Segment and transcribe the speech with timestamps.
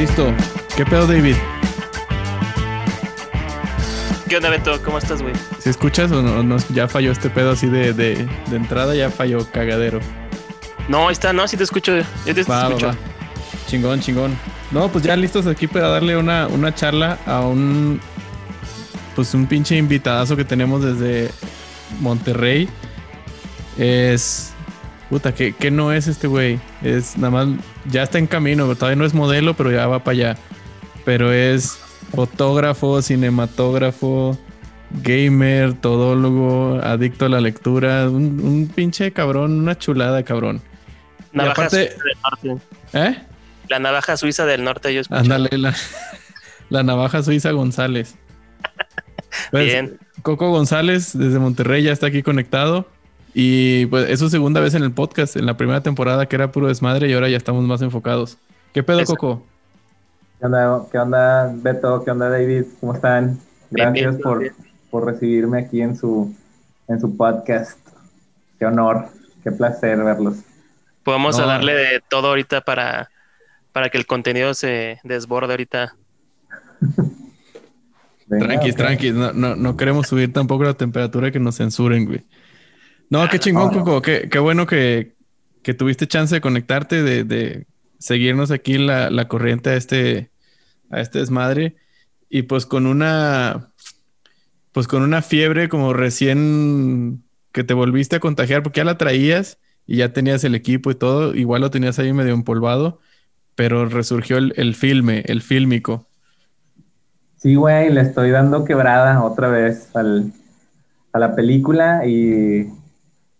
[0.00, 0.32] Listo.
[0.78, 1.34] ¿Qué pedo, David?
[4.30, 4.80] ¿Qué onda, Beto?
[4.82, 5.34] ¿Cómo estás, güey?
[5.58, 8.94] ¿Si escuchas o no, no- ya falló este pedo así de, de, de entrada?
[8.94, 10.00] Ya falló cagadero.
[10.88, 11.98] No, ahí está, no, sí te escucho.
[12.24, 12.86] Yo te Va, escucho.
[12.86, 12.94] va.
[13.66, 14.34] Chingón, chingón.
[14.70, 18.00] No, pues ya listos aquí para darle una, una charla a un.
[19.14, 21.30] Pues un pinche invitadazo que tenemos desde
[22.00, 22.70] Monterrey.
[23.76, 24.54] Es.
[25.10, 26.58] Puta, ¿qué, qué no es este güey?
[26.82, 27.48] Es nada más.
[27.86, 30.36] Ya está en camino, todavía no es modelo, pero ya va para allá.
[31.04, 31.78] Pero es
[32.14, 34.38] fotógrafo, cinematógrafo,
[35.02, 38.08] gamer, todólogo, adicto a la lectura.
[38.08, 40.60] Un, un pinche cabrón, una chulada, cabrón.
[41.32, 42.18] Navaja aparte- suiza del
[42.52, 42.64] norte.
[42.92, 43.18] ¿Eh?
[43.68, 45.20] La navaja suiza del norte, yo escucho.
[45.20, 45.74] Ándale, la,
[46.70, 48.14] la navaja suiza González.
[49.52, 49.96] Pues, Bien.
[50.22, 52.88] Coco González desde Monterrey ya está aquí conectado.
[53.34, 55.36] Y pues es su segunda vez en el podcast.
[55.36, 58.38] En la primera temporada que era puro desmadre y ahora ya estamos más enfocados.
[58.72, 59.14] ¿Qué pedo, Eso.
[59.14, 59.44] Coco?
[60.38, 62.02] ¿Qué onda, ¿Qué onda, Beto?
[62.04, 62.64] ¿Qué onda, David?
[62.80, 63.38] ¿Cómo están?
[63.70, 64.54] Gracias bien, por, bien.
[64.90, 66.34] por recibirme aquí en su,
[66.88, 67.78] en su podcast.
[68.58, 69.08] Qué honor,
[69.44, 70.38] qué placer verlos.
[71.04, 71.44] Podemos No.
[71.44, 73.10] a darle de todo ahorita para,
[73.72, 75.94] para que el contenido se desborde ahorita.
[78.26, 79.12] Venga, tranquis.
[79.12, 82.24] No, no, no queremos subir tampoco la temperatura que nos censuren, güey.
[83.10, 83.70] No, qué chingón.
[83.70, 84.00] Coco.
[84.02, 85.14] Qué, qué bueno que,
[85.62, 87.66] que tuviste chance de conectarte, de, de
[87.98, 90.30] seguirnos aquí la, la corriente a este,
[90.90, 91.76] a este desmadre.
[92.28, 93.72] Y pues con una,
[94.72, 99.58] pues con una fiebre como recién que te volviste a contagiar, porque ya la traías
[99.86, 103.00] y ya tenías el equipo y todo, igual lo tenías ahí medio empolvado,
[103.56, 106.06] pero resurgió el, el filme, el fílmico.
[107.38, 110.32] Sí, güey, le estoy dando quebrada otra vez al,
[111.12, 112.68] a la película y,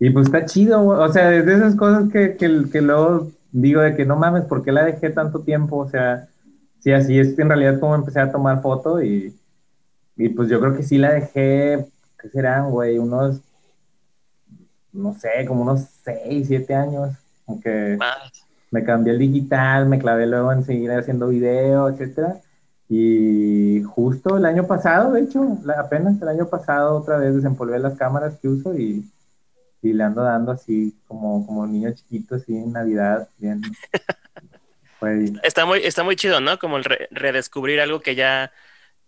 [0.03, 3.83] y pues está chido, o sea, es de esas cosas que, que, que luego digo
[3.83, 5.77] de que no mames, ¿por qué la dejé tanto tiempo?
[5.77, 6.27] O sea,
[6.81, 9.37] sí, así es en realidad como empecé a tomar foto y,
[10.17, 11.87] y pues yo creo que sí la dejé,
[12.19, 12.99] ¿qué serán, güey?
[12.99, 13.43] Unos,
[14.91, 17.11] no sé, como unos 6, 7 años,
[17.47, 17.99] aunque
[18.71, 22.41] me cambié el digital, me clavé luego en seguir haciendo video, etcétera.
[22.89, 27.99] Y justo el año pasado, de hecho, apenas el año pasado otra vez desempolvé las
[27.99, 29.05] cámaras que uso y,
[29.83, 33.63] y le ando dando así como, como niño chiquito, así en Navidad, bien.
[35.43, 36.59] Está muy, está muy chido, ¿no?
[36.59, 38.53] Como el re- redescubrir algo que ya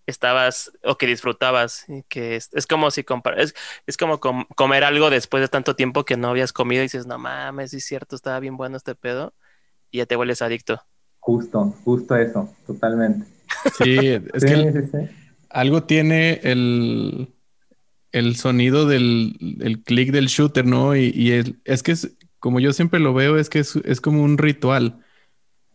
[0.07, 1.89] estabas o que disfrutabas.
[1.89, 3.55] y que es, es como si compar es,
[3.87, 7.07] es como com- comer algo después de tanto tiempo que no habías comido y dices,
[7.07, 9.35] no mames, sí es cierto, estaba bien bueno este pedo.
[9.91, 10.83] Y ya te vuelves adicto.
[11.21, 13.27] justo, justo eso, totalmente.
[13.65, 14.99] Sí, es sí, que sí, sí.
[15.51, 17.35] algo tiene el,
[18.13, 20.95] el sonido del el click del shooter, ¿no?
[20.95, 24.39] Y, es que es, como yo siempre lo veo, es que es, es como un
[24.39, 25.01] ritual.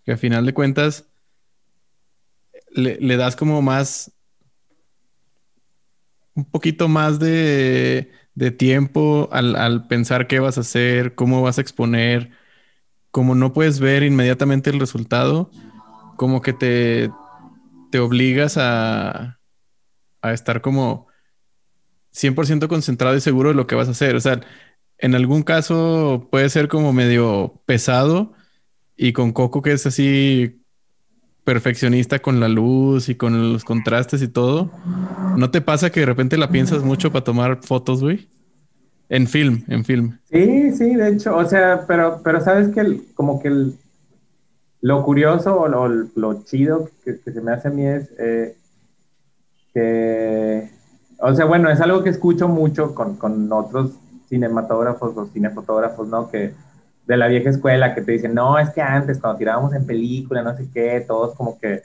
[0.06, 1.06] Que a final de cuentas
[2.72, 4.14] le, le das como más,
[6.36, 11.58] un poquito más de, de tiempo al, al pensar qué vas a hacer, cómo vas
[11.58, 12.32] a exponer.
[13.12, 15.50] Como no puedes ver inmediatamente el resultado,
[16.18, 17.10] como que te,
[17.92, 19.40] te obligas a,
[20.22, 21.07] a estar como
[22.18, 24.16] 100% concentrado y seguro de lo que vas a hacer.
[24.16, 24.42] O sea,
[24.98, 28.34] en algún caso puede ser como medio pesado
[28.96, 30.62] y con Coco que es así
[31.44, 34.72] perfeccionista con la luz y con los contrastes y todo.
[35.38, 38.28] ¿No te pasa que de repente la piensas mucho para tomar fotos, güey?
[39.10, 40.18] En film, en film.
[40.30, 43.76] Sí, sí, de hecho, o sea, pero, pero sabes que el- como que el-
[44.82, 48.56] lo curioso o lo, lo chido que, que se me hace a mí es eh,
[49.74, 50.70] que,
[51.20, 53.92] o sea, bueno, es algo que escucho mucho con, con otros
[54.30, 56.30] cinematógrafos o cinefotógrafos, ¿no?
[56.30, 56.54] Que
[57.06, 60.42] de la vieja escuela que te dicen, no, es que antes cuando tirábamos en película,
[60.44, 61.82] no sé qué, todos como que,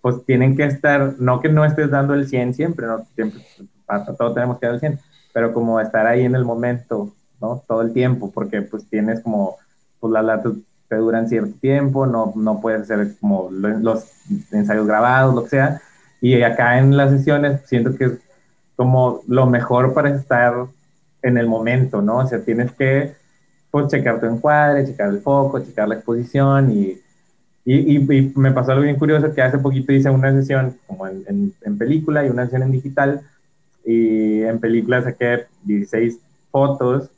[0.00, 3.42] pues tienen que estar, no que no estés dando el 100 siempre, no siempre,
[3.86, 5.00] para todo tenemos que dar el 100,
[5.34, 7.62] pero como estar ahí en el momento, ¿no?
[7.66, 9.56] Todo el tiempo, porque pues tienes como,
[10.00, 10.54] pues las latas
[10.88, 14.06] te duran cierto tiempo, no, no puedes hacer como lo- los
[14.52, 15.80] ensayos grabados, lo que sea,
[16.20, 18.18] y acá en las sesiones siento que
[18.76, 20.66] como lo mejor para estar
[21.22, 22.18] en el momento, ¿no?
[22.18, 23.14] O sea, tienes que,
[23.70, 26.98] pues, checar tu encuadre, checar el foco, checar la exposición y,
[27.64, 31.06] y, y- y me pasó algo bien curioso que hace poquito hice una sesión como
[31.08, 33.22] en, en- en película y una sesión en digital
[33.84, 36.18] y en película saqué 16
[36.50, 37.08] fotos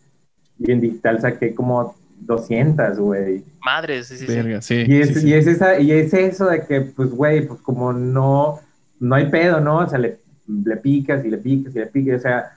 [0.59, 3.45] y en digital saqué como 200, güey.
[3.65, 4.33] Madre, sí, sí, sí.
[4.33, 4.85] Verga, sí.
[4.87, 5.29] Y es, sí, sí.
[5.29, 8.59] Y, es esa, y es eso de que, pues, güey, pues como no,
[9.01, 9.79] no hay pedo, ¿no?
[9.79, 12.53] O sea, le, le picas y le picas y le picas, o sea,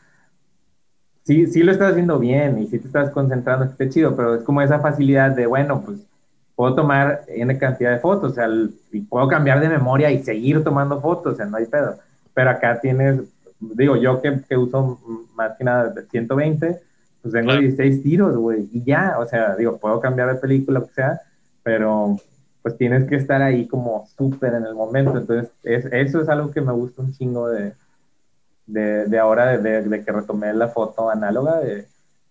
[1.23, 4.43] sí, sí lo estás haciendo bien y sí te estás concentrando, está chido, pero es
[4.43, 5.99] como esa facilidad de, bueno, pues
[6.55, 8.47] puedo tomar N cantidad de fotos, o sea,
[8.91, 11.97] y puedo cambiar de memoria y seguir tomando fotos, o sea, no hay pedo.
[12.33, 13.21] Pero acá tienes,
[13.59, 14.99] digo, yo que, que uso
[15.35, 16.79] más que nada 120,
[17.21, 20.88] pues tengo 16 tiros, güey, y ya, o sea, digo, puedo cambiar de película, lo
[20.88, 21.21] que sea,
[21.63, 22.17] pero
[22.61, 25.17] pues tienes que estar ahí como súper en el momento.
[25.17, 27.73] Entonces, es, eso es algo que me gusta un chingo de,
[28.67, 31.87] de, de ahora, de, de, que retomé la foto análoga, de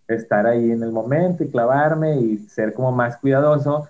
[0.09, 3.89] estar ahí en el momento y clavarme y ser como más cuidadoso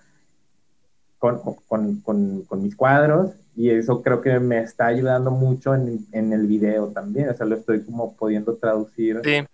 [1.19, 3.33] con, con, con, con mis cuadros.
[3.57, 7.29] Y eso creo que me está ayudando mucho en, en, el video también.
[7.29, 9.21] O sea, lo estoy como pudiendo traducir.
[9.25, 9.47] Sí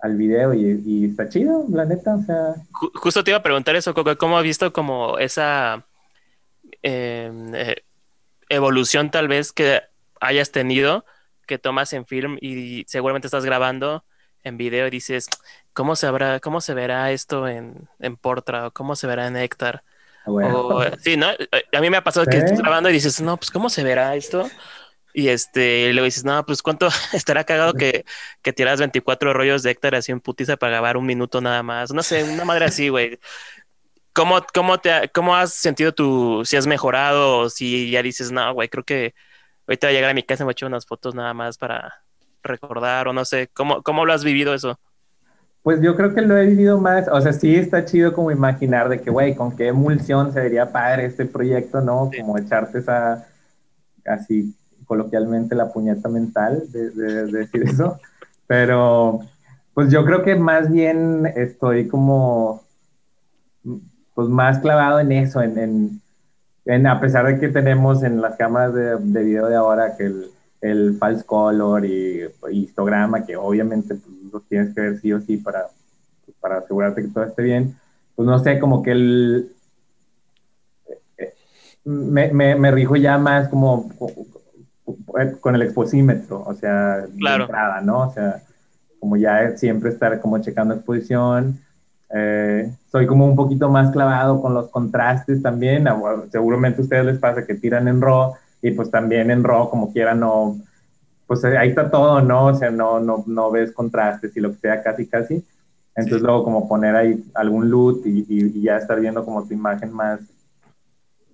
[0.00, 2.56] al video y, y, está chido, la neta, o sea...
[2.92, 5.82] Justo te iba a preguntar eso, ¿cómo has visto como esa
[6.84, 7.82] eh,
[8.48, 9.82] evolución tal vez que
[10.20, 11.04] hayas tenido,
[11.46, 14.04] que tomas en film y seguramente estás grabando
[14.42, 15.28] en video y dices,
[15.72, 19.36] ¿cómo se, habrá, cómo se verá esto en, en Portra o cómo se verá en
[19.36, 19.82] Héctor?
[20.26, 21.28] Ah, sí, ¿no?
[21.28, 24.14] A mí me ha pasado que estás grabando y dices, no, pues ¿cómo se verá
[24.14, 24.48] esto?
[25.12, 28.04] Y este, y luego dices, no, pues cuánto estará cagado que,
[28.42, 31.92] que tiras 24 rollos de Héctor así en putiza para grabar un minuto nada más.
[31.92, 33.18] No sé, una madre así, güey.
[34.14, 38.54] ¿Cómo, cómo, te, ¿Cómo has sentido tú, si has mejorado o si ya dices, no,
[38.54, 39.14] güey, creo que
[39.66, 41.34] ahorita voy a llegar a mi casa y me voy a echar unas fotos nada
[41.34, 41.92] más para
[42.42, 44.78] recordar o no sé, ¿cómo, cómo lo has vivido eso?
[45.64, 48.88] Pues yo creo que lo he vivido más, o sea, sí está chido como imaginar
[48.88, 52.10] de que, güey, con qué emulsión se vería padre este proyecto, ¿no?
[52.16, 53.26] Como echarte esa,
[54.04, 57.98] así coloquialmente, la puñeta mental de, de decir eso.
[58.46, 59.20] Pero,
[59.72, 62.62] pues yo creo que más bien estoy como
[64.14, 66.00] pues más clavado en eso, en,
[66.64, 70.06] en, a pesar de que tenemos en las cámaras de, de video de ahora que
[70.06, 70.30] el,
[70.60, 75.36] el false color y, histograma, que obviamente pues, los tienes que ver sí o sí
[75.36, 75.66] para,
[76.40, 77.76] para asegurarte que todo esté bien,
[78.14, 79.50] pues no sé, como que el...
[81.84, 83.90] Me, me, me rijo ya más como
[85.40, 87.44] con el exposímetro, o sea, claro.
[87.44, 88.08] entrada, ¿no?
[88.08, 88.42] O sea,
[88.98, 91.60] como ya siempre estar como checando exposición,
[92.16, 95.86] eh, soy como un poquito más clavado con los contrastes también.
[96.30, 99.92] Seguramente a ustedes les pasa que tiran en RAW y pues también en RAW como
[99.92, 100.56] quiera no,
[101.26, 102.46] pues eh, ahí está todo, ¿no?
[102.46, 105.44] O sea, no, no, no ves contrastes y lo que sea casi, casi.
[105.96, 109.92] Entonces luego como poner ahí algún loot y, y, ya estar viendo como tu imagen
[109.92, 110.20] más,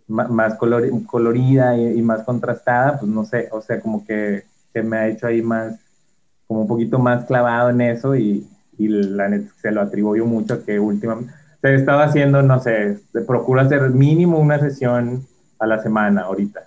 [0.07, 4.97] más, colorida y, y, más contrastada, pues no sé, o sea, como que, que me
[4.99, 5.79] ha hecho ahí más,
[6.47, 8.47] como un poquito más clavado en eso y,
[8.81, 13.61] y la neta se lo atribuyo mucho que últimamente se estaba haciendo, no sé, procuro
[13.61, 15.27] hacer mínimo una sesión
[15.59, 16.63] a la semana ahorita.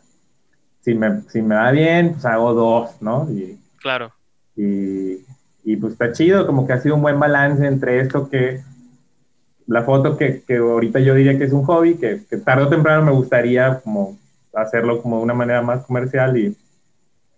[0.81, 3.27] Si me, si me va bien, pues hago dos, ¿no?
[3.31, 4.12] Y, claro.
[4.56, 5.25] Y,
[5.63, 8.62] y pues está chido, como que ha sido un buen balance entre esto que
[9.65, 12.69] la foto que, que ahorita yo diría que es un hobby, que, que, tarde o
[12.69, 14.19] temprano me gustaría como
[14.54, 16.56] hacerlo como de una manera más comercial y,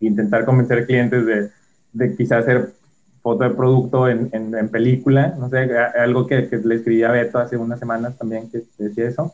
[0.02, 1.50] y intentar convencer clientes de,
[1.94, 2.74] de quizás hacer
[3.26, 5.68] foto de producto en, en, película, no sé,
[6.00, 9.34] algo que, le escribí a Beto hace unas semanas también que decía eso.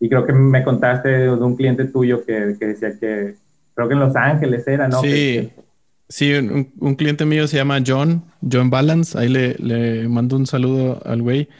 [0.00, 3.34] Y creo que me contaste de un cliente tuyo que, que decía que,
[3.74, 5.02] creo que en Los Ángeles era, ¿no?
[5.02, 5.50] Sí,
[6.08, 10.46] sí, un, un, cliente mío se llama John, John Balance, ahí le, le mando un
[10.46, 11.50] saludo al güey.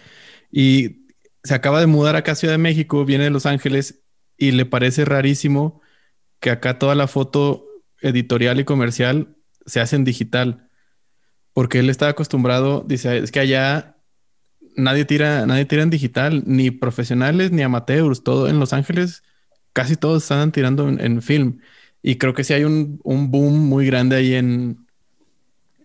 [0.50, 1.10] Y
[1.44, 4.02] se acaba de mudar acá a Ciudad de México, viene de Los Ángeles
[4.38, 5.82] y le parece rarísimo
[6.40, 7.66] que acá toda la foto
[8.00, 10.65] editorial y comercial se hace en digital
[11.56, 13.96] porque él está acostumbrado, dice, es que allá
[14.76, 19.22] nadie tira, nadie tira en digital, ni profesionales ni amateurs, todo en Los Ángeles,
[19.72, 21.60] casi todos están tirando en, film.
[22.02, 24.86] Y creo que sí hay un, boom muy grande ahí en,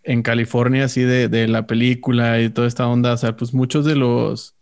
[0.03, 3.13] en California, así de, de, la película y toda esta onda.
[3.13, 4.55] O sea, pues muchos de los,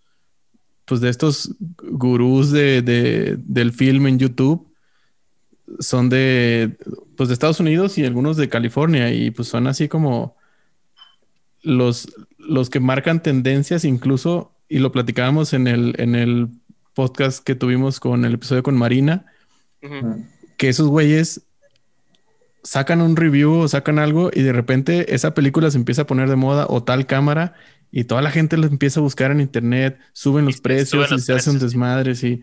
[0.85, 4.71] pues de estos gurús de, de, del film en YouTube
[5.79, 6.77] son de,
[7.17, 10.37] pues de Estados Unidos y algunos de California y pues son así como
[11.61, 16.49] los, los que marcan tendencias incluso, y lo platicábamos en el, en el
[16.93, 19.25] podcast que tuvimos con el episodio con Marina,
[20.57, 21.43] que esos güeyes
[22.63, 26.29] sacan un review o sacan algo y de repente esa película se empieza a poner
[26.29, 27.53] de moda o tal cámara
[27.91, 31.33] y toda la gente lo empieza a buscar en internet, suben los precios y se
[31.33, 32.41] hacen desmadres y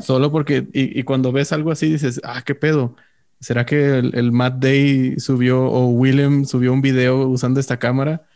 [0.00, 2.96] solo porque, y, cuando ves algo así dices, ah, qué pedo.
[3.40, 8.26] ¿Será que el, el Matt Day subió o Willem subió un video usando esta cámara?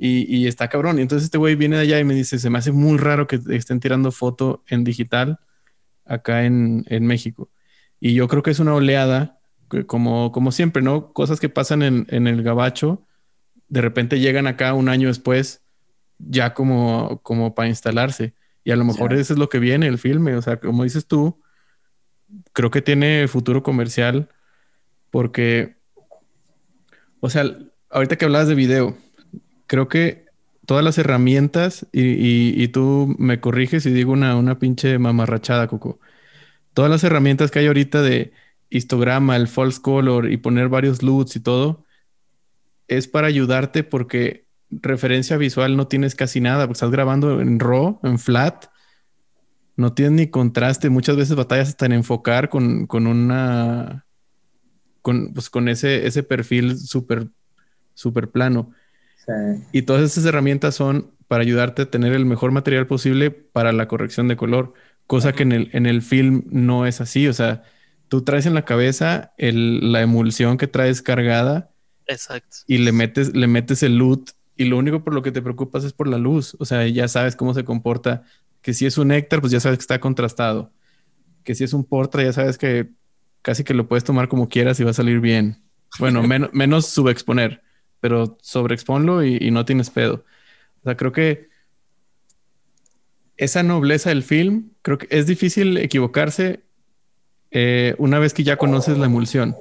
[0.00, 0.98] Y, está cabrón.
[0.98, 3.26] Y entonces este güey viene de allá y me dice, se me hace muy raro
[3.26, 5.40] que estén tirando foto en digital
[6.04, 7.50] acá en, México.
[8.00, 9.40] Y yo creo que es una oleada,
[9.86, 11.12] como, como siempre, ¿no?
[11.12, 13.06] Cosas que pasan en, en, el gabacho,
[13.68, 15.62] de repente llegan acá un año después,
[16.18, 18.34] ya como, como para instalarse.
[18.64, 20.36] Y a lo mejor eso es lo que viene el filme.
[20.36, 21.40] O sea, como dices tú,
[22.52, 24.28] creo que tiene futuro comercial
[25.10, 25.76] porque,
[27.20, 27.44] o sea,
[27.90, 28.96] ahorita que hablabas de video,
[29.68, 30.26] creo que
[30.66, 36.00] todas las herramientas, y, tú me corriges y digo una, una pinche mamarrachada, Coco.
[36.74, 38.32] Todas las herramientas que hay ahorita de
[38.68, 41.84] histograma, el false color y poner varios LUTs y todo,
[42.88, 48.00] es para ayudarte porque referencia visual no tienes casi nada, porque estás grabando en RAW,
[48.02, 48.66] en flat,
[49.76, 54.06] no tienes ni contraste, muchas veces batallas hasta en enfocar con, con una,
[55.02, 57.28] con, pues, con ese, ese perfil súper,
[57.94, 58.72] súper plano.
[59.72, 63.86] Y todas esas herramientas son para ayudarte a tener el mejor material posible para la
[63.86, 64.72] corrección de color,
[65.06, 67.28] cosa que en el, en el film no es así.
[67.28, 67.62] O sea,
[68.08, 71.70] tú traes en la cabeza la emulsión que traes cargada.
[72.06, 72.56] Exacto.
[72.66, 75.84] Y le metes, le metes el loot y lo único por lo que te preocupas
[75.84, 76.56] es por la luz.
[76.58, 78.24] O sea, ya sabes cómo se comporta.
[78.62, 80.72] Que si es un néctar, pues ya sabes que está contrastado.
[81.44, 82.88] Que si es un portra, ya sabes que
[83.42, 85.62] casi que lo puedes tomar como quieras y va a salir bien.
[85.98, 87.62] Bueno, menos subexponer
[88.00, 90.24] pero sobreexponlo y, no tienes pedo.
[90.80, 91.48] O sea, creo que
[93.36, 96.60] esa nobleza del film, creo que es difícil equivocarse
[97.50, 99.56] eh, una vez que ya conoces la emulsión.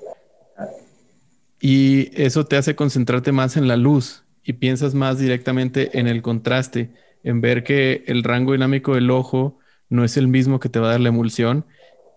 [1.60, 6.22] Y eso te hace concentrarte más en la luz y piensas más directamente en el
[6.22, 6.92] contraste,
[7.24, 9.58] en ver que el rango dinámico del ojo
[9.90, 11.66] no es el mismo que te va a dar la emulsión.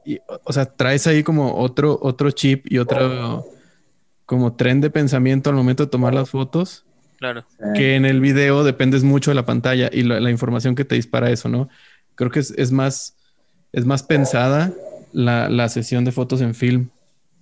[0.04, 3.44] Y, o sea, traes ahí como otro, otro chip y otro
[4.30, 6.84] como tren de pensamiento al momento de tomar las fotos.
[7.18, 7.44] Claro.
[7.74, 11.30] Que en el video dependes mucho de la pantalla y la, información que te dispara
[11.30, 11.68] eso, ¿no?
[12.14, 13.16] Creo que es, más,
[13.72, 14.72] es más pensada
[15.12, 16.90] la, sesión de fotos en film.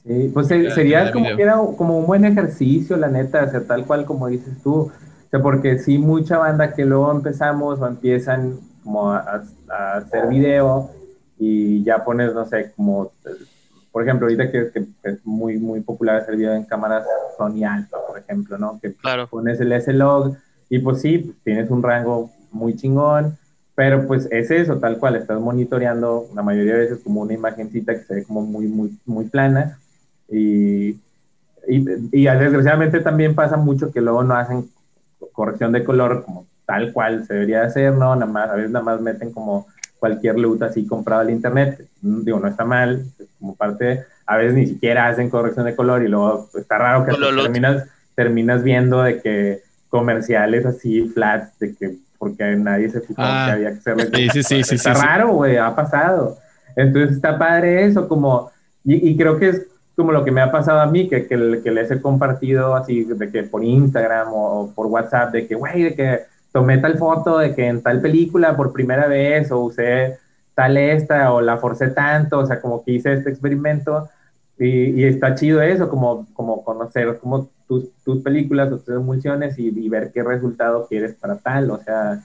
[0.07, 4.07] Sí, pues sería como, era como un buen ejercicio, la neta, o sea, tal cual
[4.07, 4.75] como dices tú.
[4.75, 4.93] O
[5.31, 10.91] sea, porque sí, mucha banda que luego empezamos o empiezan como a, a hacer video
[11.39, 13.13] y ya pones, no sé, como
[13.99, 14.71] por ejemplo, ahorita que,
[15.03, 17.05] es muy, muy popular hacer video en cámaras
[17.37, 18.79] Sony Alpha, por ejemplo, ¿no?
[18.81, 18.95] Que
[19.29, 20.37] pones el S-Log
[20.71, 23.37] y pues sí, tienes un rango muy chingón,
[23.75, 27.93] pero pues es eso, tal cual, estás monitoreando la mayoría de veces como una imagencita
[27.95, 29.81] que se ve como muy, muy, muy plana
[30.29, 30.91] y,
[31.67, 34.71] y, y desgraciadamente también pasa mucho que luego no hacen
[35.33, 38.15] corrección de color como tal cual se debería hacer, ¿no?
[38.15, 39.67] Nada más, a veces nada más meten como
[39.99, 41.87] cualquier loot así comprado al internet.
[42.01, 43.05] Digo, no está mal,
[43.39, 47.13] como parte, a veces ni siquiera hacen corrección de color y luego está raro que
[47.13, 53.23] terminas, terminas viendo de que comerciales así flats, de que porque nadie se fijó que
[53.23, 53.53] ah.
[53.53, 54.31] había que hacerle.
[54.33, 56.37] Sí, sí, sí, está raro, güey, ha pasado.
[56.75, 58.51] Entonces está padre eso, como,
[58.85, 61.71] y, creo que es como lo que me ha pasado a mí, que, que, que
[61.71, 65.83] les he compartido así, de que por Instagram o, o por WhatsApp, de que, güey,
[65.83, 66.21] de que
[66.53, 70.19] tomé tal foto de que en tal película por primera vez o usé
[70.55, 74.09] tal esta o la forcé tanto, o sea, como que hice este experimento
[74.59, 79.89] y, está chido eso, como, como conocer como tus, tus películas o tus emulsiones y,
[79.89, 82.25] ver qué resultado quieres para tal, o sea,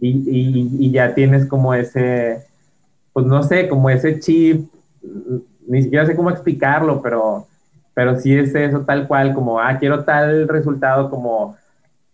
[0.00, 2.44] y, y, ya tienes como ese,
[3.12, 4.68] pues no sé, como ese chip,
[5.66, 7.46] ni siquiera sé cómo explicarlo, pero,
[7.94, 11.56] pero sí es eso tal cual, como, ah, quiero tal resultado como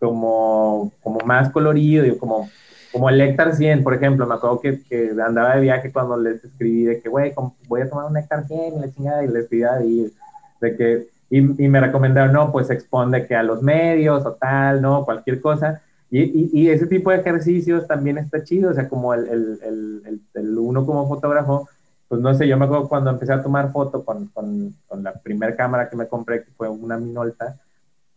[0.06, 2.48] como, como más colorido, y como,
[2.92, 6.44] como el Nectar 100, por ejemplo, me acuerdo que, que andaba de viaje cuando les
[6.44, 7.34] escribí de que, güey,
[7.66, 10.12] voy a tomar un Nectar 100 y la chingada, y les escribí de,
[10.60, 14.80] de que, y, y, me recomendaron, no, pues expone que a los medios o tal,
[14.80, 15.82] no, cualquier cosa.
[16.08, 20.20] Y, y, ese tipo de ejercicios también está chido, o sea, como el, el, el,
[20.34, 21.68] el, uno como fotógrafo,
[22.06, 25.14] pues no sé, yo me acuerdo cuando empecé a tomar foto con, con, con la
[25.14, 27.56] primera cámara que me compré, que fue una Minolta,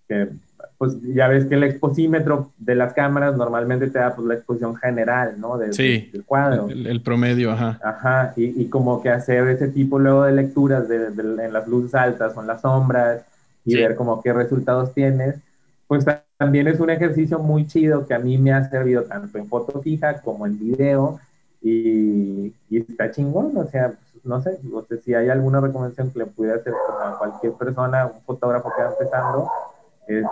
[0.08, 0.29] que
[0.79, 4.77] pues ya ves que el exposímetro de las cámaras normalmente te da pues la exposición
[4.77, 5.57] general, ¿no?
[5.57, 5.74] del
[6.25, 6.69] cuadro.
[6.69, 7.77] El, promedio, ajá.
[7.83, 11.93] Ajá, y, y, como que hacer ese tipo luego de lecturas de, en las luces
[11.93, 13.25] altas o en las sombras
[13.65, 15.36] y ver como qué resultados tienes,
[15.86, 16.05] pues
[16.38, 19.81] también es un ejercicio muy chido que a mí me ha servido tanto en foto
[19.81, 21.19] fija como en video
[21.62, 26.19] y, y está chingón, o sea, no sé, o sea, si hay alguna recomendación que
[26.19, 29.50] le pudiera hacer a cualquier persona, un fotógrafo que va empezando,
[30.07, 30.25] es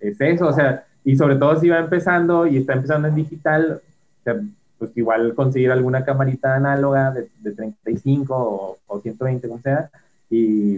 [0.00, 3.80] es eso, o sea, y sobre todo si va empezando y está empezando en digital,
[4.20, 4.40] o sea,
[4.78, 9.90] pues igual conseguir alguna camarita análoga de, de 35 o, o, 120, como sea,
[10.30, 10.76] y,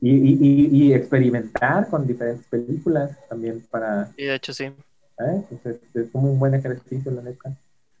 [0.00, 4.10] y, y, y, experimentar con diferentes películas también para...
[4.16, 4.64] Y de hecho sí.
[4.64, 5.42] ¿eh?
[5.62, 7.52] Pues es, como un buen ejercicio, la neta.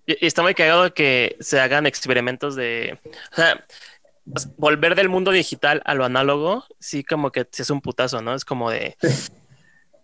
[0.06, 2.98] Y, está muy cagado que se hagan experimentos de...
[3.32, 3.64] O sea,
[4.56, 8.34] volver del mundo digital a lo análogo, sí como que es un putazo, ¿no?
[8.34, 8.96] Es como de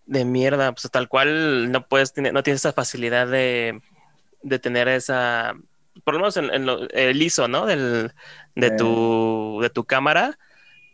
[0.06, 3.80] de mierda, pues tal cual no puedes, no tienes esa facilidad de,
[4.42, 5.54] de tener esa,
[6.04, 6.50] por lo menos en,
[6.92, 7.66] el ISO, ¿no?
[7.66, 8.12] Del,
[8.54, 10.38] de, tu, de tu cámara,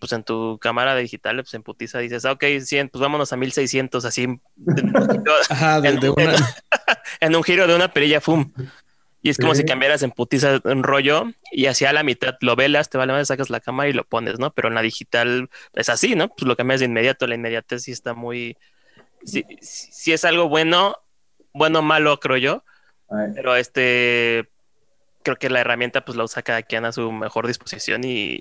[0.01, 3.37] pues en tu cámara digital, pues en putiza dices, ah, ok, 100, pues vámonos a
[3.37, 4.27] 1600, así.
[5.51, 6.01] Ajá, en,
[7.21, 8.53] en, un giro de una perilla, ¡fum!
[9.25, 12.91] Y es como si cambiaras en putiza un rollo y hacia la mitad lo velas,
[12.91, 14.53] te vale más, sacas la cámara y lo pones, ¿no?
[14.53, 16.29] Pero en la digital es así, ¿no?
[16.29, 18.57] Pues lo cambias de inmediato, la inmediatez sí está muy...
[19.25, 20.97] Sí, sí es algo bueno,
[21.53, 22.65] bueno o malo, creo yo.
[23.35, 24.51] Pero este,
[25.23, 28.41] creo que la herramienta pues la usa cada quien a su mejor disposición y,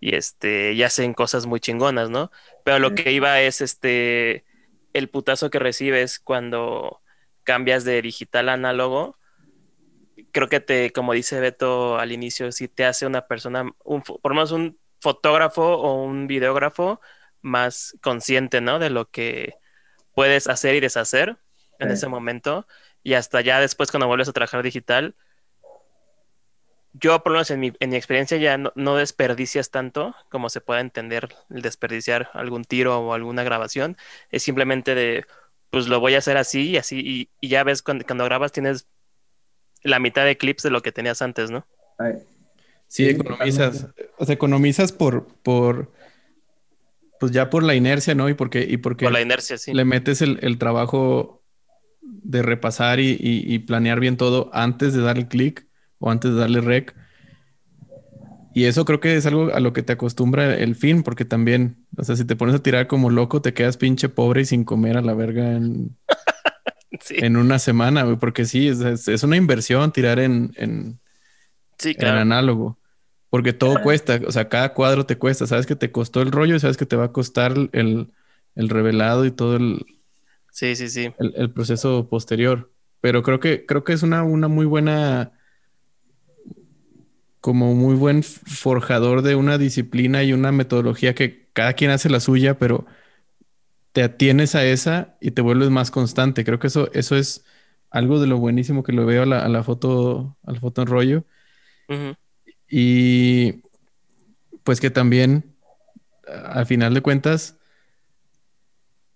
[0.00, 2.30] y este, y hacen cosas muy chingonas, ¿no?
[2.64, 4.44] Pero lo que iba es este,
[4.92, 7.02] el putazo que recibes cuando
[7.44, 9.16] cambias de digital a análogo
[10.32, 14.30] creo que te, como dice Beto al inicio, si te hace una persona, un, por
[14.30, 17.00] lo menos un fotógrafo o un videógrafo
[17.42, 18.78] más consciente, ¿no?
[18.78, 19.54] De lo que
[20.14, 21.36] puedes hacer y deshacer
[21.78, 22.66] en ese momento.
[23.02, 25.14] Y hasta ya después cuando vuelves a trabajar digital,
[26.92, 30.60] yo por lo menos en mi, en mi experiencia ya no, desperdicias tanto como se
[30.60, 33.96] puede entender el desperdiciar algún tiro o alguna grabación.
[34.30, 35.24] Es simplemente de,
[35.70, 37.30] pues lo voy a hacer así y así.
[37.40, 38.86] Y, ya ves cuando, cuando grabas tienes
[39.82, 41.66] la mitad de clips de lo que tenías antes, ¿no?
[42.88, 43.86] Sí, economizas.
[44.18, 45.92] O sea, economizas por, por,
[47.20, 48.30] pues ya por la inercia, ¿no?
[48.30, 49.74] Y porque, y porque por la inercia, sí.
[49.74, 51.44] le metes el, trabajo
[52.00, 55.66] de repasar y, planear bien todo antes de dar el clic
[55.98, 56.96] o antes de darle rec.
[58.54, 61.84] Y eso creo que es algo a lo que te acostumbra el fin, porque también,
[61.98, 64.64] o sea, si te pones a tirar como loco, te quedas pinche pobre y sin
[64.64, 65.98] comer a la verga en,
[67.10, 70.98] en una semana, güey, porque sí, es, una inversión tirar en, en,
[72.02, 72.78] análogo.
[73.30, 75.46] Porque todo cuesta, o sea, cada cuadro te cuesta.
[75.46, 78.12] Sabes que te costó el rollo y sabes que te va a costar el,
[78.56, 79.86] revelado y todo el.
[80.50, 81.12] Sí, sí, sí.
[81.18, 82.72] El, proceso posterior.
[83.00, 85.32] Pero creo que, creo que es una, una muy buena.
[87.40, 92.20] Como muy buen forjador de una disciplina y una metodología que cada quien hace la
[92.20, 92.84] suya, pero
[93.92, 96.44] te atienes a esa y te vuelves más constante.
[96.44, 97.46] Creo que eso, eso es
[97.90, 101.24] algo de lo buenísimo que lo veo a la, foto, a la foto en rollo.
[102.70, 103.62] Y
[104.62, 105.56] pues que también,
[106.26, 107.56] al final de cuentas,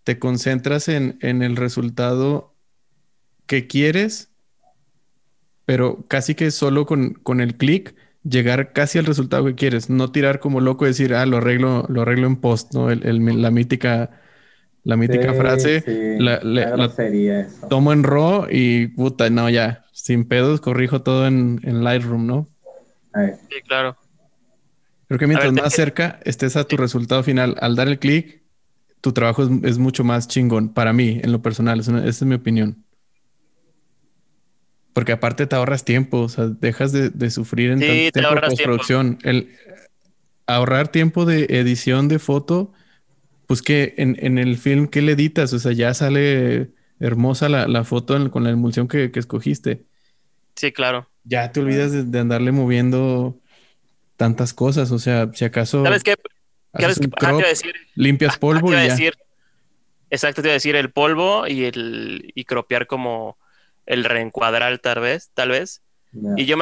[0.03, 2.55] te concentras en, el resultado
[3.47, 4.31] que quieres,
[5.65, 10.11] pero casi que solo con, con el clic llegar casi al resultado que quieres, no
[10.11, 12.91] tirar como loco y decir, ah, lo arreglo, lo arreglo en post, ¿no?
[12.91, 14.21] la mítica
[14.85, 15.83] la mítica frase.
[16.19, 16.93] la,
[17.69, 19.85] Tomo en RAW y puta, no, ya.
[19.93, 22.49] Sin pedos, corrijo todo en, Lightroom, ¿no?
[23.15, 23.97] Sí, claro.
[25.09, 28.43] Creo que mientras más cerca estés a tu resultado final, al dar el clic,
[29.01, 31.79] tu trabajo es, mucho más chingón para mí, en lo personal.
[31.81, 32.85] esa es mi opinión.
[34.93, 39.19] Porque aparte te ahorras tiempo, o sea, dejas de, sufrir en sí, tiempo de postproducción.
[39.23, 39.51] El
[40.47, 42.73] ahorrar tiempo de edición de foto
[43.47, 45.53] pues que en, el film, ¿qué le editas?
[45.53, 49.85] O sea, ya sale hermosa la, foto con la emulsión que, escogiste.
[50.57, 51.09] Sí, claro.
[51.25, 53.41] Ya te olvidas de, andarle moviendo
[54.17, 54.91] tantas cosas.
[54.93, 55.83] O sea, si acaso.
[55.85, 56.17] ¿Sabes qué?
[57.49, 57.75] decir?
[57.95, 58.97] Limpias polvo y ya.
[60.11, 63.39] exacto, te iba a decir el polvo y el y cropear como
[63.87, 65.83] el reencuadrar tal vez, tal vez.
[66.37, 66.57] Y yo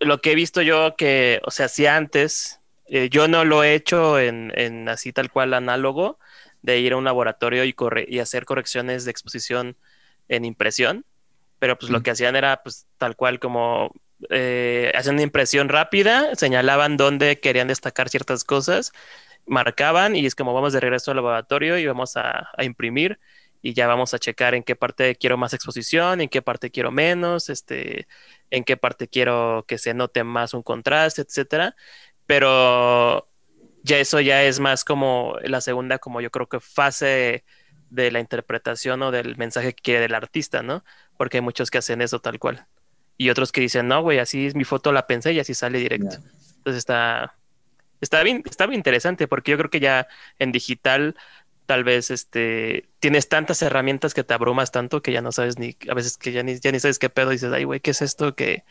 [0.00, 3.74] lo que he visto yo que, o sea, si antes, eh, yo no lo he
[3.74, 6.18] hecho en, en, así tal cual análogo,
[6.60, 7.74] de ir a un laboratorio y,
[8.06, 9.76] y hacer correcciones de exposición
[10.28, 11.06] en impresión,
[11.58, 13.92] pero pues lo que hacían era pues tal cual como
[14.30, 18.92] eh, una impresión rápida, señalaban dónde querían destacar ciertas cosas,
[19.46, 23.18] marcaban y es como vamos de regreso al laboratorio y vamos a, imprimir
[23.62, 26.92] y ya vamos a checar en qué parte quiero más exposición, en qué parte quiero
[26.92, 28.06] menos, este,
[28.50, 31.74] en qué parte quiero que se note más un contraste, etcétera.
[32.26, 33.28] Pero
[33.82, 37.44] ya eso ya es más como la segunda, como yo creo que fase
[37.90, 40.84] de la interpretación o del mensaje que quiere el artista, ¿no?
[41.16, 42.66] Porque hay muchos que hacen eso tal cual.
[43.18, 45.78] Y otros que dicen, no, güey, así es mi foto, la pensé y así sale
[45.78, 46.16] directo.
[46.56, 47.34] Entonces está,
[48.00, 51.14] está bien, está bien interesante porque yo creo que ya en digital
[51.66, 55.76] tal vez este tienes tantas herramientas que te abrumas tanto que ya no sabes ni
[55.90, 58.00] a veces que ya ni, ya ni sabes qué pedo dices, ay güey, ¿qué es
[58.00, 58.64] esto que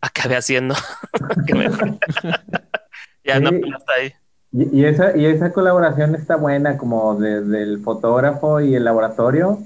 [0.00, 0.74] acabé haciendo?
[3.24, 4.14] ya no, no está ahí.
[4.52, 9.58] Y, esa, y esa colaboración está buena, como desde el fotógrafo y el laboratorio.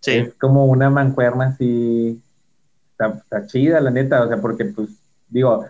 [0.00, 0.12] Sí.
[0.12, 2.20] Es como una mancuerna así,
[3.08, 4.90] está, chida, la neta, o sea, porque pues,
[5.28, 5.66] digo,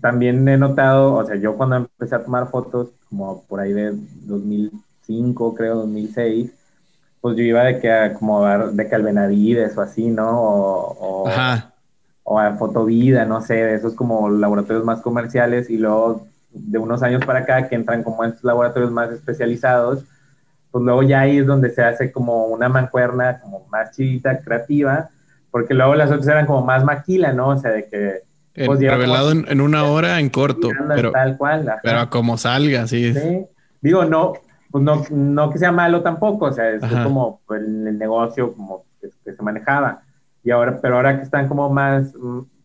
[0.00, 3.92] también he notado, o sea, yo cuando empecé a tomar fotos, como por ahí de
[4.26, 6.52] 2005, creo, 2006,
[7.20, 10.40] pues yo iba de que a como de que al Benavides o así, ¿no?
[10.40, 11.72] O, Ajá.
[12.22, 17.02] o a Fotovida, no sé, de esos como laboratorios más comerciales y luego de unos
[17.02, 20.04] años para acá que entran como en estos laboratorios más especializados,
[20.70, 25.10] pues luego ya ahí es donde se hace como una mancuerna como más chidita, creativa,
[25.50, 27.48] porque luego las otras eran como más maquila, ¿no?
[27.48, 28.20] O sea, de que...
[28.66, 33.14] Pues, revelado en, una hora en corto, pero, tal cual, pero como salga, sí.
[33.14, 33.46] sí.
[33.80, 34.34] Digo, no,
[34.70, 38.84] pues no, no que sea malo tampoco, o sea, es, como el, el, negocio como
[39.00, 40.02] que, se manejaba.
[40.42, 42.12] Y ahora, pero ahora que están como más,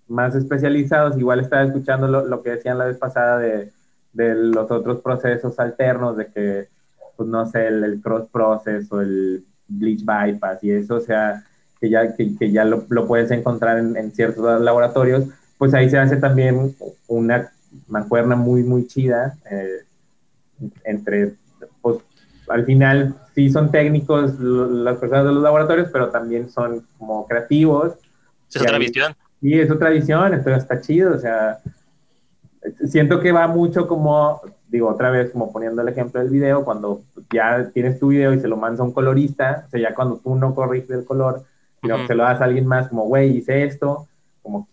[0.07, 3.71] más especializados, igual estaba escuchando lo, lo que decían la vez pasada de,
[4.13, 6.67] de, los otros procesos alternos, de que,
[7.17, 11.43] pues no sé, el, cross process o el bleach bypass y eso, o sea,
[11.79, 15.25] que ya, que, que ya lo, lo, puedes encontrar en, en, ciertos laboratorios,
[15.57, 16.75] pues ahí se hace también
[17.07, 17.51] una
[17.87, 19.83] mancuerna muy, muy chida eh,
[20.83, 21.35] entre
[21.81, 21.97] pues
[22.47, 27.93] al final sí son técnicos las personas de los laboratorios, pero también son como creativos.
[28.53, 29.15] Es otra visión.
[29.41, 31.59] Sí, es otra visión, entonces está chido, o sea,
[32.87, 37.01] siento que va mucho como, digo, otra vez como poniendo el ejemplo del video, cuando
[37.31, 40.17] ya tienes tu video y se lo mandas a un colorista, o sea, ya cuando
[40.17, 41.43] tú no corriges el color,
[41.85, 44.07] sino que se lo das a alguien más, como, güey, hice esto,
[44.41, 44.67] como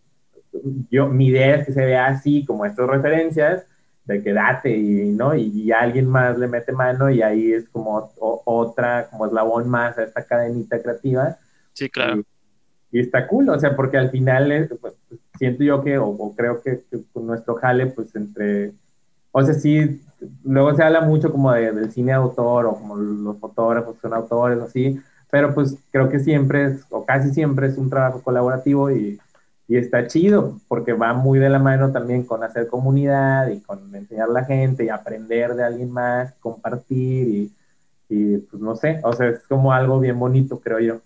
[0.91, 3.65] yo, mi idea es que se vea así, como estas referencias,
[4.05, 5.35] de que date y, ¿no?
[5.35, 10.05] Y, alguien más le mete mano y ahí es como otra, como eslabón más a
[10.05, 11.39] esta cadenita creativa.
[11.73, 12.23] Sí, claro.
[12.91, 14.95] Y, está cool, o sea, porque al final pues,
[15.39, 18.73] siento yo que, o, creo que, con nuestro jale, pues entre,
[19.31, 20.03] o sea, sí,
[20.45, 24.59] luego se habla mucho como de, del cine autor o como los fotógrafos son autores
[24.59, 25.01] o así,
[25.33, 29.19] pero pues creo que siempre es, o casi siempre es un trabajo colaborativo y
[29.73, 33.95] y está chido porque va muy de la mano también con hacer comunidad y con
[33.95, 37.53] enseñar a la gente y aprender de alguien más, compartir y,
[38.11, 41.01] y pues no sé, o sea, es como algo bien bonito, creo yo.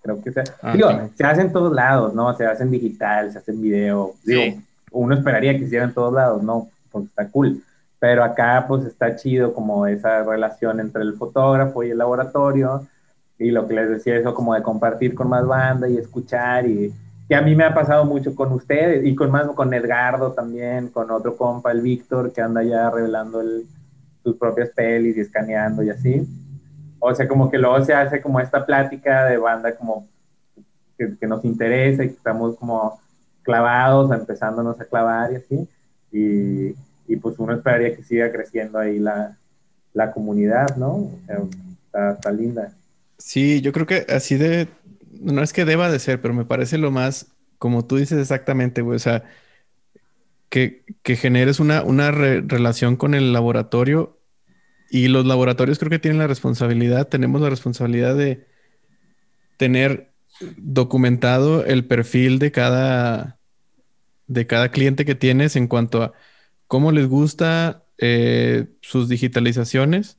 [0.00, 2.32] creo que se, ah, digo, se hace en todos lados, ¿no?
[2.36, 4.14] Se hace en digital, se hace en video.
[4.24, 6.68] Digo, uno esperaría que hiciera en todos lados, ¿no?
[6.92, 7.60] Porque está cool.
[7.98, 12.86] Pero acá pues está chido como esa relación entre el fotógrafo y el laboratorio
[13.42, 16.92] y lo que les decía, eso como de compartir con más banda y escuchar y
[17.28, 20.88] que a mí me ha pasado mucho con ustedes y con más con Edgardo también,
[20.88, 23.42] con otro compa, el Víctor, que anda ya revelando
[24.22, 26.26] sus propias pelis y escaneando y así.
[27.00, 30.06] O sea, como que luego se hace como esta plática de banda como
[30.96, 33.00] que, nos interesa y que estamos como
[33.42, 35.68] clavados, empezándonos a clavar y así.
[36.12, 39.36] Y, pues uno esperaría que siga creciendo ahí la,
[39.92, 40.92] la comunidad, ¿no?
[40.92, 41.18] O
[41.92, 42.72] sea, está linda.
[43.18, 44.68] Sí, yo creo que así de,
[45.10, 48.82] no es que deba de ser, pero me parece lo más, como tú dices exactamente,
[48.82, 49.24] güey, o sea,
[50.48, 54.20] que, generes una, una relación con el laboratorio
[54.90, 58.46] y los laboratorios creo que tienen la responsabilidad, tenemos la responsabilidad de
[59.56, 60.12] tener
[60.58, 63.38] documentado el perfil de cada,
[64.26, 66.12] de cada cliente que tienes en cuanto a
[66.66, 70.18] cómo les gusta eh, sus digitalizaciones.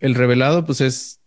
[0.00, 1.19] El revelado, pues es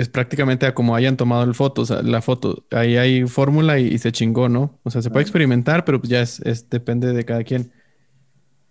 [0.00, 2.64] es prácticamente a como hayan tomado el foto, o sea, la foto.
[2.70, 4.80] Ahí hay fórmula y, se chingó, ¿no?
[4.82, 7.72] O sea, se puede experimentar, pero pues ya es, depende de cada quien.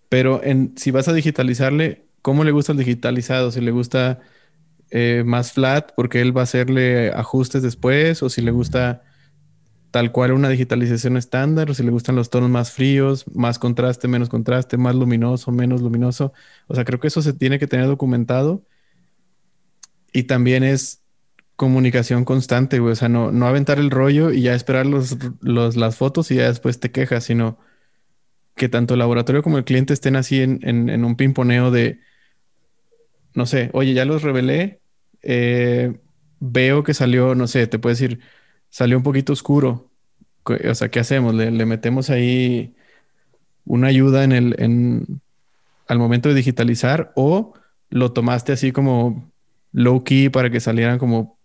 [0.10, 3.52] Pero en, si vas a digitalizarle, ¿cómo le gusta el digitalizado?
[3.52, 4.20] Si le gusta
[4.92, 9.04] eh, más flat, porque él va a hacerle ajustes después, o si le gusta
[9.92, 14.08] tal cual una digitalización estándar, o si le gustan los tonos más fríos, más contraste,
[14.08, 16.34] menos contraste, más luminoso, menos luminoso.
[16.68, 18.64] O sea, creo que eso se tiene que tener documentado.
[20.12, 20.99] Y también es
[21.60, 22.94] comunicación constante, güey.
[22.94, 26.48] O sea, no, no aventar el rollo y ya esperar los, las fotos y ya
[26.48, 27.60] después te quejas, sino
[28.56, 32.00] que tanto el laboratorio como el cliente estén así en, un pimponeo de,
[33.34, 34.80] no sé, oye, ya los revelé,
[35.22, 36.00] eh,
[36.40, 38.22] veo que salió, no sé, te puedo decir,
[38.70, 39.92] salió un poquito oscuro.
[40.46, 41.36] O sea, ¿qué hacemos?
[41.36, 42.74] ¿Le, metemos ahí
[43.66, 45.22] una ayuda en el, en,
[45.88, 47.54] al momento de digitalizar o
[47.90, 49.30] lo tomaste así como
[49.74, 51.39] low key para que salieran como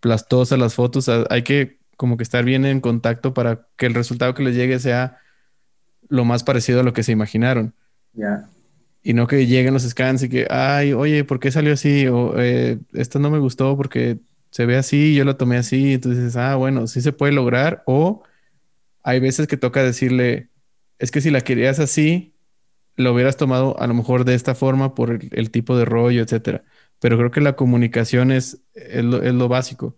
[0.00, 1.08] plastosas las fotos.
[1.08, 4.78] Hay que como que estar bien en contacto para que el resultado que les llegue
[4.78, 5.18] sea
[6.08, 7.74] lo más parecido a lo que se imaginaron.
[8.14, 8.48] Ya.
[9.02, 12.06] Y no que lleguen los scans y que, ay, oye, ¿por qué salió así?
[12.06, 14.18] O eh, esto no me gustó porque
[14.50, 15.94] se ve así, yo lo tomé así.
[15.94, 17.82] Entonces, ah, bueno, sí se puede lograr.
[17.86, 18.22] O
[19.02, 20.48] hay veces que toca decirle,
[20.98, 22.34] es que si la querías así,
[22.96, 26.22] lo hubieras tomado a lo mejor de esta forma por el, el tipo de rollo,
[26.22, 26.64] etcétera
[27.00, 29.94] pero creo que la comunicación es, es, lo, básico.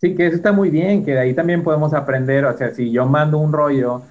[0.00, 2.90] Sí, que eso está muy bien, que de ahí también podemos aprender, o sea, si
[2.90, 4.02] yo mando un rollo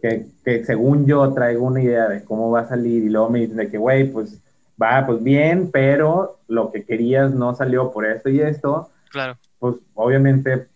[0.00, 3.40] que, que según yo traigo una idea de cómo va a salir y luego me
[3.40, 4.40] dicen de que, güey, pues
[4.80, 8.90] va, pues bien, pero lo que querías no salió por esto y esto.
[9.10, 9.38] Claro.
[9.58, 10.68] Pues obviamente,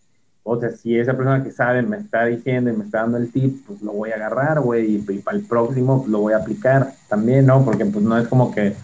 [0.43, 3.33] o sea, si esa persona que sabe me está diciendo y me está dando el
[3.33, 6.39] tip, pues lo voy a agarrar, güey, y, para el próximo pues, lo voy a
[6.39, 7.65] aplicar también, ¿no?
[7.65, 8.75] Porque pues no es como que,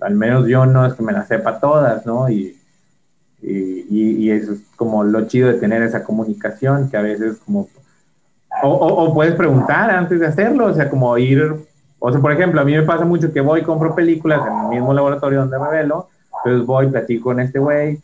[0.00, 2.28] al menos yo no es que me las sepa todas, ¿no?
[2.28, 2.56] Y,
[3.42, 7.68] y, eso es como lo chido de tener esa comunicación, que a veces como...
[8.62, 11.54] O, puedes preguntar antes de hacerlo, o sea, como ir...
[11.98, 14.58] O sea, por ejemplo, a mí me pasa mucho que voy y compro películas en
[14.64, 18.00] el mismo laboratorio donde revelo, entonces voy, platico con este güey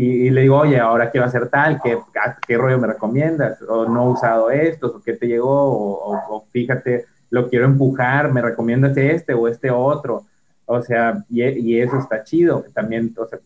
[0.00, 1.98] y, le digo, oye, ahora quiero hacer tal, ¿qué,
[2.46, 3.60] ¿qué rollo me recomiendas?
[3.62, 8.32] O no he usado estos, o qué te llegó, o, o fíjate, lo quiero empujar,
[8.32, 10.22] me recomiendas este o este otro.
[10.70, 12.62] O sea, y, y, eso está chido.
[12.74, 13.38] También, o sea,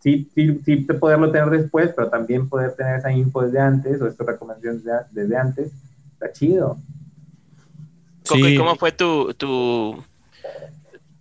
[0.00, 4.08] sí, sí, sí poderlo tener después, pero también poder tener esa info desde antes o
[4.08, 5.70] estas recomendaciones desde antes,
[6.14, 6.76] está chido.
[8.28, 10.02] ¿Cómo fue tu, tu,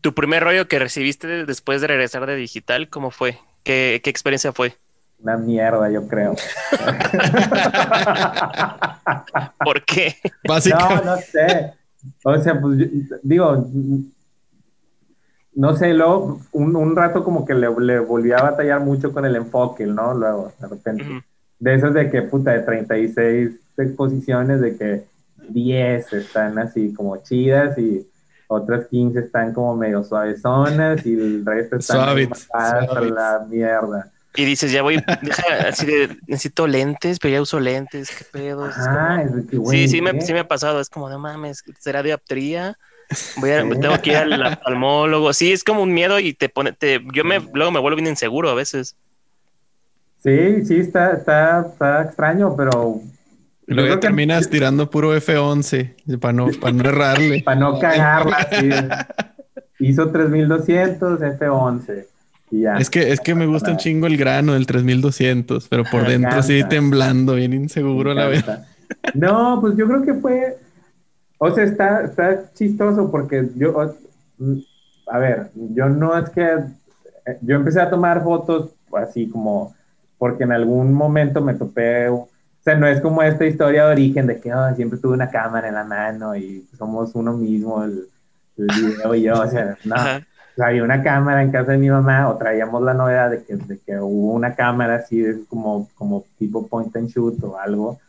[0.02, 2.90] tu primer rollo que recibiste después de regresar de digital?
[2.90, 3.38] ¿Cómo fue?
[3.64, 4.76] ¿Qué, qué experiencia fue?
[5.20, 6.36] Una mierda, yo creo.
[9.64, 10.16] ¿Por qué?
[10.44, 10.56] No,
[11.04, 11.74] no sé.
[12.24, 12.80] O sea, pues
[13.22, 13.68] digo,
[15.58, 19.26] no sé, luego un, un rato como que le, le, volví a batallar mucho con
[19.26, 20.14] el enfoque, ¿no?
[20.14, 21.24] Luego, de repente.
[21.58, 25.04] De esas de que, puta, de 36 exposiciones, de que
[25.50, 28.08] 10 están así como chidas y
[28.48, 34.12] otras 15 están como medio suavezonas y el resto están a la mierda.
[34.36, 35.04] Y dices, ya voy,
[35.68, 38.70] así de, necesito lentes, pero ya uso lentes, qué pedo.
[38.76, 42.04] Ah, es que sí, sí me, sí me ha pasado, es como, no mames, ¿será
[42.04, 42.78] dioptría?
[43.38, 45.34] Voy a, tengo que ir al oftalmólogo.
[45.34, 48.08] Sí, es como un miedo y te pone, te, yo me, luego me vuelvo bien
[48.08, 48.96] inseguro a veces.
[50.24, 53.02] Sí, sí, está, está, está extraño, pero.
[53.68, 57.42] luego terminas tirando puro F11 para no, para no errarle.
[57.46, 58.70] para no cagarla, sí.
[59.80, 62.06] Hizo 3200 F11.
[62.50, 62.78] Y ya.
[62.78, 66.42] Es que, es que me gusta un chingo el grano del 3200, pero por dentro
[66.42, 68.44] sí temblando, bien inseguro a la vez.
[69.14, 70.58] No, pues yo creo que fue
[71.38, 73.96] o sea, está, está chistoso porque yo,
[74.38, 74.58] mm,
[75.08, 79.76] a ver, yo no es que, eh, yo empecé a tomar fotos así como,
[80.18, 82.28] porque en algún momento me topé, o
[82.62, 85.68] sea, no es como esta historia de origen de que oh, siempre tuve una cámara
[85.68, 88.08] en la mano y somos uno mismo, el,
[88.58, 89.96] video y yo, o sea, no.
[90.66, 93.78] había una cámara en casa de mi mamá, o traíamos la novedad de que, de
[93.78, 98.00] que hubo una cámara así, como, como tipo point and shoot o algo,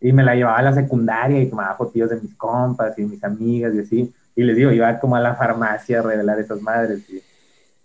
[0.00, 3.22] y me la llevaba a la secundaria y tomaba fotos de mis compas y mis
[3.22, 4.14] amigas y así.
[4.34, 7.22] Y les digo, iba como a la farmacia a revelar esas madres y,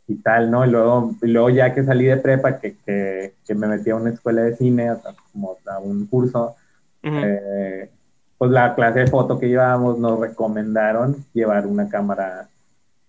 [0.07, 0.65] y tal, ¿no?
[0.65, 3.95] Y luego, y luego ya que salí de prepa, que, que, que me metí a
[3.95, 4.91] una escuela de cine,
[5.33, 6.55] como a un curso,
[7.03, 7.89] eh,
[8.37, 12.47] pues la clase de foto que llevábamos nos recomendaron llevar una cámara,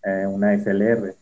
[0.02, 1.14] eh, una SLR.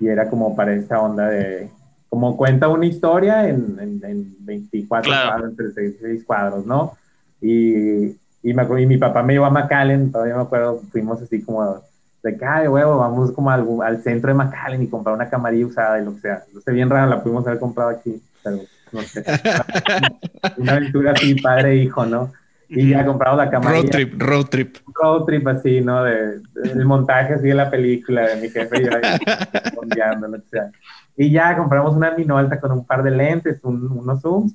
[0.00, 1.70] Y era como para esta onda de,
[2.08, 6.96] como cuenta una historia en, en, 24 cuadros, 36 cuadros, ¿no?
[7.40, 11.42] Y, y, me, y mi papá me llevó a McAllen, todavía me acuerdo, fuimos así
[11.42, 11.82] como
[12.22, 15.66] de que, ay, huevo, vamos como al, al, centro de McAllen y comprar una camarilla
[15.66, 16.42] usada y lo que sea.
[16.52, 18.58] No sé, bien raro, la pudimos haber comprado aquí, pero
[18.92, 19.24] no sé.
[20.58, 22.32] una aventura así, padre e hijo, ¿no?
[22.68, 23.82] Y ya compramos la camarilla.
[23.82, 24.76] Road trip, road trip.
[24.94, 26.04] Road trip así, ¿no?
[26.04, 30.48] De, el montaje así de la película de mi jefe y yo ahí, lo que
[30.50, 30.70] sea.
[31.16, 34.54] Y ya compramos una minolta con un par de lentes, un, unos zooms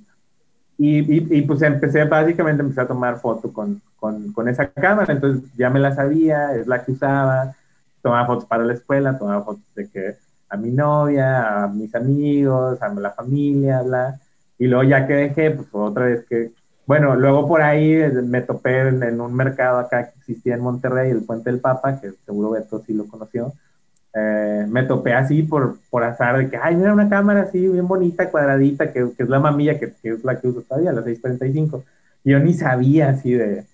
[0.78, 5.50] y, y, pues empecé, básicamente empecé a tomar foto con, con, con, esa cámara, entonces
[5.56, 7.56] ya me la sabía, es la que usaba,
[8.02, 10.18] tomaba fotos para la escuela, tomaba fotos de que
[10.50, 14.20] a mi novia, a mis amigos, a la familia, bla.
[14.58, 16.52] Y luego ya que dejé, pues otra vez que,
[16.86, 21.10] bueno, luego por ahí me topé en, en un mercado acá que existía en Monterrey,
[21.10, 23.54] el Puente del Papa, que seguro Beto sí lo conoció.
[24.18, 27.88] Eh, me topé así por, por azar de que, ay, mira una cámara así bien
[27.88, 31.04] bonita, cuadradita, que, que es la mamilla, que, que, es la que uso todavía, la
[31.04, 31.84] 635.
[32.24, 33.66] Y yo ni sabía así de,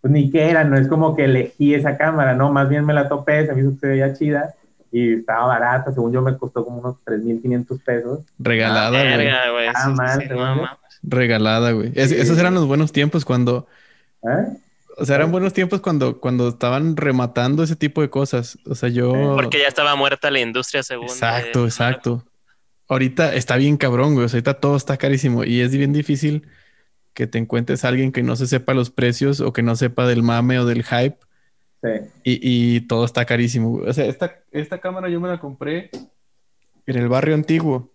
[0.00, 2.92] pues ni qué era, no es como que elegí esa cámara, no, más bien me
[2.92, 4.54] la topé, se me hizo que se veía chida
[4.90, 8.20] y estaba barata, según yo me costó como unos 3.500 pesos.
[8.38, 9.70] Regalada, güey.
[9.74, 11.92] Ah, Regalada, güey.
[11.94, 13.66] esos eran los buenos tiempos cuando...
[14.22, 14.56] ¿Eh?
[14.96, 18.58] O sea, eran buenos tiempos cuando, cuando estaban rematando ese tipo de cosas.
[18.66, 19.34] O sea, yo.
[19.36, 21.06] Porque ya estaba muerta la industria según.
[21.06, 22.24] Exacto, exacto.
[22.88, 24.26] Ahorita está bien cabrón, güey.
[24.26, 26.46] O sea, ahorita todo está carísimo y es bien difícil
[27.12, 30.06] que te encuentres a alguien que no se sepa los precios o que no sepa
[30.06, 31.16] del mame o del hype.
[31.82, 31.90] Sí.
[32.24, 33.74] Y, todo está carísimo.
[33.74, 35.90] O sea, esta, esta cámara yo me la compré
[36.86, 37.92] en el barrio antiguo.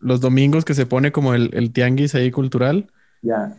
[0.00, 2.90] Los domingos que se pone como el, el tianguis ahí cultural.
[3.22, 3.56] Ya.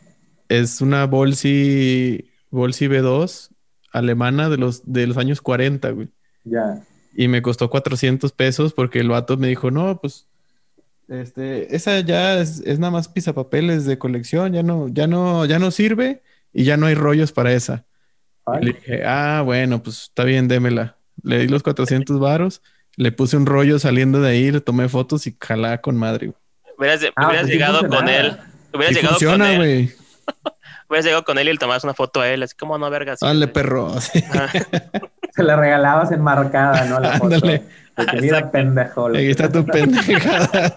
[0.50, 3.50] Es una Bolsi Bolsi B2
[3.92, 6.10] alemana de los, de los años 40, güey.
[6.46, 6.82] Ya.
[7.16, 10.28] y me costó 400 pesos porque el vato me dijo, no, pues,
[11.08, 15.60] este, esa ya es, es nada más pisapapeles de colección, ya no, ya no, ya
[15.60, 16.22] no sirve
[16.54, 17.86] y ya no hay rollos para esa.
[18.62, 20.98] Y le dije, ah, bueno, pues está bien, démela.
[21.24, 22.62] Le di los 400 varos,
[22.98, 26.28] le puse un rollo saliendo de ahí, le tomé fotos y jalá con madre.
[26.28, 26.38] güey.
[26.78, 28.38] Hubieras, Ah, hubieras pues sí llegado con él.
[28.74, 29.58] Hubieras Y llegado con funciona, él.
[29.58, 29.92] güey.
[30.94, 33.16] Hubieras llegado con él y le tomas una foto a él, así como no, verga.
[33.18, 34.00] sí, Dale, perro.
[34.00, 37.00] Se la regalabas enmarcada, ¿no?
[37.00, 37.34] La foto.
[37.34, 37.64] Ándale.
[37.98, 38.52] De que mira, Exacto.
[38.52, 39.08] pendejo.
[39.08, 40.74] Aquí está tu pendejada.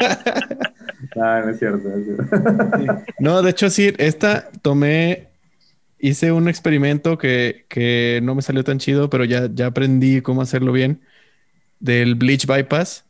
[1.14, 1.88] No, no es cierto.
[1.88, 3.04] no es cierto.
[3.18, 5.28] No, de hecho, sí, esta tomé,
[5.98, 10.42] hice un experimento que, que no me salió tan chido, pero ya, ya aprendí cómo
[10.42, 11.02] hacerlo bien,
[11.80, 13.05] del bleach bypass.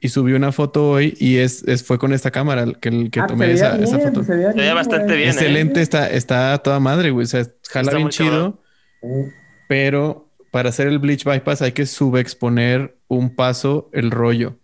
[0.00, 3.20] Y subí una foto hoy y es, es- fue con esta cámara que, el- que
[3.20, 4.22] Ah, tomé esa, foto.
[4.22, 5.32] Se veía, veía bien, bastante bien, ¿eh?
[5.32, 7.24] Excelente, está, está a toda madre, güey.
[7.24, 8.60] O sea, jala Está bien chido,
[9.00, 9.32] cabrón.
[9.68, 14.56] Pero para hacer el bleach bypass hay que subexponer un paso el rollo.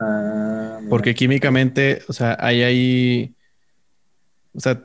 [0.00, 0.80] Ah.
[0.88, 3.34] Porque químicamente, o sea, hay ahí.
[4.54, 4.82] O sea,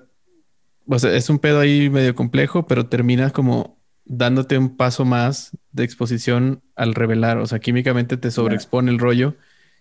[0.87, 5.51] o sea, es un pedo ahí medio complejo, pero terminas como dándote un paso más
[5.71, 7.37] de exposición al revelar.
[7.37, 9.35] O sea, químicamente te sobreexpone el rollo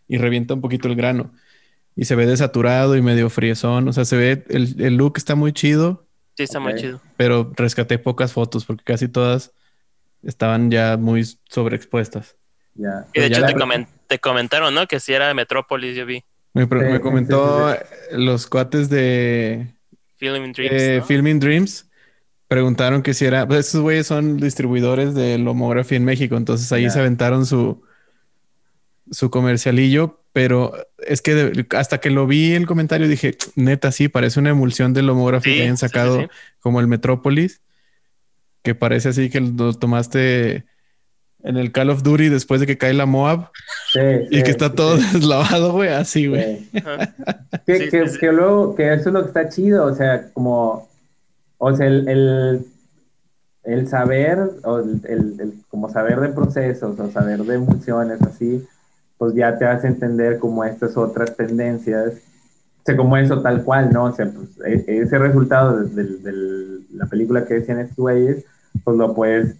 [0.09, 1.33] y revienta un poquito el grano.
[1.94, 3.88] Y se ve desaturado y medio friezón.
[3.88, 6.64] O sea, se ve, el, el look está muy chido, Sí, está Ok.
[6.64, 7.01] muy chido.
[7.16, 9.53] pero rescaté pocas fotos porque casi todas
[10.23, 12.37] estaban ya muy sobreexpuestas.
[12.75, 13.07] Ya.
[13.12, 14.87] Y de ya hecho la- te, comen- te comentaron, ¿no?
[14.87, 16.23] Que si era de Metrópolis, yo vi.
[16.55, 17.79] Me, Sí, me sí, comentó sí,
[18.16, 19.66] los cuates de,
[20.16, 20.73] Filming Dreams.
[20.83, 21.05] Eh, ¿no?
[21.05, 21.88] Filming Dreams
[22.47, 26.85] preguntaron que si era, pues esos güeyes son distribuidores de Lomography en México, entonces ahí
[26.85, 26.90] Ya.
[26.90, 27.83] se aventaron su
[29.11, 34.09] su comercialillo, pero es que de- hasta que lo vi el comentario dije, neta, sí,
[34.09, 35.11] parece una emulsión del
[35.42, 36.27] Sí, que hayan sí, sacado sí.
[36.61, 37.61] como el Metrópolis,
[38.62, 40.64] que parece así que lo tomaste
[41.44, 43.51] en el Call of Duty después de que cae la Moab
[43.92, 45.05] Sí, y sí, que está sí, todo sí.
[45.14, 46.68] deslavado, güey, así, güey.
[47.66, 48.18] Que, Sí, que, sí, sí.
[48.18, 50.88] que luego, que eso es lo que está chido, o sea, como,
[51.59, 52.66] o sea, el, el,
[53.64, 58.66] el saber, o el, el- el- como saber de procesos, o saber de emulsiones, así,
[59.18, 63.90] pues ya te hace entender como estas otras tendencias, o sea, como eso tal cual,
[63.92, 64.04] ¿no?
[64.04, 68.44] O sea, pues e- ese resultado de, de- de la película que decían estos güeyes,
[68.85, 69.57] pues lo puedes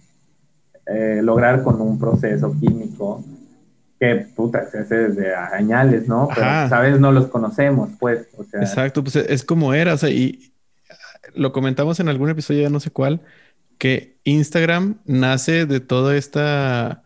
[0.87, 3.23] eh, lograr con un proceso químico
[3.99, 6.29] que, puta, se hace desde añales, ¿no?
[6.33, 6.69] Pero, Ajá.
[6.69, 6.99] ¿sabes?
[6.99, 8.61] No los conocemos, pues, o sea...
[8.61, 10.53] Exacto, pues es como era, o sea, y
[11.35, 13.21] lo comentamos en algún episodio, ya no sé cuál,
[13.77, 17.03] que Instagram nace de toda esta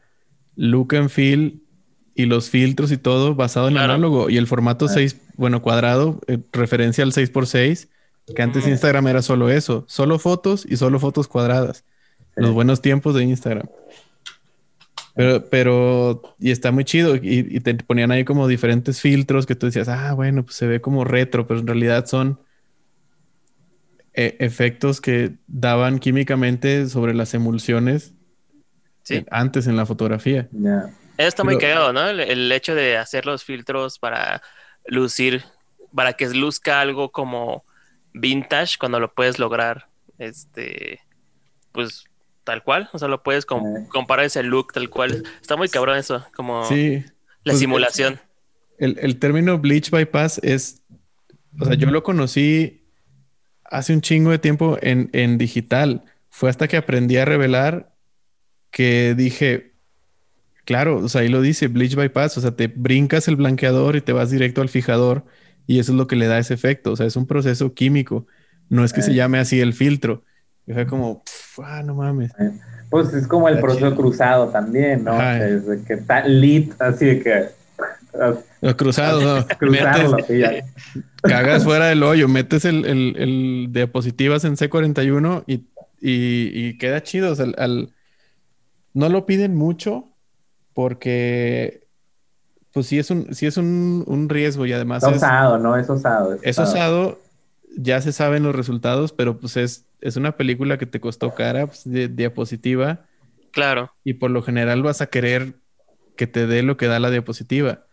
[0.55, 1.62] look and feel
[2.15, 3.93] y los filtros y todo basado en Claro.
[3.93, 4.89] análogo y el formato Ah.
[4.89, 7.89] 6, bueno, cuadrado, eh, referencia al 6x6,
[8.36, 8.71] que antes Ujú.
[8.71, 11.84] Instagram era solo eso, solo fotos y solo fotos cuadradas.
[12.36, 12.41] Sí.
[12.41, 13.67] Los buenos tiempos de Instagram.
[15.15, 17.15] Pero, pero, y está muy chido.
[17.15, 20.65] Y, y te ponían ahí como diferentes filtros que tú decías, ah, bueno, pues se
[20.65, 22.39] ve como retro, pero en realidad son
[24.15, 28.13] eh, efectos que daban químicamente sobre las emulsiones
[29.04, 29.26] Sí.
[29.32, 30.47] antes en la fotografía.
[31.17, 32.08] Está muy Pero- cagado, ¿no?
[32.10, 34.41] El, el hecho de hacer los filtros para
[34.86, 35.43] lucir,
[35.95, 37.65] para que luzca algo como
[38.13, 40.99] vintage cuando lo puedes lograr, este,
[41.71, 42.06] pues
[42.43, 43.88] tal cual, o sea, lo puedes com- Eh.
[43.89, 45.23] comparar ese look tal cual.
[45.41, 47.04] Está muy cabrón eso, como Sí.
[47.43, 48.19] la pues, simulación.
[48.78, 50.82] El, el término bleach bypass es,
[51.60, 52.86] o sea, yo lo conocí
[53.65, 56.04] hace un chingo de tiempo en, en digital.
[56.30, 57.93] Fue hasta que aprendí a revelar
[58.71, 59.72] que dije,
[60.65, 64.02] claro, o sea, ahí lo dice, bleach bypass, o sea, te brincas el blanqueador y
[64.02, 65.26] te vas directo al fijador
[65.67, 68.28] y eso es lo que le da ese efecto, o sea, es un proceso químico,
[68.69, 69.15] no es que se Eh.
[69.15, 70.23] llame así el filtro.
[70.65, 72.32] Y fue como, "Pf, ah, no mames.
[72.89, 73.97] Pues es como el Está proceso chido.
[73.97, 75.15] cruzado también, ¿no?
[75.15, 77.45] O sea, es de que está lit, así de que
[78.62, 79.47] Los cruzados, ¿no?
[79.58, 80.63] cruzarlo Metes-
[81.23, 85.65] cagas fuera del hoyo, metes el, el, el diapositivas en C41 y,
[85.99, 87.32] y, y queda chido.
[87.32, 87.89] O sea, al, al-
[88.93, 90.12] no lo piden mucho
[90.74, 91.88] porque,
[92.71, 95.78] pues sí es un, sí es un, un riesgo y además Es es, osado, ¿no?
[95.78, 96.38] Es osado.
[96.42, 97.19] es osado,
[97.78, 101.67] ya se saben los resultados, pero pues es, es una película que te costó cara
[101.67, 103.06] pues, de diapositiva
[103.52, 105.54] Claro, y por lo general vas a querer
[106.15, 107.86] que te dé lo que da la diapositiva.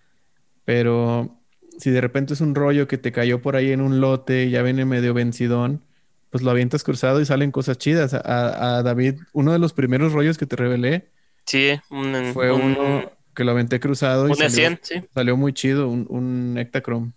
[0.64, 1.38] Pero
[1.78, 4.50] si de repente es un rollo que te cayó por ahí en un lote y
[4.50, 5.84] ya viene medio vencidón,
[6.30, 8.14] pues lo avientas cruzado y salen cosas chidas.
[8.14, 11.10] A, a David, uno de los primeros rollos que te revelé
[11.50, 15.02] sí, un, fue un- uno que lo aventé cruzado y un salió, E100, sí.
[15.14, 17.12] salió muy chido, un, un Ektachrome.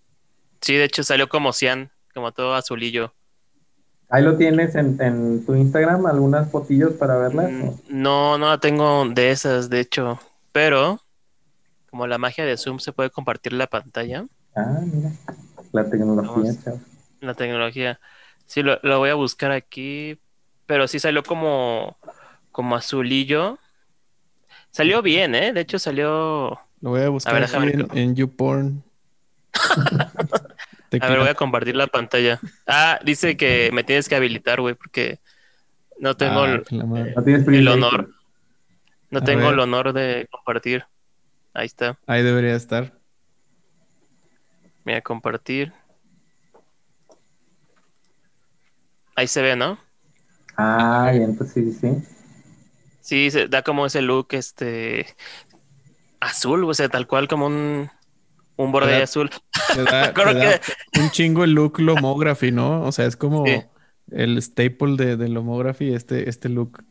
[0.62, 3.14] Sí, de hecho salió como cian, como todo azulillo.
[4.10, 7.52] Ahí lo tienes en, en tu Instagram, algunas fotillos para verlas.
[7.52, 7.70] Mm.
[7.90, 10.20] No, no la tengo de esas, de hecho.
[10.52, 11.00] pero
[11.90, 14.26] como la magia de Zoom se puede compartir la pantalla.
[14.56, 15.12] Ah, mira.
[15.72, 16.58] La tecnología, Vamos.
[17.22, 18.00] La tecnología.
[18.46, 20.20] Sí, lo, lo voy a buscar aquí,
[20.66, 21.98] pero sí salió como,
[22.52, 23.60] como azulillo.
[24.74, 25.54] Salió bien, ¿eh?
[25.54, 26.60] De hecho salió...
[26.82, 28.84] Lo voy a buscar ver, aquí déjame en, en YouPorn.
[31.02, 32.40] A ver, voy a compartir la pantalla.
[32.68, 35.20] Ah, dice que me tienes que habilitar, güey, porque
[36.00, 36.66] no tengo, Ah, el.
[36.72, 37.74] No privilegio.
[37.74, 38.10] honor.
[39.10, 39.54] No A tengo ver.
[39.54, 40.86] el honor de compartir.
[41.54, 41.98] Ahí está.
[42.06, 42.94] Ahí debería estar.
[44.86, 45.72] Voy a compartir.
[49.16, 49.80] Ahí se ve, ¿no?
[50.58, 52.04] Ah, y entonces sí, sí,
[53.04, 53.30] sí.
[53.30, 55.06] Se da como ese look, este
[56.20, 57.90] azul, o sea, tal cual como un,
[58.56, 59.30] un borde azul.
[59.76, 60.60] Da, da
[61.00, 62.84] un chingo el look lomography, ¿no?
[62.84, 63.62] O sea, es como Sí.
[64.12, 66.84] el staple de, de lomography, este, este look.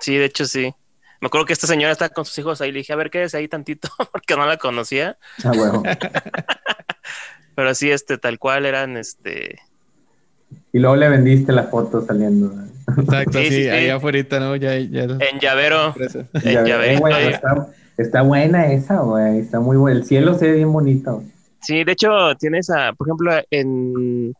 [0.00, 0.72] Sí, de hecho sí.
[1.20, 2.70] Me acuerdo que esta señora está con sus hijos ahí.
[2.72, 5.16] Le dije, a ver, quédese ahí tantito, porque no la conocía.
[5.42, 5.82] Ah, huevo.
[7.54, 9.58] Pero sí, este, tal cual eran, este,
[10.72, 12.52] Y luego le vendiste la foto saliendo.
[12.54, 12.66] ¿no?
[13.02, 13.68] Exacto, Sí, sí, sí, sí.
[13.68, 14.56] ahí afuera, ¿no?
[14.56, 15.02] Ya, ya.
[15.04, 15.94] en llavero.
[16.34, 19.38] En está, está buena esa, güey.
[19.38, 19.98] Está muy buena.
[19.98, 21.22] El cielo se ve bien bonito.
[21.60, 24.34] Sí, de hecho, tienes a, por ejemplo, en.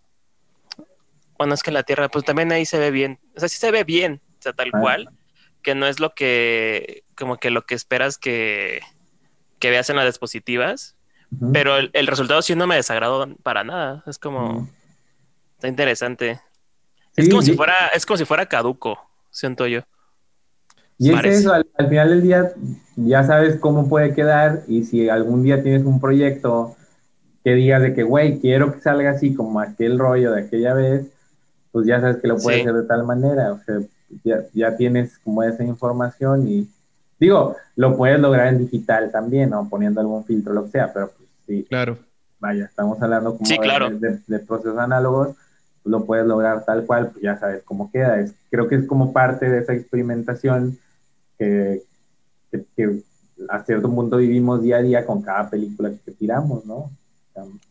[1.38, 3.18] Bueno, es que la Tierra, pues también ahí se ve bien.
[3.36, 4.80] O sea, sí se ve bien, o sea, tal Ah.
[4.80, 5.08] cual.
[5.62, 8.80] Que no es lo que, como que lo que esperas que,
[9.58, 10.94] que veas en las dispositivas.
[11.52, 14.04] Pero el, el resultado sí no me desagradó para nada.
[14.06, 14.70] Es como.
[15.56, 16.40] Está interesante.
[17.16, 18.98] Es Sí, como si fuera, es como si fuera caduco,
[19.30, 19.80] siento yo.
[20.98, 22.52] Y es eso, al, al final del día
[22.96, 26.74] ya sabes cómo puede quedar y si algún día tienes un proyecto
[27.44, 31.06] que digas de que, güey, quiero que salga así como aquel rollo de aquella vez,
[31.70, 32.68] pues ya sabes que lo puedes Sí.
[32.68, 33.78] hacer de tal manera, o sea,
[34.24, 36.68] ya, ya tienes como esa información y
[37.20, 39.68] digo, lo puedes lograr en digital también, ¿no?
[39.68, 41.98] Poniendo algún filtro, lo que sea, pero pues sí, Claro.
[42.40, 43.90] vaya, estamos hablando como Sí, de- claro.
[43.90, 45.36] de, de procesos análogos,
[45.86, 48.20] lo puedes lograr tal cual, pues ya sabes cómo queda.
[48.20, 50.78] Es, creo que es como parte de esa experimentación
[51.38, 51.82] que,
[52.50, 53.02] que, que
[53.48, 56.90] a cierto punto vivimos día a día con cada película que tiramos, ¿no?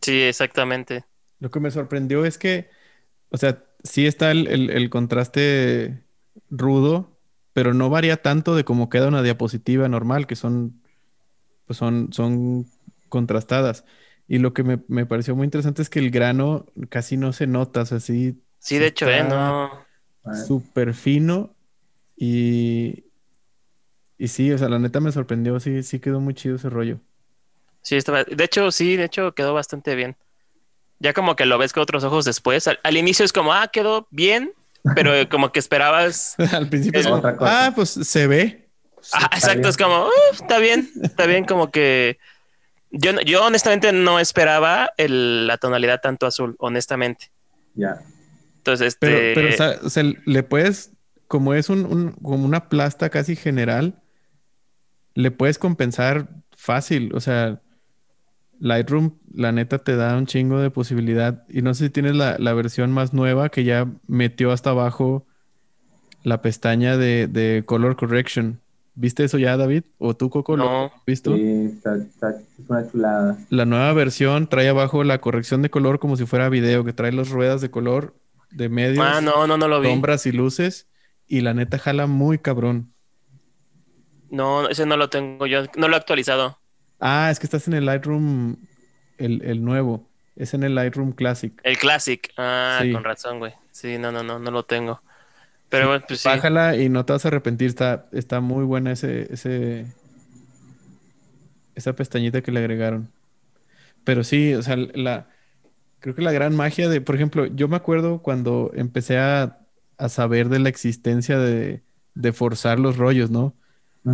[0.00, 1.04] Sí, exactamente.
[1.40, 2.70] Lo que me sorprendió es que,
[3.30, 6.04] o sea, sí está el, el- el contraste
[6.50, 7.18] rudo,
[7.52, 10.82] pero no varía tanto de cómo queda una diapositiva normal, que son,
[11.66, 12.66] pues son, son
[13.08, 13.84] contrastadas.
[14.28, 17.46] Y lo que me, me pareció muy interesante es que el grano casi no se
[17.46, 19.22] nota, o sea, sí, Sí, de hecho, ¿eh?
[19.22, 19.70] No.
[20.46, 21.54] súper fino
[22.16, 23.04] y,
[24.18, 26.98] y sí, o sea, la neta me sorprendió, sí, sí quedó muy chido ese rollo.
[27.82, 28.24] Sí, estaba.
[28.24, 30.16] De hecho, sí, de hecho quedó bastante bien.
[30.98, 32.66] Ya como que lo ves con otros ojos después.
[32.66, 34.52] Al, al inicio es como, ah, quedó bien,
[34.96, 36.34] pero como que esperabas.
[36.52, 37.66] Al principio es Es como, otra cosa.
[37.66, 38.68] ah, pues se ve.
[39.12, 39.68] Ah, exacto, bien.
[39.68, 42.18] es como, "Uh, está bien, está bien, como que.
[42.98, 47.30] Yo, yo honestamente no esperaba el- la tonalidad tanto azul, honestamente.
[47.74, 48.00] ya.
[48.58, 49.06] Entonces, este.
[49.06, 50.90] Pero, pero o sea, o sea, le puedes,
[51.28, 54.02] como es un, un- como una plasta casi general,
[55.14, 57.12] le puedes compensar fácil.
[57.14, 57.60] O sea,
[58.58, 61.44] Lightroom, la neta, te da un chingo de posibilidad.
[61.48, 65.26] Y no sé si tienes la, la versión más nueva que ya metió hasta abajo
[66.24, 68.60] la pestaña de, de Color Correction.
[68.98, 69.84] ¿Viste eso ya, David?
[69.98, 70.56] ¿O tú, Coco?
[70.56, 70.84] ¿Lo No.
[70.86, 71.36] has visto?
[71.36, 73.36] Sí, está, está- es una chulada.
[73.50, 77.12] La nueva versión trae abajo la corrección de color como si fuera video, que trae
[77.12, 78.14] las ruedas de color
[78.50, 79.04] de medios.
[79.06, 79.88] ah, no, no, no lo vi.
[79.88, 80.88] sombras y luces
[81.26, 82.94] y la neta jala muy cabrón.
[84.30, 86.58] No, ese no lo tengo yo, no lo he actualizado.
[86.98, 88.56] Ah, es que estás en el Lightroom,
[89.18, 90.08] el, el nuevo.
[90.36, 91.52] Es en el Lightroom Classic.
[91.62, 92.30] El Classic.
[92.36, 92.92] Ah, Sí.
[92.92, 93.52] con razón, güey.
[93.70, 95.00] Sí, no, no, no, no lo tengo.
[95.68, 96.28] Pero bueno, pues sí.
[96.28, 97.68] Bájala y no te vas a arrepentir.
[97.68, 99.86] Está, está muy buena ese, ese,
[101.74, 103.12] esa pestañita que le agregaron.
[104.04, 105.28] Pero sí, o sea, la,
[106.00, 109.60] creo que la gran magia de, por ejemplo, yo me acuerdo cuando empecé a,
[109.98, 113.56] a saber de la existencia de, de forzar los rollos, ¿no?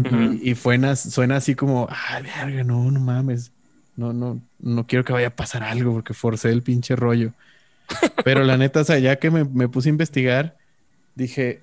[0.08, 3.52] Y, y suena, suena así como, ah, verga, no, no mames.
[3.96, 7.34] No, no, no quiero que vaya a pasar algo porque forcé el pinche rollo.
[8.22, 10.58] Pero la neta, o sea, ya que me, me puse a investigar,
[11.14, 11.62] dije,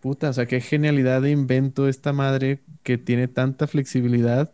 [0.00, 4.52] puta, o sea, qué genialidad de invento esta madre que tiene tanta flexibilidad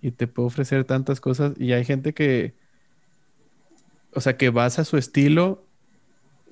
[0.00, 1.52] y te puede ofrecer tantas cosas.
[1.58, 2.54] Y hay gente que,
[4.12, 5.64] o sea, que basa su estilo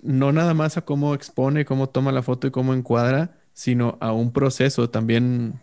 [0.02, 4.12] no nada más a cómo expone, cómo toma la foto y cómo encuadra, sino a
[4.12, 5.60] un proceso también.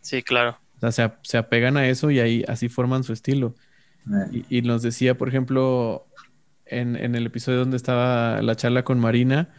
[0.00, 0.58] Sí, claro.
[0.80, 3.54] O sea, se, apegan a eso y ahí así forman su estilo.
[4.06, 6.06] Eh, Y, y nos decía, por ejemplo,
[6.66, 9.50] en, en el episodio donde estaba la charla con Marina,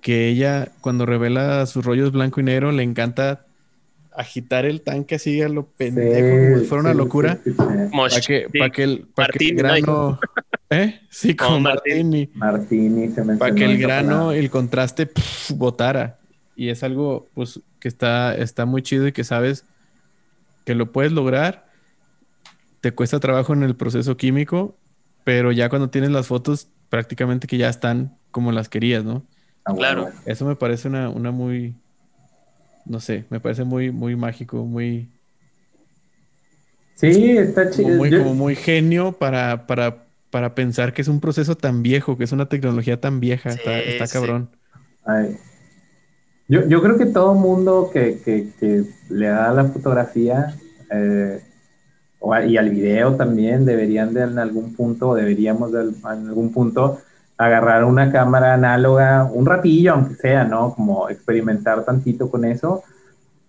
[0.00, 3.46] que ella cuando revela sus rollos blanco y negro le encanta
[4.12, 7.38] agitar el tanque así a lo pendejo, como si fuera una sí, locura.
[7.44, 7.96] sí, sí, sí.
[7.96, 10.20] Para que, para que el, para que el Martini, grano.
[10.70, 11.00] ¿Eh?
[11.10, 12.30] Sí, Como con Martini.
[12.34, 12.88] Martini.
[12.88, 13.38] Martini se mencionó.
[13.38, 15.10] Para que el grano, el contraste,
[15.56, 16.18] botara.
[16.54, 19.64] Y es algo, pues, que está, está muy chido y que sabes
[20.64, 21.66] que lo puedes lograr.
[22.80, 24.78] Te cuesta trabajo en el proceso químico,
[25.24, 29.24] pero ya cuando tienes las fotos, prácticamente que ya están como las querías, ¿no?
[29.64, 30.06] Ah, Claro.
[30.06, 30.12] bueno.
[30.24, 31.80] Eso me parece una, una muy,
[32.84, 35.12] no sé, me parece muy, muy mágico, muy,
[36.94, 37.90] Sí, está como chido.
[37.90, 42.16] muy, Yo- como muy genio para, para, para pensar que es un proceso tan viejo,
[42.18, 43.52] que es una tecnología tan vieja.
[43.52, 44.08] Sí, está, está sí.
[44.08, 44.56] cabrón.
[45.04, 45.38] Ay.
[46.48, 50.54] Yo, yo creo que todo mundo que, que, que le da la fotografía
[50.90, 51.40] eh,
[52.48, 57.00] y al video también deberían de en algún punto, o deberíamos de, en algún punto
[57.44, 60.74] agarrar una cámara análoga, un ratillo aunque sea, ¿no?
[60.74, 62.82] Como experimentar tantito con eso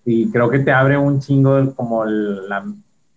[0.06, 2.66] y creo que te abre un chingo como la-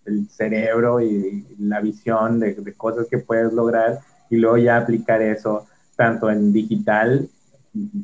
[0.05, 3.99] el cerebro y, y la visión de, de cosas que puedes lograr
[4.29, 5.65] y luego ya aplicar eso
[5.97, 7.29] tanto en digital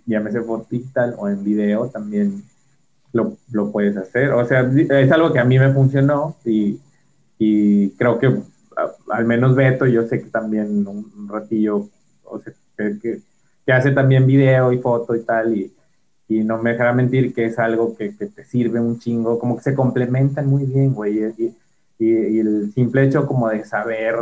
[0.05, 2.43] llámese foto digital o en video también
[3.13, 4.31] lo, lo puedes hacer.
[4.33, 6.79] O sea, es algo que a mí me funcionó y,
[7.39, 8.41] y creo que
[9.11, 11.87] al menos Beto, yo sé que también un, un ratillo,
[12.31, 13.21] o sea, que, que-
[13.73, 15.73] hace también video y foto y tal, y,
[16.27, 19.55] y no me dejará mentir que es algo que, que te sirve un chingo, como
[19.57, 21.55] que se complementan muy bien, güey, y,
[21.99, 24.15] y- y el simple hecho como de saber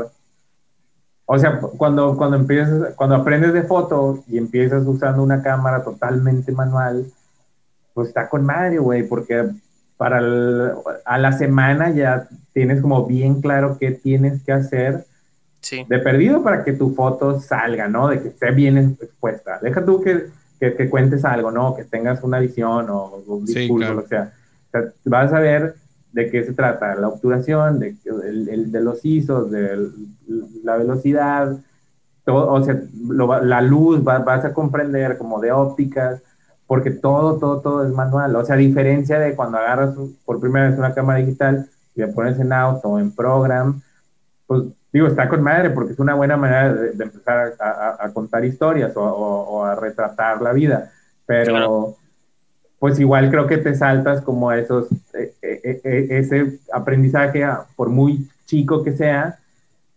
[1.26, 6.52] o sea, cuando, cuando empiezas, cuando aprendes de foto y empiezas usando una cámara totalmente
[6.52, 7.06] manual,
[7.94, 9.50] pues está con madre, güey, porque
[9.98, 10.72] para el-
[11.06, 15.06] a la semana ya tienes como bien claro qué tienes que hacer
[15.62, 15.86] Sí.
[15.88, 18.08] de perdido para que tu foto salga, ¿no?
[18.08, 19.60] De que esté bien expuesta.
[19.62, 20.28] Deja tú que,
[20.60, 21.76] que, que cuentes algo, ¿no?
[21.76, 24.04] Que tengas una visión o un Sí, discurso, claro.
[24.06, 24.34] o sea,
[24.68, 25.76] o sea, vas a ver
[26.12, 29.90] de qué se trata, la obturación, de, el- el- de los ISOs, de
[30.64, 31.56] la velocidad,
[32.26, 36.22] todo, o sea, lo la luz, va- vas a comprender como de ópticas,
[36.68, 38.36] porque todo, todo, todo es manual.
[38.36, 39.96] O sea, a diferencia de cuando agarras
[40.26, 43.82] por primera vez una cámara digital y la pones en auto o en program,
[44.48, 48.06] pues digo, está con madre porque es una buena manera de, de empezar a, a-
[48.06, 50.92] a contar historias o, o- o a retratar la vida.
[51.26, 51.96] Pero, Claro.
[52.80, 58.28] pues igual creo que te saltas como esos, eh, eh, eh, ese aprendizaje, por muy
[58.46, 59.38] chico que sea,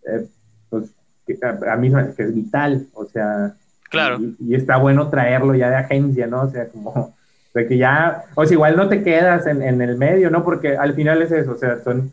[0.07, 0.27] eh,
[0.69, 0.91] pues
[1.27, 3.55] que a, a mí me que es vital, o sea,
[3.89, 4.19] Claro.
[4.21, 6.43] y, y está bueno traerlo ya de agencia, ¿no?
[6.43, 7.15] O sea, como
[7.55, 10.43] de que ya, o sea, igual no te quedas en, en el medio, ¿no?
[10.45, 12.11] Porque al final es eso, o sea, son,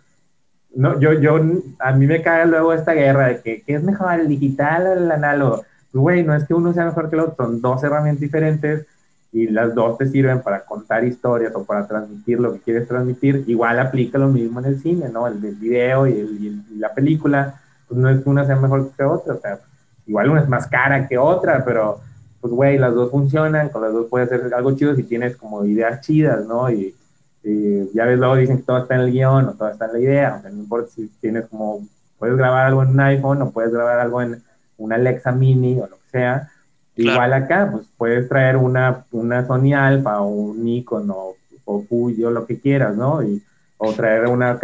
[0.75, 1.39] no, yo, yo,
[1.79, 4.93] a mí me caga luego esta guerra de que, ¿qué es mejor, el digital o
[4.93, 5.63] el análogo?
[5.91, 8.85] Pues, güey, no es que uno sea mejor que el otro, son dos herramientas diferentes
[9.31, 13.43] y las dos te sirven para contar historias o para transmitir lo que quieres transmitir.
[13.47, 15.27] Igual aplica lo mismo en el cine, ¿no?
[15.27, 18.45] El del video y, el- y el- y la película, pues no es que una
[18.45, 19.59] sea mejor que otra, o sea,
[20.07, 21.99] igual una es más cara que otra, pero
[22.41, 25.65] pues güey, las dos funcionan, con las dos puedes hacer algo chido si tienes como
[25.65, 26.71] ideas chidas, ¿no?
[26.71, 26.95] Y,
[27.43, 29.93] y ya ves, luego dicen que todo está en el guion o todo está en
[29.93, 31.87] la idea, o sea, no importa si tienes como,
[32.17, 34.41] puedes grabar algo en un iPhone o puedes grabar algo en
[34.77, 36.49] una Alexa Mini o lo que sea.
[36.95, 37.11] Claro.
[37.13, 41.35] Igual acá, pues puedes traer una, una Sony Alpha o un Nikon o,
[41.65, 43.23] o Fuji o lo que quieras, ¿no?
[43.23, 43.41] Y,
[43.77, 44.59] o traer una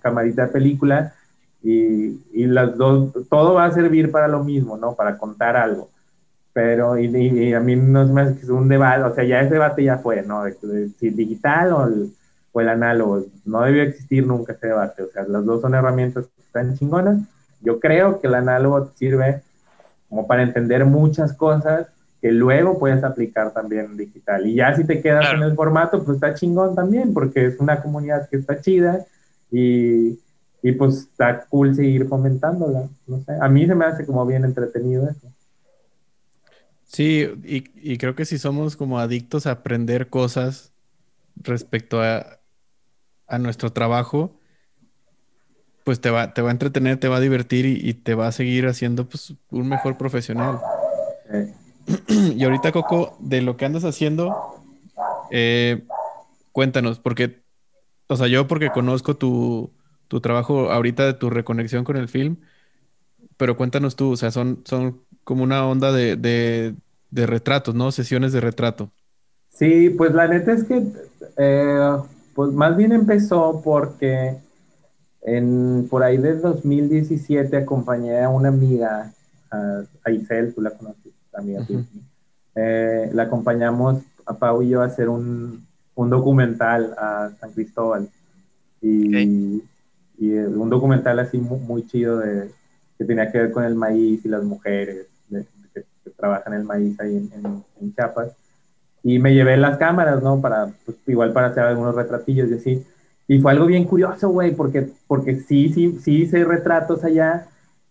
[0.00, 1.12] camarita de película
[1.62, 4.94] y, y las dos, todo va a servir para lo mismo, ¿no?
[4.94, 5.90] Para contar algo.
[6.54, 9.24] Pero, y, y- a mí no se me hace que es un debate, o sea,
[9.24, 10.44] ya ese debate ya fue, ¿no?
[10.44, 12.14] De, de si digital o el,
[12.52, 16.26] o el análogo, no debió existir nunca ese debate, o sea, las dos son herramientas
[16.28, 17.20] que están chingonas.
[17.60, 19.42] Yo creo que el análogo sirve
[20.08, 21.88] como para entender muchas cosas
[22.22, 24.46] que luego puedes aplicar también digital.
[24.46, 25.38] Y ya si te quedas Claro.
[25.38, 29.04] en el formato, pues está chingón también, porque es una comunidad que está chida
[29.50, 30.20] y,
[30.62, 32.88] y pues está cool seguir fomentándola.
[33.06, 35.33] No sé, a mí se me hace como bien entretenido eso.
[36.94, 40.72] Sí, y, y creo que si somos como adictos a aprender cosas
[41.34, 42.38] respecto a,
[43.26, 44.38] a nuestro trabajo,
[45.82, 48.28] pues te va, te va a entretener, te va a divertir y, y te va
[48.28, 50.60] a seguir haciendo pues, un mejor profesional.
[52.08, 54.54] Y ahorita, Coco, de lo que andas haciendo,
[55.32, 55.84] eh,
[56.52, 57.42] cuéntanos, porque,
[58.06, 59.72] o sea, yo porque conozco tu,
[60.06, 62.36] tu trabajo ahorita de tu reconexión con el film,
[63.36, 66.74] pero cuéntanos tú, o sea, son, son como una onda de,
[67.14, 67.92] de retratos, ¿no?
[67.92, 68.90] Sesiones de retrato.
[69.48, 70.84] Sí, pues la neta es que,
[71.36, 71.96] eh,
[72.34, 74.36] pues más bien empezó porque
[75.22, 79.12] en, por ahí del 2017 acompañé a una amiga,
[79.50, 81.64] a, a Isel, tú la conoces, la amiga.
[82.56, 88.08] Eh, la acompañamos a Pau y yo a hacer un, un documental a San Cristóbal.
[88.80, 89.62] Y,
[90.18, 92.50] y un documental así muy, chido de,
[92.98, 95.06] que tenía que ver con el maíz y las mujeres
[96.04, 98.32] que, trabajan el maíz ahí en, en, Chiapas.
[99.02, 100.40] Y me llevé las cámaras, ¿no?
[100.40, 102.86] Para, pues, igual para hacer algunos retratillos y así.
[103.26, 107.46] Y fue algo bien curioso, güey, porque, porque sí, sí, sí hice retratos allá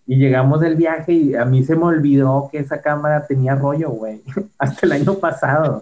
[0.05, 3.89] y llegamos del viaje y a mí se me olvidó que esa cámara tenía rollo,
[3.89, 4.21] güey,
[4.57, 5.81] hasta el año pasado.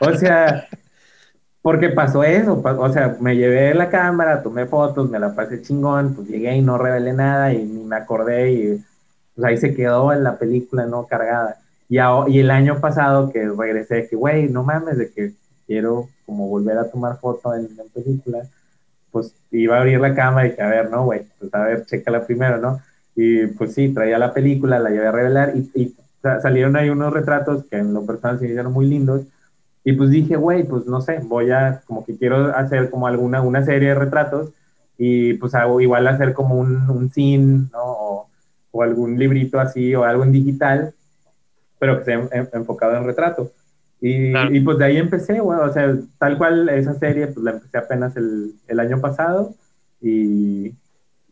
[0.00, 0.66] o sea,
[1.62, 6.14] porque pasó eso, o sea, me llevé la cámara, tomé fotos, me la pasé chingón,
[6.14, 8.84] pues llegué y no revelé nada y ni me acordé y
[9.36, 11.06] pues ahí se quedó en la película, ¿no?
[11.06, 11.58] Cargada.
[11.88, 15.32] Y, y el año pasado que regresé, que, güey, no mames, de que
[15.66, 18.42] quiero como volver a tomar foto en, en película,
[19.12, 21.86] pues iba a abrir la cámara y que, a ver, no, güey, pues a ver,
[21.86, 22.80] chécala primero, ¿no?
[23.14, 25.94] Y pues sí, traía la película, la llevé a revelar y,
[26.42, 29.22] salieron ahí unos retratos que en lo personal se hicieron muy lindos.
[29.84, 33.42] Y pues dije, güey, pues no sé, voy a, como que quiero hacer como alguna,
[33.42, 34.50] una serie de retratos
[34.98, 38.05] y pues hago igual hacer como un, un zine, ¿no?
[38.76, 40.94] O, o, algún librito así o algo en digital,
[41.78, 43.52] pero que sea enfocado en retrato.
[44.00, 47.52] Y, y, pues de ahí empecé, güey, o sea, tal cual esa serie, pues la
[47.52, 49.54] empecé apenas el, el año pasado
[50.00, 50.74] y,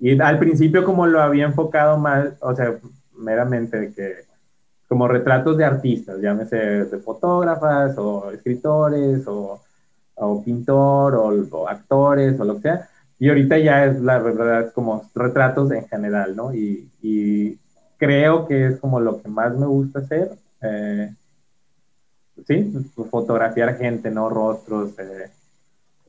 [0.01, 2.75] y al principio como lo había enfocado más, o sea,
[3.17, 4.15] meramente de que
[4.89, 9.61] como retratos de artistas, llámese de fotógrafas o escritores o,
[10.15, 12.89] o pintor o, actores o lo que sea.
[13.25, 16.53] Y ahorita ya es la verdad, como retratos en general, ¿no?
[16.53, 17.59] Y, y,
[17.97, 20.33] creo que es como lo que más me gusta hacer.
[20.61, 21.11] Eh,
[22.47, 22.71] sí,
[23.11, 24.29] fotografiar gente, ¿no?
[24.29, 24.91] Rostros.
[24.99, 25.31] Eh,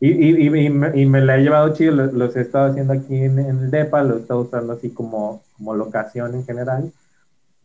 [0.01, 3.71] y, y, y, me, la he llevado chido, los, he estado haciendo aquí en, el
[3.71, 6.91] DEPA, los he estado usando así como, como locación en general.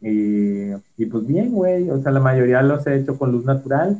[0.00, 3.98] Y, y pues bien, güey, o sea, la mayoría los he hecho con luz natural,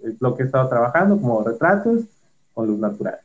[0.00, 2.02] es lo que he estado trabajando, como retratos
[2.52, 3.20] con luz natural,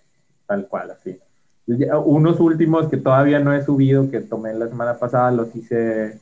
[0.46, 1.20] tal cual, así.
[1.66, 6.20] Unos últimos que todavía no he subido, que tomé la semana pasada, los hice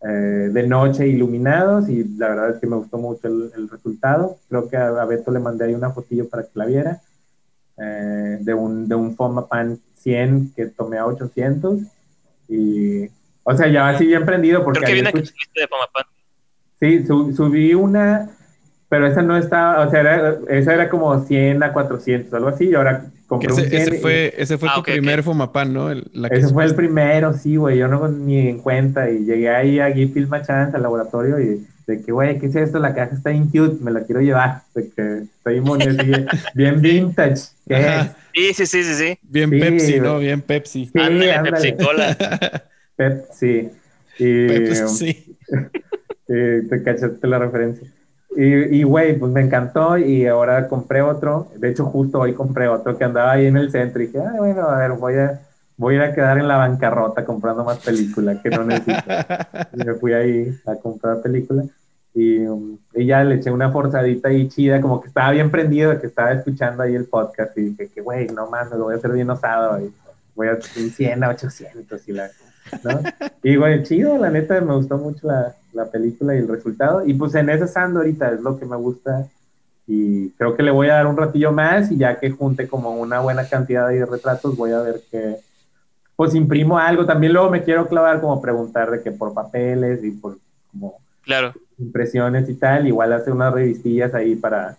[0.00, 0.08] eh,
[0.52, 4.38] de noche iluminados y la verdad es que me gustó mucho el, el resultado.
[4.48, 7.00] Creo que a, Beto le mandé ahí una fotillo para que la viera.
[7.76, 11.80] Eh, de, un, de un Fomapan 100 que tomé a 800
[12.48, 13.06] y,
[13.42, 14.80] o sea, ya así bien prendido porque...
[14.80, 16.04] Creo que viene que de Fomapan.
[16.78, 18.30] Sí, subí una,
[18.88, 22.68] pero esa no estaba, o sea, era, esa era como 100 a 400, algo así,
[22.68, 23.06] y ahora
[23.42, 25.24] ese, un 100 ese fue, ese fue ah, tu primer okay.
[25.24, 25.90] Fomapan, ¿no?
[25.90, 29.48] El, la ese fue el primero, sí, güey, yo no ni en cuenta, y llegué
[29.48, 32.78] ahí a Gipil Chance al laboratorio y de que, güey, ¿qué es esto?
[32.78, 34.62] La caja está bien cute, me la quiero llevar.
[34.74, 35.78] De que estoy muy
[36.54, 37.42] bien vintage.
[37.68, 39.18] ¿Qué Sí, sí, sí, sí, sí.
[39.22, 40.18] Bien sí, Pepsi, ¿no?
[40.18, 40.86] Bien Pepsi.
[40.86, 42.64] Sí, ándale, Pepsi Cola.
[42.96, 43.70] Pepsi.
[44.18, 45.36] Y, Pepsi.
[46.28, 47.86] y te cachaste la referencia.
[48.36, 51.48] Y, güey, pues me encantó y ahora compré otro.
[51.56, 54.38] De hecho, justo hoy compré otro que andaba ahí en el centro y dije, ay,
[54.38, 55.40] bueno, a ver, voy a
[55.76, 59.10] voy a quedar en la bancarrota comprando más películas que no necesito.
[59.72, 61.66] y me fui ahí a comprar películas
[62.14, 62.44] y,
[62.94, 66.32] y, ya le eché una forzadita ahí chida, como que estaba bien prendido, que estaba
[66.32, 69.30] escuchando ahí el podcast y dije que, güey, no mames, lo voy a hacer bien
[69.30, 69.92] osado y
[70.36, 72.30] voy a 100 a 800 y la...
[72.84, 73.00] ¿no?
[73.42, 77.04] Y güey, chido, la neta me gustó mucho la, la película y el resultado.
[77.06, 79.28] Y pues en ese sando ahorita es lo que me gusta
[79.86, 82.92] y creo que le voy a dar un ratillo más y ya que junte como
[82.92, 85.36] una buena cantidad de retratos voy a ver qué,
[86.16, 87.04] pues imprimo algo.
[87.04, 90.38] También luego me quiero clavar como preguntar de que por papeles y por
[90.70, 91.52] como claro.
[91.78, 92.86] impresiones y tal.
[92.86, 94.76] Igual hacer unas revistillas ahí para,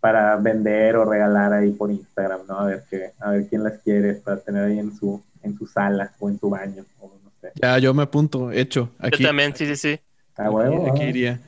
[0.00, 2.58] para vender o regalar ahí por Instagram, ¿no?
[2.58, 5.66] A ver, que, a ver quién las quiere para tener ahí en su, en su
[5.66, 6.84] sala o en su baño.
[7.00, 7.52] O no sé.
[7.54, 8.90] Ya, yo me apunto, hecho.
[8.98, 10.00] Aquí, yo también, sí, sí, sí.
[10.38, 11.40] Ah, bueno, aquí, aquí iría.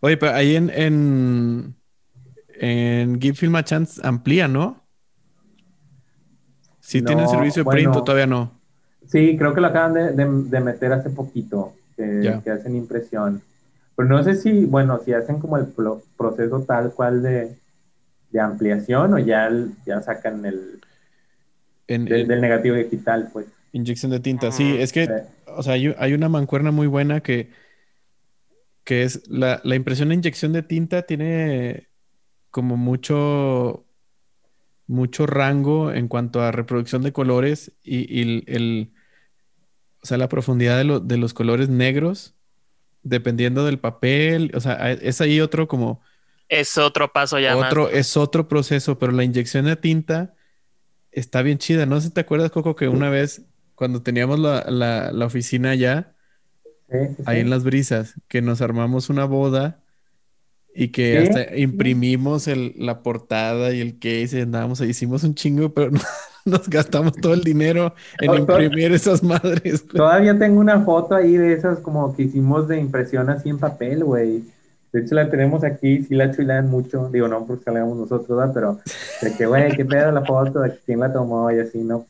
[0.00, 1.74] Oye, pero ahí en, en,
[2.54, 4.82] en Give Film a Chance amplía, ¿no?
[6.80, 8.60] Sí no, tienen servicio de bueno, print o todavía no.
[9.06, 12.40] Sí, creo que lo acaban de, de, de meter hace poquito, que, yeah.
[12.42, 13.42] que, hacen impresión.
[13.96, 15.66] Pero no sé si, bueno, si hacen como el
[16.16, 17.56] proceso tal cual de,
[18.30, 19.50] de ampliación o ya,
[19.84, 20.80] ya sacan el
[21.88, 23.46] en, del, negativo digital, pues.
[23.72, 25.12] Inyección de tinta, sí, es que, sí.
[25.46, 27.50] o sea, hay, hay, una mancuerna muy buena que,
[28.90, 31.90] que es la, la impresión de inyección de tinta tiene
[32.50, 33.86] como mucho
[34.88, 38.92] mucho rango en cuanto a reproducción de colores y, y el, el,
[40.02, 42.34] o sea, la profundidad de, lo, de, los colores negros,
[43.04, 46.00] dependiendo del papel, o sea, es ahí otro como...
[46.48, 47.92] Es otro paso ya otro, más.
[47.92, 50.34] Es otro proceso, pero la inyección de tinta
[51.12, 51.86] está bien chida.
[51.86, 53.42] No sé si te acuerdas, Coco, que una vez
[53.76, 56.16] cuando teníamos la, la, la oficina allá,
[56.90, 57.40] sí, sí, ahí sí.
[57.42, 59.82] en las brisas, que nos armamos una boda
[60.74, 65.34] Y que hasta imprimimos el, la portada y el case y andábamos ahí, hicimos un
[65.34, 65.90] chingo, pero
[66.44, 69.84] nos gastamos todo el dinero en imprimir esas madres.
[69.86, 74.04] Todavía tengo una foto ahí de esas como que hicimos de impresión así en papel,
[74.04, 74.44] güey.
[74.92, 77.10] De hecho, la tenemos aquí, sí la chulan mucho.
[77.10, 78.52] Digo, no porque la hagamos nosotros, ¿verdad?
[78.54, 78.80] Pero
[79.22, 82.06] de que, güey, qué pedo la foto, de quién la tomó y así, ¿no?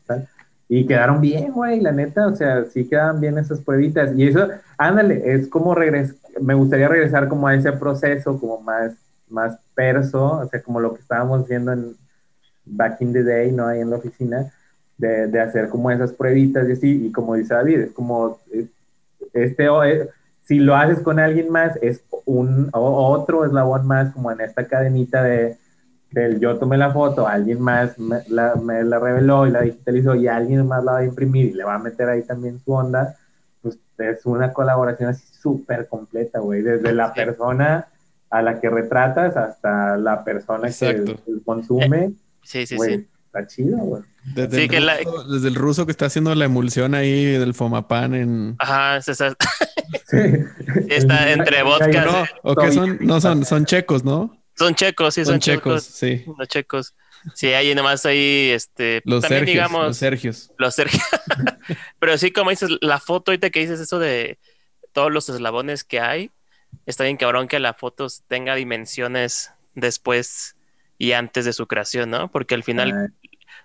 [0.73, 4.15] Y quedaron bien, güey, la neta, o sea, sí quedan bien esas pruebitas.
[4.15, 4.47] Y eso,
[4.77, 8.93] ándale, es como regresar, me gustaría regresar como a ese proceso, como más,
[9.27, 11.97] más perso, o sea, como lo que estábamos viendo en
[12.63, 13.67] back in the day, ¿no?
[13.67, 14.49] Ahí en la oficina,
[14.97, 18.39] de, de hacer como esas pruebitas y así, y como dice David, es como,
[19.33, 20.09] este, eh,
[20.43, 25.21] si lo haces con alguien más, es un otro eslabón más como en esta cadenita
[25.21, 25.57] de
[26.39, 30.27] yo tomé la foto, alguien más me la, me la, reveló y la digitalizó y
[30.27, 33.15] alguien más la va a imprimir y le va a meter ahí también su onda,
[33.61, 37.87] pues es una colaboración así súper completa, güey, desde la persona
[38.29, 42.05] a la que retratas hasta la persona que consume.
[42.05, 43.07] Eh, sí, sí, sí.
[43.25, 44.03] Está chido, güey.
[44.35, 44.65] Desde,
[45.47, 48.55] el ruso, que está haciendo la emulsión ahí del Fomapan en.
[48.59, 49.33] Ajá, está,
[50.89, 52.05] está entre vodka.
[52.05, 54.40] No, o que son, no son, son checos, ¿no?
[54.57, 56.23] Son checos, sí, son, checos, Sí.
[56.37, 56.95] Los checos.
[57.35, 59.01] Sí, ahí nomás ahí, este.
[59.05, 59.87] Los también digamos.
[59.87, 60.51] Los Sergios.
[60.57, 61.03] Los Sergios.
[61.99, 64.39] Pero sí, como dices, la foto, ahorita que dices eso de
[64.91, 66.31] todos los eslabones que hay,
[66.85, 70.55] está bien cabrón que la foto tenga dimensiones después
[70.97, 72.31] y antes de su creación, ¿no?
[72.31, 73.13] Porque al final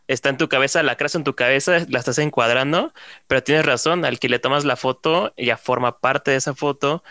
[0.09, 2.93] está en tu cabeza, la creas en tu cabeza, la estás encuadrando,
[3.27, 7.03] pero tienes razón, al que le tomas la foto, ya forma parte de esa foto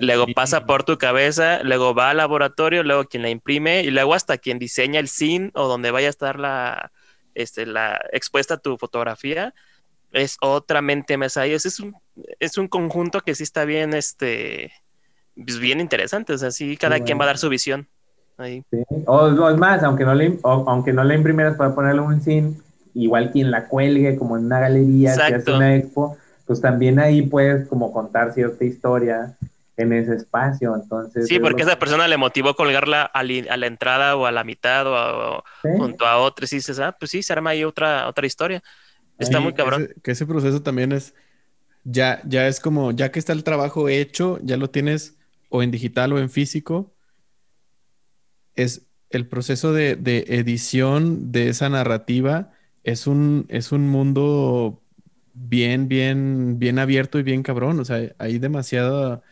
[0.00, 4.14] luego pasa por tu cabeza, luego va al laboratorio, luego quien la imprime y luego
[4.14, 6.92] hasta quien diseña el scene o donde vaya a estar la,
[7.34, 9.54] este, la expuesta tu fotografía
[10.12, 11.52] es otra mente más ahí.
[11.52, 11.94] Es, un,
[12.38, 14.72] es un conjunto que sí está bien, este,
[15.34, 16.34] pues bien interesante.
[16.34, 17.88] O sea, sí, cada quien va a dar su visión.
[18.38, 18.64] Ahí.
[19.06, 22.54] O, es más, aunque no le, aunque no le imprimieras para ponerle un scene,
[22.94, 26.16] igual quien la cuelgue como en una galería, que hace una expo,
[26.46, 29.36] pues también ahí puedes como contar cierta historia
[29.76, 30.74] en ese espacio.
[30.74, 34.86] Entonces, sí, porque esa persona le motivó colgarla a, la entrada o a la mitad
[34.86, 36.46] o, junto a otra.
[36.50, 38.62] Y dices, ah, pues sí, se arma ahí otra, otra historia.
[39.18, 39.88] Está muy cabrón.
[40.02, 41.14] que ese proceso también es,
[41.84, 45.16] ya, ya es como, ya que está el trabajo hecho, ya lo tienes
[45.48, 46.94] o en digital o en físico,
[48.54, 52.52] es el proceso de, de edición de esa narrativa
[52.84, 54.82] es un, es un mundo
[55.34, 57.80] bien, bien, bien abierto y bien cabrón.
[57.80, 59.22] O sea, hay demasiada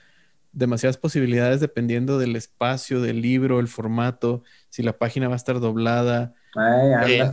[0.53, 5.61] demasiadas posibilidades dependiendo del espacio, del libro, el formato, si la página va a estar
[5.61, 6.34] doblada,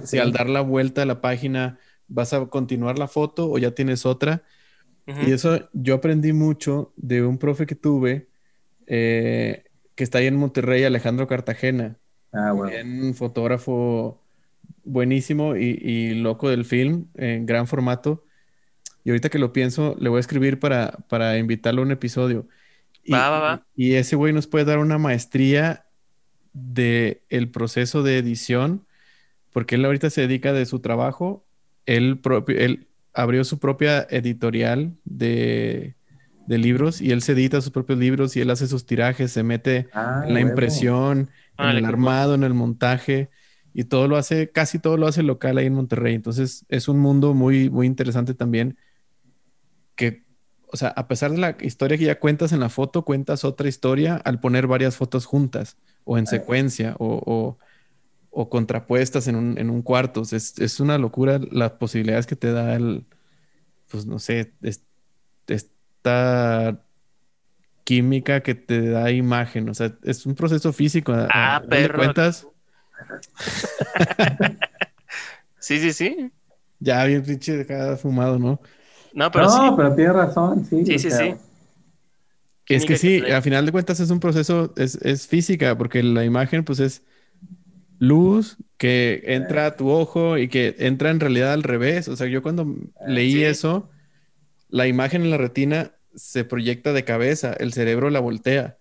[0.04, 3.72] si al dar la vuelta a la página vas a continuar la foto o ya
[3.72, 4.44] tienes otra.
[5.26, 8.28] Y eso yo aprendí mucho de un profe que tuve
[8.88, 9.64] eh,
[9.96, 11.98] que está ahí en Monterrey, Alejandro Cartagena.
[12.32, 14.22] Ah, Un fotógrafo
[14.84, 18.24] buenísimo y, loco del film, en gran formato.
[19.04, 22.48] Y ahorita que lo pienso, le voy a escribir para, para invitarlo a un episodio.
[23.76, 25.86] Y, ese güey nos puede dar una maestría
[26.54, 28.86] de el proceso de edición,
[29.52, 31.46] porque él ahorita se dedica de su trabajo.
[31.86, 35.96] Él, propio, él abrió su propia editorial de,
[36.48, 39.88] libros y él se edita sus propios libros y él hace sus tirajes, se mete
[39.94, 43.30] ah, en la impresión, en el armado, en el montaje
[43.74, 46.16] y todo lo hace, casi todo lo hace local ahí en Monterrey.
[46.16, 48.78] Entonces es un mundo muy, muy interesante también
[49.96, 50.24] que
[50.70, 53.70] o sea, a pesar de la historia que ya cuentas en la foto, cuentas otra
[53.70, 57.58] historia al poner varias fotos juntas o en secuencia o,
[58.50, 60.24] contrapuestas en un, cuarto.
[60.32, 63.06] es, una locura las posibilidades que te da el,
[63.90, 64.54] pues no sé,
[65.48, 66.84] esta
[67.84, 69.70] química que te da imagen.
[69.70, 71.14] O sea, es un proceso físico.
[71.16, 71.96] Ah, pero.
[71.96, 72.46] cuentas?
[75.60, 76.32] sí, sí, sí.
[76.80, 78.62] Ya bien pinche cada fumado, ¿no?
[79.18, 79.60] No, pero sí.
[79.76, 80.86] pero tiene razón, sí.
[80.86, 81.34] Sí, sí, sí.
[82.68, 86.64] Es que sí, a final de cuentas es un proceso, es, física, porque la imagen
[86.64, 87.02] pues es
[87.98, 92.08] luz que entra a tu ojo y que entra en realidad al revés.
[92.10, 93.90] O sea, yo cuando ah, leí eso,
[94.70, 98.78] la imagen en la retina se proyecta de cabeza, el cerebro la voltea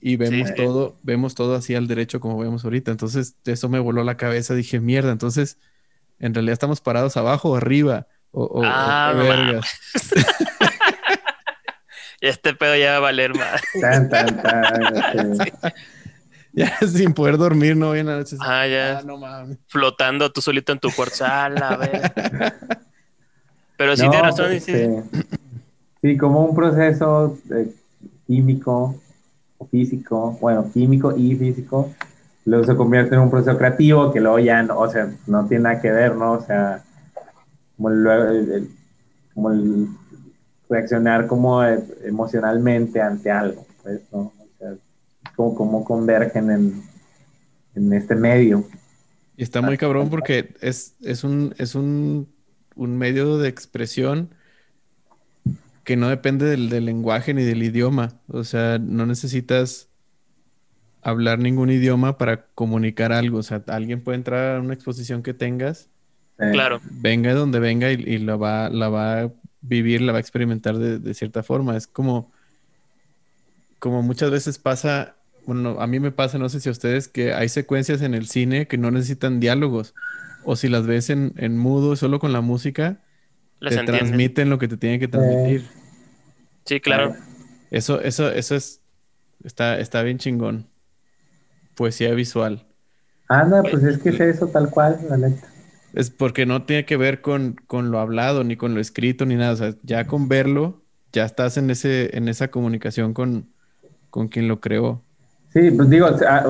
[0.00, 2.92] y vemos todo, vemos todo así al derecho como vemos ahorita.
[2.92, 5.58] Entonces, eso me voló la cabeza, dije, mierda, entonces,
[6.20, 8.06] en realidad estamos parados abajo o arriba.
[8.32, 9.66] O, ah, vergas.
[12.20, 13.60] este pedo ya va a valer más.
[16.52, 17.92] Ya sin poder dormir, ¿no?
[17.92, 18.36] Bien noche.
[18.40, 18.98] Ah, ya.
[18.98, 19.58] Ah, no mames.
[19.68, 21.24] Flotando tú solito en tu cuarto.
[21.24, 22.12] a ver.
[23.76, 24.52] Pero sí tienes razón.
[24.52, 25.02] Este,
[26.02, 26.16] sí.
[26.16, 27.70] como un proceso eh,
[28.26, 28.96] químico
[29.58, 31.92] o físico, bueno, químico y físico,
[32.44, 35.64] luego se convierte en un proceso creativo que luego ya, no, o sea, no tiene
[35.64, 36.32] nada que ver, ¿no?
[36.32, 36.82] O sea,
[37.80, 38.68] como el,
[39.32, 39.88] como el
[40.68, 44.18] reaccionar como emocionalmente ante algo, pues, ¿no?
[44.18, 44.74] O sea,
[45.34, 46.82] como, como convergen en,
[47.74, 48.64] en este medio.
[49.36, 52.28] Y está muy cabrón porque es, es, un, es un,
[52.76, 54.34] un medio de expresión
[55.84, 58.20] que no depende del, del, lenguaje ni del idioma.
[58.28, 59.88] O sea, no necesitas
[61.00, 63.38] hablar ningún idioma para comunicar algo.
[63.38, 65.89] O sea, alguien puede entrar a una exposición que tengas.
[66.52, 66.80] Claro.
[66.90, 70.20] Venga de donde venga y, y, la, va, la va a vivir, la va a
[70.20, 71.76] experimentar de, de, cierta forma.
[71.76, 72.32] Es como,
[73.78, 75.16] como muchas veces pasa,
[75.46, 78.26] bueno, a mí me pasa, no sé si a ustedes, que hay secuencias en el
[78.26, 79.94] cine que no necesitan diálogos.
[80.44, 83.00] O si las ves en, en mudo, solo con la música,
[83.60, 85.66] Les te transmiten lo que te tienen que transmitir.
[86.64, 87.14] Sí, claro.
[87.70, 88.80] Eso, eso, eso es,
[89.44, 90.66] está, está bien chingón.
[91.74, 92.66] Poesía visual.
[93.28, 95.49] Anda, pues es que es eso tal cual, la neta.
[95.92, 99.36] Es porque no tiene que ver con, con lo hablado, ni con lo escrito, ni
[99.36, 99.52] nada.
[99.52, 103.52] O sea, ya con verlo, ya estás en ese, en esa comunicación con,
[104.10, 105.04] con quien lo creó.
[105.52, 106.06] Sí, pues digo,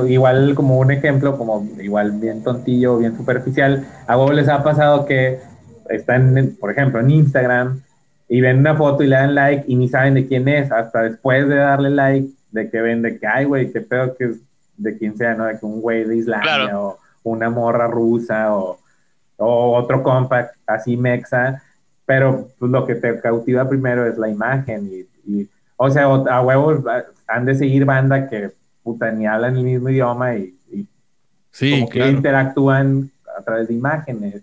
[0.09, 5.07] igual como un ejemplo, como igual bien tontillo, bien superficial, a vos les ha pasado
[5.07, 5.41] que
[5.88, 7.82] están, por ejemplo, en Instagram
[8.28, 11.03] y ven una foto y le dan like y ni saben de quién es, hasta
[11.03, 14.36] después de darle like, de que ven de que, ay, güey, qué pedo que es
[14.76, 15.47] de quien sea, ¿no?
[15.47, 16.88] De que un güey de Islandia Claro.
[16.88, 18.80] o una morra rusa o,
[19.41, 21.62] o otro compa así mexa,
[22.07, 26.43] pero pues, lo que te cautiva primero es la imagen y, y o sea, a
[26.43, 26.84] huevos
[27.26, 28.51] han de seguir banda que
[28.82, 30.86] puta ni hablan el mismo idioma y, y
[31.53, 32.11] Sí, como claro.
[32.11, 34.43] que interactúan a través de imágenes.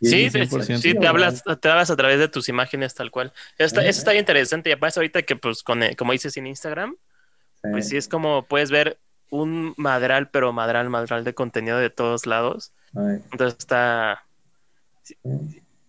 [0.00, 0.78] Sí, sí, 100%.
[0.78, 3.32] sí, te hablas, te hablas a través de tus imágenes tal cual.
[3.56, 4.68] Eso está, eso está bien interesante.
[4.70, 6.96] Y aparte ahorita que, pues, con, eh, como dices en Instagram,
[7.62, 7.68] sí.
[7.70, 8.98] pues sí es como puedes ver
[9.30, 12.72] un madral, pero madral, madral de contenido de todos lados.
[12.94, 14.33] Entonces está, sí.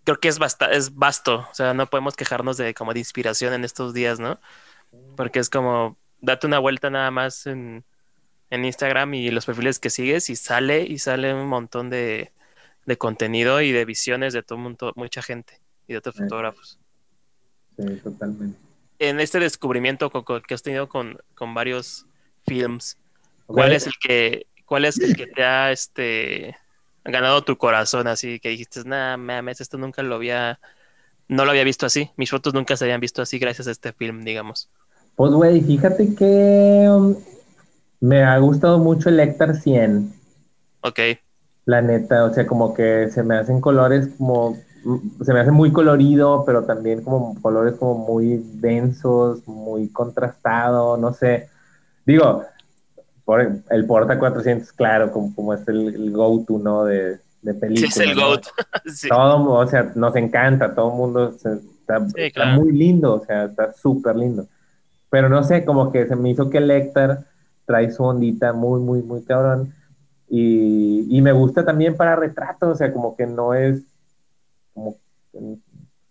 [0.03, 1.47] Creo que es, basta, es vasto.
[1.51, 4.39] O sea, no podemos quejarnos de como de inspiración en estos días, ¿no?
[5.18, 7.84] Porque es como, date una vuelta nada más en,
[8.49, 12.32] en Instagram y los perfiles que sigues y sale y sale un montón de,
[12.86, 16.24] de contenido y de visiones de todo mundo, mucha gente y de otros Sí.
[16.24, 16.80] fotógrafos.
[17.78, 18.57] Sí, totalmente.
[18.99, 20.09] En este descubrimiento
[20.47, 22.05] que has tenido con, con varios
[22.47, 22.97] films,
[23.45, 26.55] ¿cuál es el que, cuál es el que te ha este
[27.06, 30.60] ganado tu corazón así que dijiste, nah, mames, esto nunca lo había,
[31.28, 33.93] no lo había visto así, mis fotos nunca se habían visto así gracias a este
[33.93, 34.70] film, digamos.
[35.16, 37.16] Pues, güey, fíjate que um,
[38.01, 40.14] me ha gustado mucho el Hector 100,
[40.82, 40.99] Ok,
[41.66, 45.51] la neta, o sea, como que se me hacen colores como, mm, se me hace
[45.51, 51.49] muy colorido, pero también como colores como muy densos, muy contrastado, no sé.
[52.06, 52.43] Digo,
[53.26, 56.86] por el Porta 400, claro, como, como es el, el go-to, ¿no?
[56.86, 57.88] De, de sí película.
[57.89, 58.28] es el ¿no?
[58.28, 58.45] GOAT.
[58.86, 59.09] Sí.
[59.09, 62.61] Todo, o sea, nos encanta, todo el mundo se- está, Sí, está claro.
[62.61, 64.47] muy lindo, o sea, está súper lindo.
[65.09, 67.19] Pero no sé, como que se me hizo que el Héctor
[67.65, 69.73] trae su ondita muy, muy, muy cabrón.
[70.30, 73.82] Y, y me gusta también para retratos, o sea, como que no es,
[74.73, 74.97] como,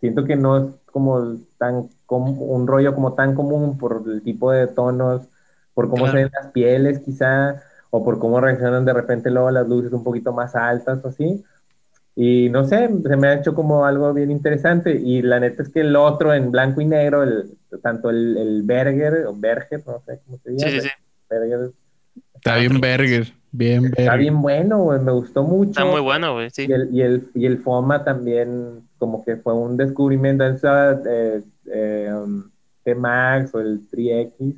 [0.01, 4.53] siento que no es como tan, como un rollo como tan común por el tipo
[4.53, 5.23] de tonos,
[5.75, 6.13] por cómo Claro.
[6.19, 10.03] se ven las pieles quizá, o por cómo reaccionan de repente luego las luces un
[10.05, 11.45] poquito más altas o así.
[12.17, 14.93] Y no sé, se me ha hecho como algo bien interesante.
[14.95, 17.51] Y la neta es que el otro en blanco y negro, el,
[17.83, 20.71] tanto el, el Berger o Berger, no sé cómo se llama.
[20.71, 20.89] Sí, sí, sí.
[21.29, 21.71] Berger,
[22.37, 23.33] Está bien Berger.
[23.51, 24.19] Bien está Berger.
[24.21, 25.71] bien bueno, güey, me gustó mucho.
[25.71, 26.67] Está muy bueno, güey, sí.
[26.69, 30.45] Y el, y, el, y el FOMA también, como que fue un descubrimiento.
[30.45, 32.49] Él usaba eh, eh, um,
[32.85, 34.55] T-Max o el 3X.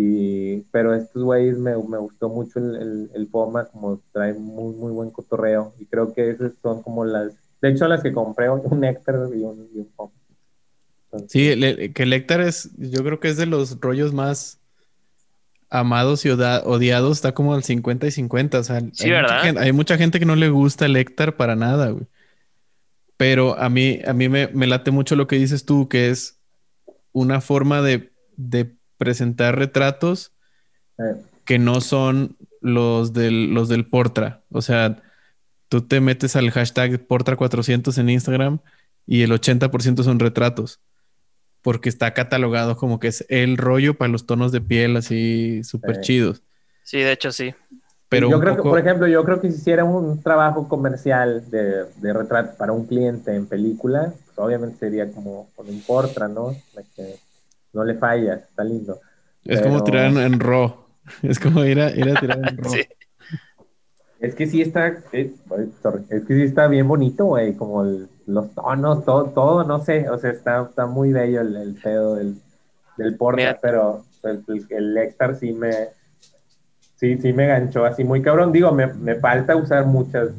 [0.00, 4.72] Y, pero estos güeyes me, me gustó mucho el, el, el FOMA, como trae muy,
[4.76, 5.74] muy buen cotorreo.
[5.80, 7.32] Y creo que esas son como las.
[7.60, 9.88] De hecho, las que compré, un Néctar y un, y un.
[11.10, 14.60] Entonces, Sí, que el Héctor es, yo creo que es de los rollos más
[15.68, 19.30] amados y odiados, está como al 50 y 50, o sea, Sí, hay, ¿verdad?
[19.34, 22.06] Mucha gente, hay mucha gente que no le gusta el Héctor para nada, güey.
[23.16, 26.38] Pero a mí, a mí me, me late mucho lo que dices tú, que es
[27.10, 30.32] una forma de, de presentar retratos
[30.98, 34.42] eh, que no son los del, los del Portra.
[34.50, 35.00] O sea,
[35.68, 38.58] tú te metes al hashtag Portra400 en Instagram
[39.06, 40.80] y el 80% son retratos.
[41.62, 45.96] Porque está catalogado como que es el rollo para los tonos de piel así súper
[45.96, 46.00] Sí.
[46.02, 46.42] chidos.
[46.84, 47.54] Sí, de hecho sí.
[48.08, 51.84] Pero yo creo que, por ejemplo, yo creo que si hiciera un trabajo comercial de,
[51.96, 56.56] de retrato para un cliente en película, pues obviamente sería como con un Portra, ¿no?
[57.72, 59.00] No le falla, está lindo.
[59.44, 60.74] Es como tirar en, en raw.
[61.22, 62.72] Es como ir a, ir a tirar en raw.
[62.72, 62.80] Sí.
[64.20, 65.32] Es que sí está, eh,
[66.10, 70.08] es que sí está bien bonito, güey, como el- los tonos, todo, todo, no sé,
[70.10, 72.36] o sea, está, está muy bello el, el pedo del,
[72.96, 73.58] del porta, Mira.
[73.62, 75.70] pero el, el, el Lextar sí me,
[76.96, 80.30] sí, sí me ganchó así muy cabrón, digo, me, me falta usar muchas,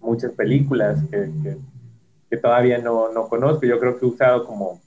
[0.00, 1.56] muchas películas que, que,
[2.30, 4.80] que todavía no, no conozco, yo creo que he usado como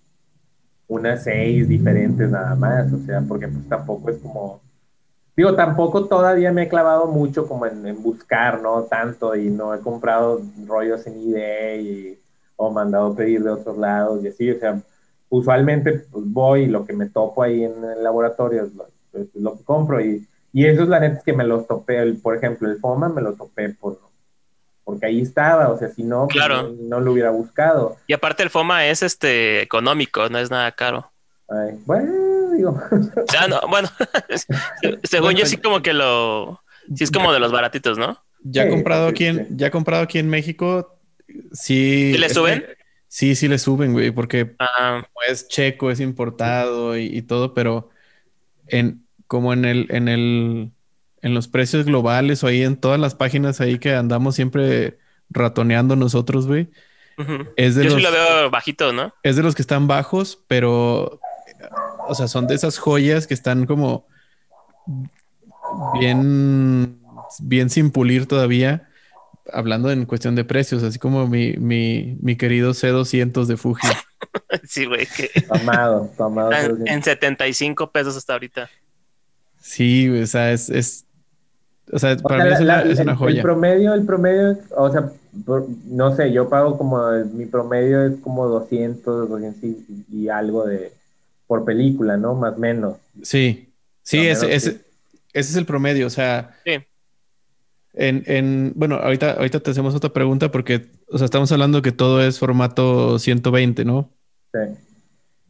[0.93, 4.61] unas seis diferentes nada más, o sea, porque pues tampoco es como,
[5.35, 8.83] digo, tampoco todavía me he clavado mucho como en, buscar, ¿no?
[8.83, 12.19] Tanto y no he comprado rollos en eBay y-
[12.55, 14.81] o mandado pedir de otros lados y así, o sea,
[15.29, 18.73] usualmente pues voy y lo que me topo ahí en el laboratorio es
[19.35, 22.35] lo, que compro y, y eso es la neta que me los topé, el, por
[22.35, 23.99] ejemplo, el FOMA me lo topé por,
[24.83, 26.63] porque ahí estaba, o sea, si no, pues, Claro.
[26.63, 27.97] no, no lo hubiera buscado.
[28.07, 31.11] Y aparte el FOMA es este económico, no es nada caro.
[31.49, 33.89] Ay, bueno, digo, O sea, no, bueno,
[35.03, 36.61] según Bueno, yo sí como que lo...
[36.95, 38.17] Sí es como de los baratitos, ¿no?
[38.43, 39.53] Ya Sí, comprado sí, aquí en, sí.
[39.55, 40.99] ya comprado aquí en México,
[41.53, 42.11] sí.
[42.13, 42.59] ¿Sí le suben?
[42.61, 42.77] que-
[43.07, 47.53] sí, sí le suben, güey, porque Ah, como es checo, es importado y, y todo,
[47.53, 47.89] pero
[48.67, 50.71] en, como en el, en el,
[51.23, 54.99] en los precios globales o ahí en todas las páginas ahí que andamos siempre
[55.29, 56.69] ratoneando nosotros, güey,
[57.55, 59.13] es de Yo los, sí lo veo bajito, ¿no?
[59.23, 61.21] es de los que están bajos, pero,
[62.07, 64.05] o sea, son de esas joyas que están como
[65.99, 66.99] bien,
[67.39, 68.89] bien sin pulir todavía,
[69.51, 73.87] hablando en cuestión de precios, así como mi, mi, mi querido C200 de Fuji.
[74.63, 76.51] Sí, güey, que tomado, tomado.
[76.77, 76.83] sí.
[76.85, 78.69] en 75 pesos hasta ahorita.
[79.59, 81.05] Sí, o sea, es, es
[81.91, 83.35] o sea, O para sea, mí la- es una, la- es una el- joya.
[83.37, 85.11] El promedio, el promedio, o sea,
[85.45, 87.01] por- no sé, yo pago como,
[87.33, 90.91] mi promedio es como 200, 200 y, y algo de,
[91.47, 92.35] por película, ¿no?
[92.35, 92.97] Más o menos.
[93.21, 93.69] Sí,
[94.01, 94.81] sí, ese, menos, ese, sí.
[95.33, 96.71] ese es el promedio, o sea, Sí.
[97.93, 101.91] en, en, bueno, ahorita, ahorita te hacemos otra pregunta porque, o sea, estamos hablando que
[101.91, 104.09] todo es formato 120, ¿no?
[104.53, 104.59] Sí.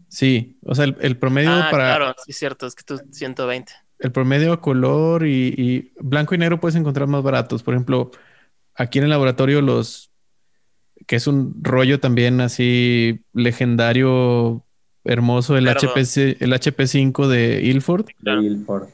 [0.10, 3.00] Sí, o sea, el, el promedio Ah, para claro, sí es cierto, es que tú
[3.12, 3.72] 120.
[4.04, 7.64] El promedio a color y, y blanco y negro puedes encontrar más baratos.
[7.64, 8.12] Por ejemplo,
[8.76, 10.12] aquí en el laboratorio los
[11.08, 14.66] que es un rollo también así legendario,
[15.06, 15.94] hermoso, el Cerdo.
[15.94, 18.08] HPC, el HP5 de Ilford.
[18.22, 18.42] Claro.
[18.42, 18.90] De Ilford.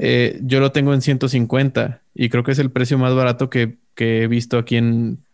[0.00, 3.78] Eh, yo lo tengo en 150 y creo que es el precio más barato que,
[3.94, 5.24] que he visto aquí en,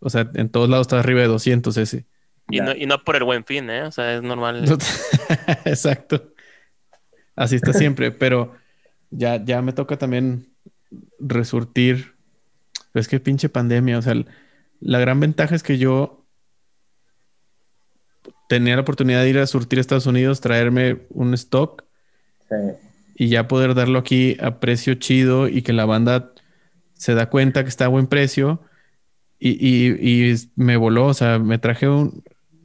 [0.00, 2.04] o sea, en todos lados está arriba de 200 ese.
[2.50, 3.84] Y no, y no por el buen fin, ¿eh?
[3.84, 4.64] O sea, es normal.
[5.64, 6.30] Exacto.
[7.34, 8.52] Así está siempre, pero
[9.10, 10.48] ya, ya me toca también
[11.18, 12.14] resurtir.
[12.92, 14.26] Pero es que pinche pandemia, o sea, el-
[14.80, 16.24] la gran ventaja es que yo
[18.48, 21.84] tenía la oportunidad de ir a surtir a Estados Unidos, traerme un stock
[22.48, 22.54] sí.
[23.16, 26.32] y ya poder darlo aquí a precio chido y que la banda
[26.94, 28.60] se da cuenta que está a buen precio
[29.38, 32.22] y, y- y me voló, o sea, me traje un,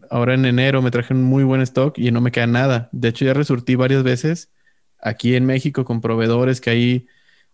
[0.09, 2.89] ahora en enero me traje un muy buen stock y no me queda nada.
[2.91, 4.51] De hecho, ya resurtí varias veces
[5.01, 7.07] aquí en México con proveedores que ahí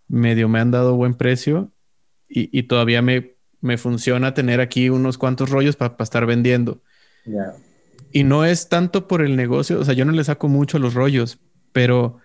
[0.07, 1.71] medio me han dado buen precio
[2.29, 6.81] y, y todavía me, me funciona tener aquí unos cuantos rollos para estar vendiendo.
[8.11, 10.79] Y no es tanto por el negocio, o sea, yo no le saco mucho a
[10.79, 11.39] los rollos,
[11.73, 12.19] pero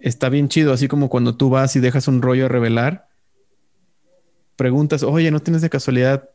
[0.00, 3.08] está bien chido, así como cuando tú vas y dejas un rollo a revelar,
[4.56, 6.30] preguntas, oye, ¿no tienes de casualidad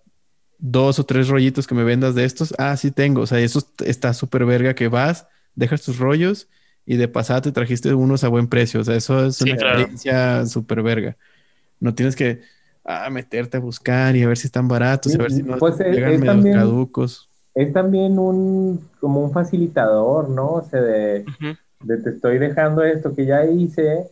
[0.58, 2.54] dos o tres rollitos que me vendas de estos?
[2.58, 6.50] Ah, sí tengo, o sea, eso est- está súper verga que vas, dejas tus rollos
[6.92, 9.58] y de pasada te trajiste unos a buen precio, o sea, eso es Sí, una
[9.58, 9.74] claro.
[9.78, 11.16] experiencia súper verga.
[11.80, 12.42] No tienes que
[12.84, 15.58] ah, meterte a buscar y a ver si están baratos, Sí, a ver si no
[15.60, 17.30] pues, es- llegan es medio también- caducos.
[17.54, 20.54] Es también un, como un facilitador, ¿no?
[20.54, 21.26] O sea, de,
[21.86, 24.08] te estoy dejando esto que ya hice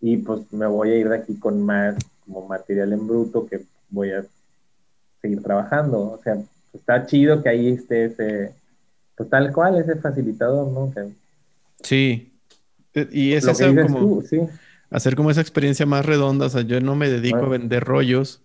[0.00, 3.62] y pues me voy a ir de aquí con más como material en bruto que
[3.88, 4.24] voy a
[5.20, 6.00] seguir trabajando.
[6.12, 6.38] O sea,
[6.72, 8.52] está chido que ahí esté ese,
[9.16, 10.92] pues tal cual, ese facilitador, ¿no?
[10.94, 11.08] Que,
[11.82, 12.38] Sí.
[12.94, 14.40] E- Y es dices como tú, sí.
[14.90, 16.46] hacer como esa experiencia más redonda.
[16.46, 18.42] O sea, yo no me dedico a vender rollos,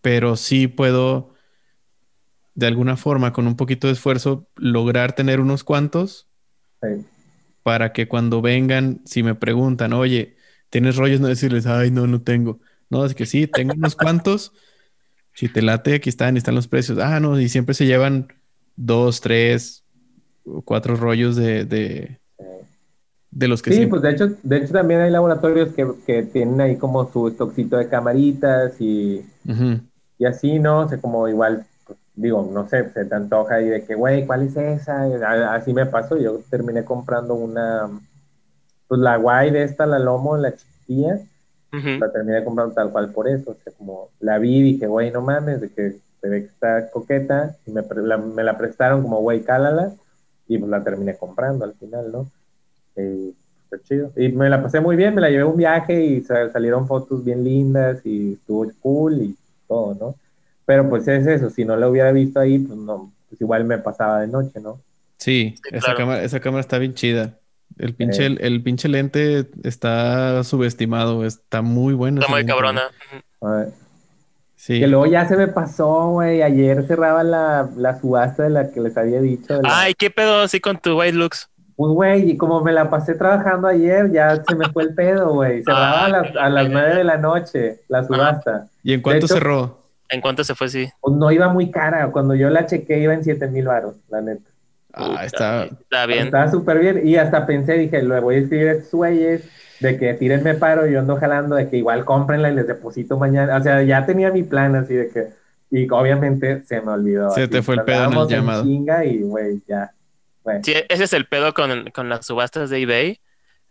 [0.00, 1.34] pero sí puedo,
[2.54, 6.28] de alguna forma, con un poquito de esfuerzo, lograr tener unos cuantos
[6.82, 7.04] sí.
[7.62, 10.36] para que cuando vengan, si me preguntan, oye,
[10.70, 11.20] ¿tienes rollos?
[11.20, 12.60] No decirles, ay, no, no tengo.
[12.88, 14.52] No, es que sí, tengo unos cuantos.
[15.34, 16.98] Si te late, aquí están están los precios.
[16.98, 18.28] Ah, no, y siempre se llevan
[18.76, 19.84] dos, tres,
[20.64, 22.20] cuatro rollos de.
[23.38, 26.22] De los que Sí, siempre- pues de hecho, de hecho también hay laboratorios que, que
[26.22, 29.24] tienen ahí como su stockcito de camaritas y,
[30.18, 30.80] y así, ¿no?
[30.80, 34.26] O sea, como igual, pues, digo, no sé, se te antoja y de que, güey,
[34.26, 35.06] ¿cuál es esa?
[35.08, 37.90] Y a- Así me pasó, yo terminé comprando una,
[38.88, 41.18] pues la guay de esta, la lomo, la chiquilla,
[42.00, 43.50] la terminé comprando tal cual por eso.
[43.50, 46.46] O sea, como la vi y dije, güey, no mames, de que se ve que
[46.48, 47.54] está coqueta.
[47.66, 49.92] Y me, la, me la prestaron como, güey, cálala.
[50.48, 52.30] Y pues la terminé comprando al final, ¿no?
[52.96, 53.34] Y
[53.68, 54.12] fue chido.
[54.16, 56.86] Y me la pasé muy bien, me la llevé a un viaje y sa- salieron
[56.86, 59.36] fotos bien lindas y estuvo cool y
[59.68, 60.14] todo, ¿no?
[60.64, 63.78] Pero pues es eso, si no la hubiera visto ahí, pues no, pues igual me
[63.78, 64.80] pasaba de noche, ¿no?
[65.18, 65.98] Sí, Sí, esa claro.
[65.98, 67.38] cámara, esa cámara está bien chida.
[67.78, 68.26] El pinche, Eh.
[68.26, 72.20] el, el pinche lente está subestimado, está muy bueno.
[72.20, 72.82] Está muy lente, cabrona.
[73.40, 73.52] güey.
[73.52, 73.68] A ver.
[74.56, 74.80] Sí.
[74.80, 76.42] Que luego ya se me pasó, güey.
[76.42, 79.60] Ayer cerraba la, la subasta de la que les había dicho.
[79.62, 81.48] la- Ay, ¿qué pedo así con tu White Looks?
[81.76, 85.34] Pues, güey, y como me la pasé trabajando ayer, ya se me fue el pedo,
[85.34, 85.62] güey.
[85.62, 88.66] Cerraba Ah, a las, a las 9 de la noche la subasta.
[88.82, 89.82] ¿Y en cuánto hecho- cerró?
[90.08, 90.68] ¿En cuánto se fue?
[90.68, 90.88] Sí.
[91.00, 92.10] Pues no iba muy cara.
[92.12, 94.48] Cuando yo la chequé iba en 7 mil baros, la neta.
[94.94, 95.64] Ah, está.
[95.64, 96.26] Está bien.
[96.26, 97.06] Estaba súper bien.
[97.06, 99.44] Y hasta pensé, dije, le voy a escribir a estos güeyes
[99.80, 103.56] de que tírenme paro, yo ando jalando, de que igual cómprenla y les deposito mañana.
[103.56, 105.26] O sea, ya tenía mi plan así de que...
[105.70, 107.30] Y obviamente se me olvidó.
[107.32, 107.50] Se así.
[107.50, 108.62] te fue el pedo en el llamado.
[108.62, 109.90] chinga y, güey, ya.
[110.62, 113.20] Sí, ese es el pedo con, con las subastas de eBay,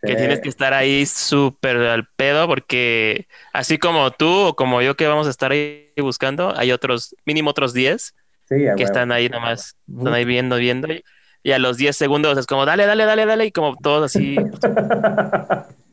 [0.02, 4.94] que tienes que estar ahí súper al pedo porque así como tú o como yo
[4.96, 8.14] que vamos a estar ahí buscando, hay otros, mínimo otros 10
[8.48, 11.02] sí, que están ahí nomás, están ahí viendo, viendo y,
[11.42, 14.36] y a los 10 segundos es como dale, dale, dale, dale y como todos así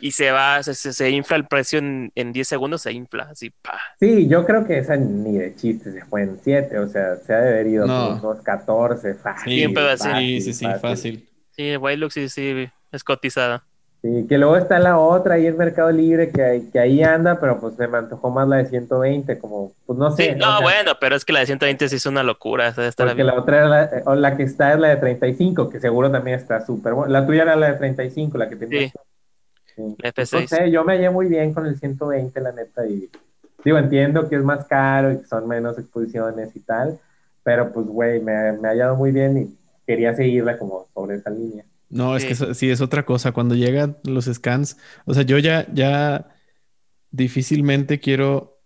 [0.00, 3.24] y se va, se, se, se infla el precio en, en 10 segundos, se infla
[3.30, 3.78] así, pa.
[3.98, 7.34] Sí, yo creo que esa ni de chiste se fue en 7, o sea, se
[7.34, 8.20] ha de haber ido No.
[8.20, 9.52] por unos 14, fácil.
[9.52, 10.08] Sí, un pedo así.
[10.18, 11.28] Sí, sí, sí, fácil.
[11.50, 13.64] Sí, White Look sí, sí, es cotizada.
[14.02, 17.60] Sí, que luego está la otra ahí en Mercado Libre que, que ahí anda, pero
[17.60, 20.32] pues se me antojó más la de 120, como, pues no sé.
[20.32, 22.70] Sí, no, o sea, bueno, pero es que la de 120 sí es una locura,
[22.70, 23.26] o sea, estará Porque bien.
[23.26, 26.64] la otra la, o la que está es la de 35, que seguro también está
[26.64, 27.12] súper buena.
[27.20, 28.88] La tuya era la de 35, la que tenía.
[28.88, 28.92] Sí.
[29.98, 30.40] La F6.
[30.42, 33.08] No sé, yo me hallé muy bien con el 120, la neta, y
[33.64, 36.98] digo, entiendo que es más caro y que son menos exposiciones y tal,
[37.42, 39.56] pero pues, güey, me, me ha hallado muy bien y
[39.86, 41.64] quería seguirla como sobre esa línea.
[41.88, 42.28] No, es Sí.
[42.28, 43.32] que eso- sí es otra cosa.
[43.32, 44.76] Cuando llegan los scans,
[45.06, 46.28] o sea, yo ya, ya
[47.10, 48.58] difícilmente quiero,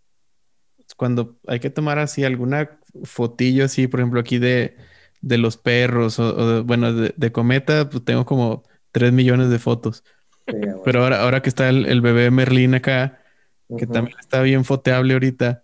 [0.97, 4.77] cuando hay que tomar así alguna fotillo así, por ejemplo, aquí de,
[5.23, 8.63] de los perros o, o de- bueno, de, de Cometa, pues tengo como
[8.93, 10.05] 3 millones de fotos.
[10.47, 10.55] Sí.
[10.85, 13.21] Pero ahora, ahora que está el, el bebé Merlín acá,
[13.69, 13.93] que Ujú.
[13.93, 15.63] también está bien foteable ahorita.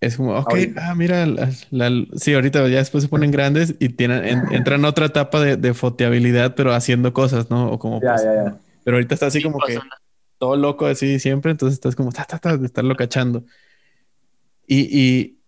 [0.00, 0.90] Es como, ok, Ahorita.
[0.90, 4.84] ah, mira, la- la- sí, ahorita ya después se ponen grandes y tienen, en- entran
[4.84, 7.70] a otra etapa de, de foteabilidad, pero haciendo cosas, ¿no?
[7.70, 8.58] O como, Ya, pues, ya, ya.
[8.84, 9.84] pero ahorita está así Sí, como pues, que
[10.38, 13.44] todo loco así siempre, entonces estás como, ta, ta, ta, de estarlo cachando.
[14.66, 15.38] Y, y,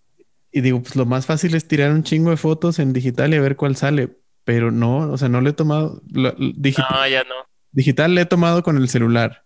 [0.52, 3.36] y digo, pues lo más fácil es tirar un chingo de fotos en digital y
[3.36, 6.86] a ver cuál sale, pero no, o sea, no le he tomado, lo- lo- digital,
[6.90, 7.34] No, ya no.
[7.76, 9.44] Digital le he tomado con el celular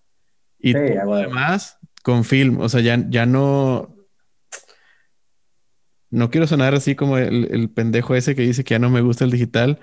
[0.58, 1.28] y Sí, todo a lo huevo.
[1.28, 3.94] demás con film, o sea, ya, ya no,
[6.10, 9.00] no quiero sonar así como el, el pendejo ese que dice que ya no me
[9.00, 9.78] gusta el digital,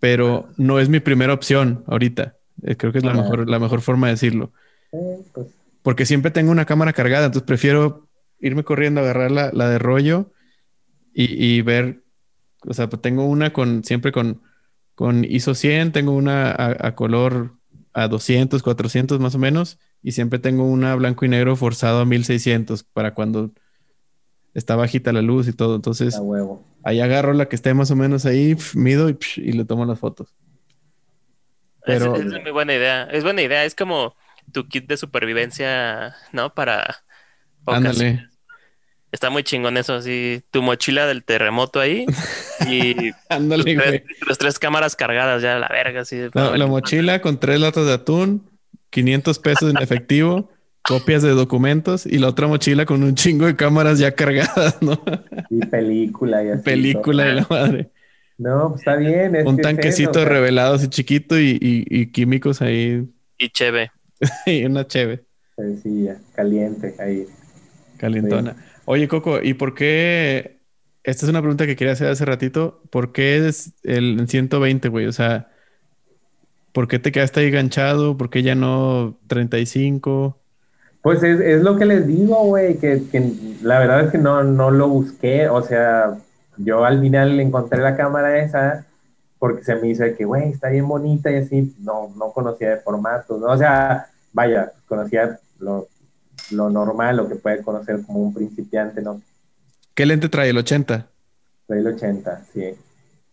[0.00, 2.36] pero no es mi primera opción ahorita.
[2.62, 4.52] Eh, Creo que es la mejor, la mejor forma de decirlo.
[4.90, 5.48] Pues,
[5.82, 8.08] Porque siempre tengo una cámara cargada, entonces prefiero
[8.40, 10.32] irme corriendo, agarrar la, la de rollo
[11.12, 12.02] y, y ver.
[12.66, 14.42] O sea, pues tengo una con siempre con,
[14.94, 17.58] con ISO 100, tengo una a, a color
[17.94, 22.04] a 200, 400 más o menos, y siempre tengo una blanco y negro forzado a
[22.04, 23.52] 1600 para cuando
[24.52, 25.76] está bajita la luz y todo.
[25.76, 26.64] Entonces huevo.
[26.84, 29.84] ahí agarro la que esté más o menos ahí, pf, mido y, y le tomo
[29.86, 30.34] las fotos.
[31.86, 33.04] Es- Pero- es, muy buena idea.
[33.04, 33.64] Es buena idea.
[33.64, 34.14] Es como
[34.52, 36.54] tu kit de supervivencia, ¿no?
[36.54, 37.04] Para
[37.64, 38.00] ocasiones.
[38.00, 38.28] Ándale.
[39.14, 40.42] Está muy chingón eso, así.
[40.50, 42.04] Tu mochila del terremoto ahí
[42.68, 42.94] y
[43.38, 43.76] güey.
[43.76, 46.18] tres, tus tres cámaras cargadas ya a la verga, así.
[46.34, 48.50] La, la mochila con tres latas de atún,
[48.90, 50.50] 500 pesos en efectivo,
[50.82, 55.00] copias de documentos y la otra mochila con un chingo de cámaras ya cargadas, ¿no?
[55.48, 56.62] Y película y así.
[56.64, 57.90] Película de la madre.
[58.36, 59.36] No, pues está bien.
[59.36, 63.06] es Un que es tanquecito eso, revelado así chiquito y, y- y químicos ahí
[63.38, 63.92] Y cheve.
[64.46, 65.22] y una cheve
[65.56, 67.26] Sencilla, caliente, ahí.
[67.96, 68.56] calentona.
[68.86, 70.60] Oye, Coco, ¿y por qué?
[71.02, 72.82] Esta es una pregunta que quería hacer hace ratito.
[72.90, 75.06] ¿Por qué es el en 120, güey?
[75.06, 75.48] O sea,
[76.72, 78.16] ¿por qué te quedaste ahí enganchado?
[78.16, 80.38] ¿Por qué ya no 35?
[81.02, 83.02] Pues es, es lo que les digo, güey, que,
[83.62, 86.16] la verdad es que no, no lo busqué, o sea,
[86.56, 88.86] yo al final encontré la cámara esa
[89.38, 92.76] porque se me hizo que, güey, está bien bonita y así, no, no conocía de
[92.78, 93.48] formatos, ¿no?
[93.48, 95.86] O sea, vaya, conocía lo,
[96.50, 99.20] lo normal, lo que puede conocer como un principiante, ¿no?
[99.94, 100.50] ¿Qué lente trae?
[100.50, 101.06] ¿El 80?
[101.66, 102.74] Soy el 80, sí.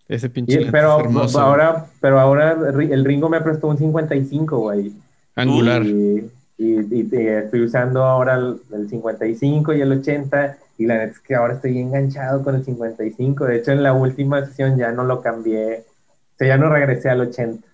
[0.08, 1.40] Ese pinche Y- lente pero, es hermoso.
[1.40, 4.94] ahora, pero ahora el Ringo me prestó un 55, güey.
[5.36, 5.84] Angular.
[5.86, 10.58] Y, y, y te- estoy usando ahora el, el 55 y el 80.
[10.78, 13.46] Y la neta es que ahora estoy enganchado con el 55.
[13.46, 15.86] De hecho, en la última sesión ya no lo cambié.
[16.34, 17.66] O sea, ya no regresé al 80.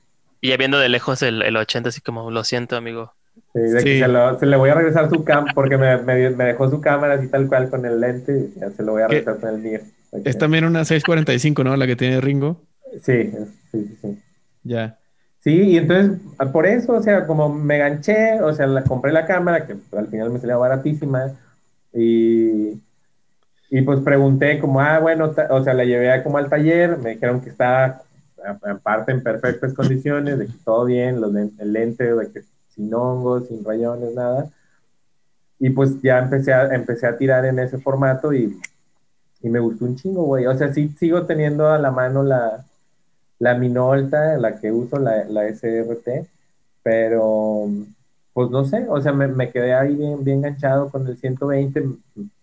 [0.41, 3.13] Y ya viendo de lejos el, el 80, así como, lo siento, amigo.
[3.53, 3.99] Sí, de que Sí.
[3.99, 6.79] se, lo- se le voy a regresar su cam porque me, me, me dejó su
[6.81, 8.51] cámara así tal cual con el lente.
[8.55, 9.15] y Ya se lo voy a ¿Qué?
[9.15, 9.81] regresar con el MIR.
[10.25, 11.75] Es también una 645, ¿no?
[11.75, 12.61] La que tiene Ringo.
[13.03, 13.37] Sí, sí,
[13.71, 14.19] sí, sí.
[14.63, 14.97] Ya.
[15.39, 19.11] Sí, y entonces ah, por eso, o sea, como me ganché, o sea, la, compré
[19.11, 21.31] la cámara, que al final me salía baratísima,
[21.93, 22.81] y,
[23.69, 27.41] y pues pregunté como, ah, bueno, o sea, la llevé como al taller, me dijeron
[27.41, 28.01] que estaba
[28.63, 32.41] aparte en perfectas condiciones, de que todo bien, los el lente, de que
[32.77, 34.49] sin hongos, sin rayones, nada.
[35.59, 38.57] Y pues ya empecé a, empecé a tirar en ese formato y,
[39.41, 40.45] y me gustó un chingo, güey.
[40.45, 42.65] O sea, sí sigo teniendo a la mano la,
[43.39, 46.27] la Minolta, la que uso, la, la SRT,
[46.83, 47.67] pero
[48.33, 51.83] pues no sé, o sea, me, me quedé ahí bien, bien enganchado con el 120,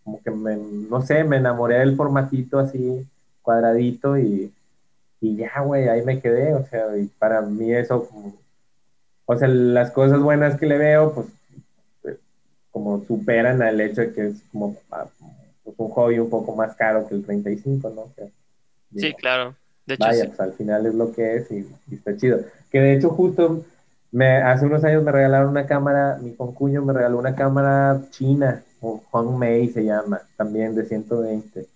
[0.03, 3.07] como que me, no sé, me enamoré del formatito así
[3.43, 4.53] cuadradito y,
[5.21, 6.87] y ya, güey, ahí me quedé, o sea,
[7.19, 8.09] para mí eso,
[9.27, 11.27] o sea, las cosas buenas que le veo, pues
[12.05, 12.19] eh,
[12.71, 15.07] como superan al hecho de que es como ah,
[15.65, 18.13] pues, un hobby un poco más caro que el 35, ¿no?
[18.17, 18.31] Que,
[18.97, 19.57] Sí, digo, claro.
[19.87, 20.27] De hecho, Vaya, sí.
[20.27, 22.41] pues al final es lo que es y, y está chido.
[22.71, 23.65] Que de hecho justo
[24.13, 28.65] me, hace unos años me regalaron una cámara, mi concuño me regaló una cámara china,
[28.81, 31.69] o Huang Mei se llama, también de 120.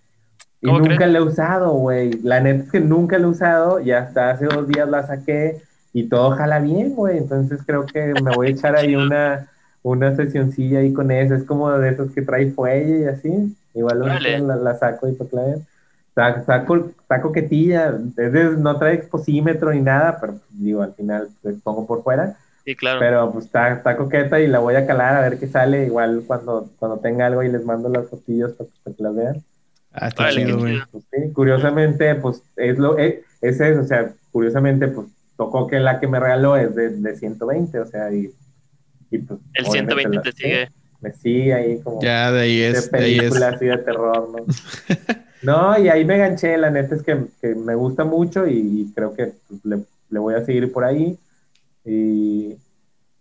[0.60, 1.08] Y ¿Cómo nunca crees?
[1.08, 2.20] la he usado, güey.
[2.22, 5.62] La neta es que nunca la he usado y hasta hace dos días la saqué
[5.92, 7.18] y todo jala bien, güey.
[7.18, 9.48] Entonces creo que me voy a echar ahí una,
[9.82, 11.34] una sesioncilla ahí con eso.
[11.34, 13.56] Es como de esos que trae fuelle y así.
[13.74, 15.62] Igual día la, la saco y para clave.
[16.08, 20.82] Está, está, co- está coquetilla, es de- no trae exposímetro ni nada, pero pues, digo,
[20.82, 22.98] al final pues, pongo por fuera, Sí, claro.
[23.00, 26.24] pero pues está, está coqueta y la voy a calar a ver qué sale, igual
[26.26, 29.44] cuando, cuando tenga algo y les mando las fotillos para, para que las vean.
[29.92, 30.78] Ah, está Órale, chido, güey.
[30.90, 35.06] Pues, sí, curiosamente, pues es lo, es, es eso, o sea, curiosamente, pues
[35.38, 38.30] tocó que la que me regaló es de, de 120, o sea, y,
[39.10, 39.40] y pues...
[39.54, 40.68] el obviamente 120 la- te sí, sigue.
[41.00, 43.20] Me sigue ahí como Ya de ahí de es, de ahí es.
[43.20, 44.44] película así de terror, ¿no?
[45.40, 49.14] No, y ahí me ganché, la neta es que, que me gusta mucho y, creo
[49.14, 49.78] que pues, le,
[50.10, 51.16] le voy a seguir por ahí.
[51.84, 52.56] Y,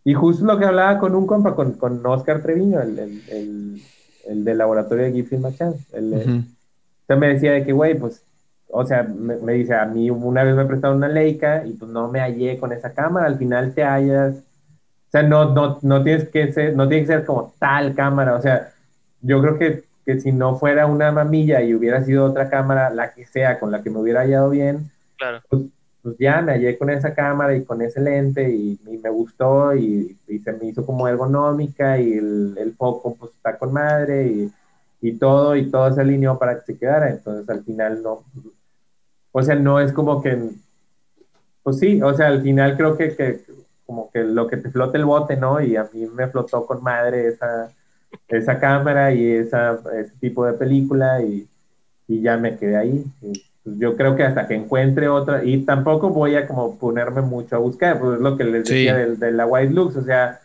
[0.04, 3.82] y justo lo que hablaba con un compa, con, con Oscar Treviño, el, el, el,
[4.30, 5.76] el del laboratorio de Giffin Machan.
[5.94, 6.32] El, Ujú.
[6.40, 8.24] o sea, me decía de que, güey, pues,
[8.70, 11.92] o sea, me, me dice, a mí una vez me prestaron una Leica y pues
[11.92, 16.04] no me hallé con esa cámara, al final te hallas, o sea, no, no, no
[16.04, 18.74] tienes que ser, no tiene que ser como tal cámara, o sea,
[19.22, 23.14] yo creo que, que si no fuera una mamilla y hubiera sido otra cámara, la
[23.14, 25.42] que sea, con la que me hubiera hallado bien, Claro.
[26.02, 29.76] pues ya me hallé con esa cámara y con ese lente y, y me gustó
[29.76, 34.28] y, y se me hizo como ergonómica y el, el foco pues está con madre
[34.28, 34.54] y,
[35.02, 37.10] y todo y todo se alineó para que se quedara.
[37.10, 38.24] Entonces al final no,
[39.40, 40.36] o sea, no es como que,
[41.64, 43.42] pues sí, o sea, al final creo que, que
[43.86, 45.62] como que lo que te flota el bote, ¿no?
[45.62, 47.70] Y a mí me flotó con madre esa,
[48.28, 51.48] esa cámara y esa, ese tipo de película y,
[52.08, 53.06] y ya me quedé ahí.
[53.22, 53.34] Y,
[53.64, 57.56] pues, yo creo que hasta que encuentre otra, y tampoco voy a como ponerme mucho
[57.58, 58.74] a buscar, pues es lo que les Sí.
[58.74, 60.40] decía del- de, la White Lux, o sea,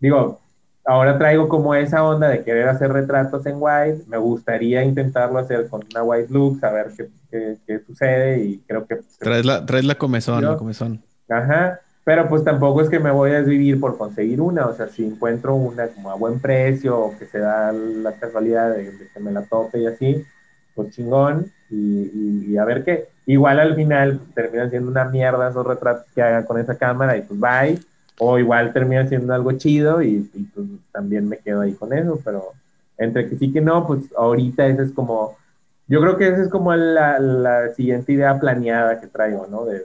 [0.00, 0.40] digo,
[0.84, 5.68] ahora traigo como esa onda de querer hacer retratos en White, me gustaría intentarlo hacer
[5.68, 6.90] con una White Lux, a ver
[7.36, 8.98] qué, qué sucede y creo que...
[9.18, 11.02] Traes la, traes la comezón, Yo- la comezón.
[11.28, 14.88] Ajá, pero pues tampoco es que me voy a desvivir por conseguir una, o sea,
[14.88, 19.08] si encuentro una como a buen precio o que se da la casualidad de, de
[19.12, 20.24] que me la tope y así,
[20.74, 23.08] pues chingón, y, y- y a ver qué.
[23.26, 27.22] Igual al final terminan siendo una mierda esos retratos que hagan con esa cámara y
[27.22, 27.80] pues bye,
[28.18, 32.20] o igual termina siendo algo chido y, y, pues también me quedo ahí con eso,
[32.24, 32.52] pero
[32.98, 35.36] entre que sí que no, pues ahorita ese es como,
[35.88, 39.64] yo creo que esa es como la, la siguiente idea planeada que traigo, ¿no?
[39.64, 39.84] De,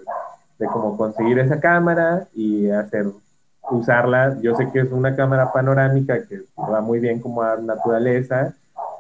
[0.62, 3.08] de cómo conseguir esa cámara y hacer,
[3.70, 4.38] usarla.
[4.42, 8.54] Yo sé que es una cámara panorámica que va muy bien como a naturaleza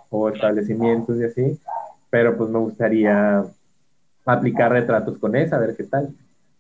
[0.10, 1.60] o establecimientos y así,
[2.10, 3.44] pero pues me gustaría
[4.26, 6.10] aplicar retratos con esa, a ver qué tal.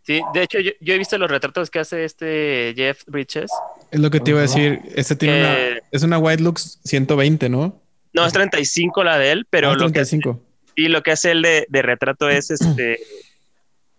[0.03, 3.51] Sí, de hecho, yo, yo he visto los retratos que hace este Jeff Bridges.
[3.91, 4.81] Es lo que te iba a decir.
[4.95, 7.75] Este tiene una, es una White Lux 120, ¿no?
[8.13, 10.39] No, es 35 la de él, pero Ah, lo que, 35.
[10.75, 12.99] y lo que hace él de, de retrato es este.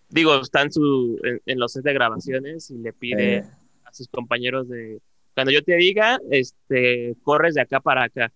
[0.08, 3.44] digo, está en, su, en, en los sets de grabaciones y le pide Eh,
[3.84, 5.00] a sus compañeros de.
[5.34, 8.32] Cuando yo te diga, este, corres de acá para acá.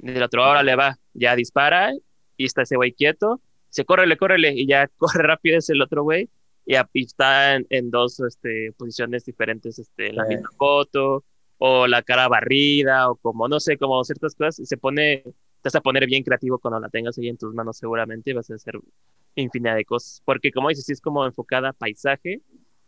[0.00, 1.92] Y el otro ahora le va, ya dispara
[2.36, 3.40] y está ese güey quieto
[3.70, 6.28] se córrele, córrele, y ya corre rápido es el otro güey,
[6.66, 11.24] y, está en, dos este, posiciones diferentes, este, la misma foto,
[11.58, 15.32] o la cara barrida, o como, no sé, como ciertas cosas, se pone, te
[15.64, 18.54] vas a poner bien creativo cuando la tengas ahí en tus manos seguramente, vas a
[18.54, 18.78] hacer
[19.34, 22.40] infinidad de cosas, porque como dices, sí es como enfocada a paisaje,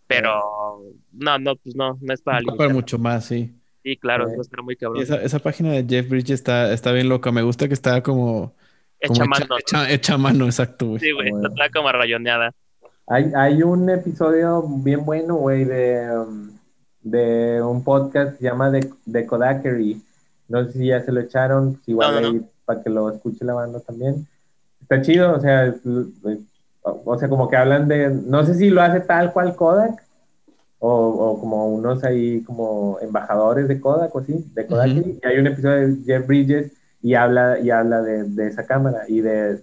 [0.06, 0.82] pero
[1.12, 2.40] no, no, pues no, no es para...
[2.40, 3.54] No para mucho más, sí.
[3.82, 5.02] Sí, claro, va a estar muy cabrón.
[5.02, 8.54] Esa, esa, página de Jeff Bridges está, está bien loca, me gusta que está como...
[9.00, 9.56] Hecha mano.
[9.88, 11.00] Hecha, mano, exacto, güey.
[11.00, 12.52] Sí, güey, está como rayoneada.
[13.06, 16.50] Hay, hay un episodio bien bueno, güey, de, um,
[17.02, 20.02] de un podcast que se llama The, The Kodakery.
[20.48, 23.80] No sé si ya se lo echaron, si igual para que lo escuche la banda
[23.80, 24.26] también.
[24.82, 25.74] Está chido, o sea,
[26.82, 30.02] o sea, como que hablan de, no sé si lo hace tal cual Kodak,
[30.78, 35.38] o, o como unos ahí como embajadores de Kodak o así, de Kodak, y hay
[35.38, 36.72] un episodio de Jeff Bridges
[37.02, 39.62] y habla, y habla de, de, esa cámara y de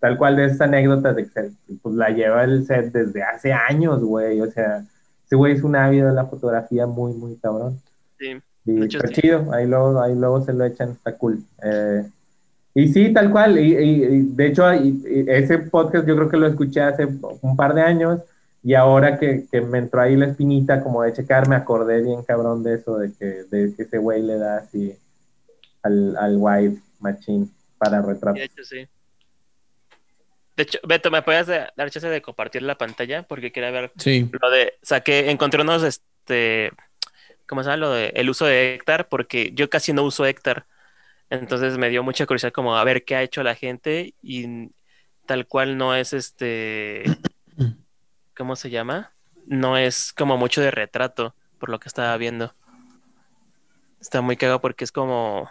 [0.00, 1.50] tal cual de esas anécdotas de que
[1.82, 4.84] pues, la lleva el set desde hace años, güey, o sea,
[5.26, 7.80] ese güey es un ávido de la fotografía muy, muy cabrón.
[8.18, 8.40] Sí.
[8.64, 11.42] Y está chido, ahí luego, ahí luego se lo echan, está cool.
[11.62, 12.08] Eh,
[12.74, 13.58] y sí, tal cual.
[13.58, 17.06] Y, de hecho, ese podcast yo creo que lo escuché hace
[17.40, 18.20] un par de años.
[18.62, 22.22] Y ahora que, que, me entró ahí la espinita como de checar, me acordé bien
[22.24, 24.92] cabrón de eso, de que, de que ese güey le da así
[25.82, 27.46] al, al White Machine
[27.78, 28.02] para.
[28.02, 28.86] De hecho, sí.
[30.56, 33.22] De hecho, Beto, ¿me puedes dar chance de compartir la pantalla?
[33.22, 34.28] Porque quería ver sí.
[34.40, 34.74] lo de.
[34.82, 36.72] Saqué, encontré unos, este.
[37.46, 37.76] ¿Cómo se llama?
[37.76, 40.66] Lo de el uso de Hectar, porque yo casi no uso Hectar.
[41.30, 44.70] Entonces me dio mucha curiosidad como a ver qué ha hecho la gente y
[45.26, 47.04] tal cual no es este,
[48.36, 49.12] ¿cómo se llama?
[49.46, 52.54] No es como mucho de retrato, por lo que estaba viendo.
[54.00, 55.50] Está muy cagado porque es como,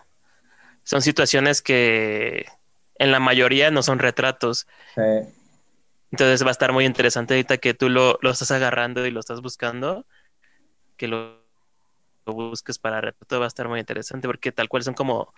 [0.83, 2.45] son situaciones que
[2.97, 4.67] en la mayoría no son retratos.
[6.11, 9.19] Entonces va a estar muy interesante ahorita que tú lo, lo estás agarrando y lo
[9.19, 10.05] estás buscando,
[10.97, 11.43] que lo,
[12.25, 15.33] lo busques para retrato va a estar muy interesante porque tal cual son como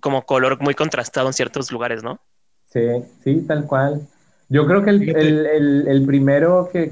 [0.00, 2.20] como color muy contrastado en ciertos lugares, ¿no?
[2.72, 2.80] Sí,
[3.22, 4.00] sí, tal cual.
[4.48, 6.90] Yo creo que el, primero que,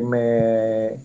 [0.00, 0.96] me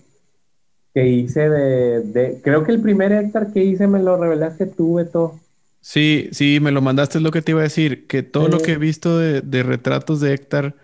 [0.92, 5.38] que hice de, creo que el primer Héctor que hice me lo revelaste tú, Beto.
[5.82, 8.60] Sí, sí, me lo mandaste, es lo que te iba a decir, que todo lo
[8.60, 10.76] que he visto de, retratos de Héctor,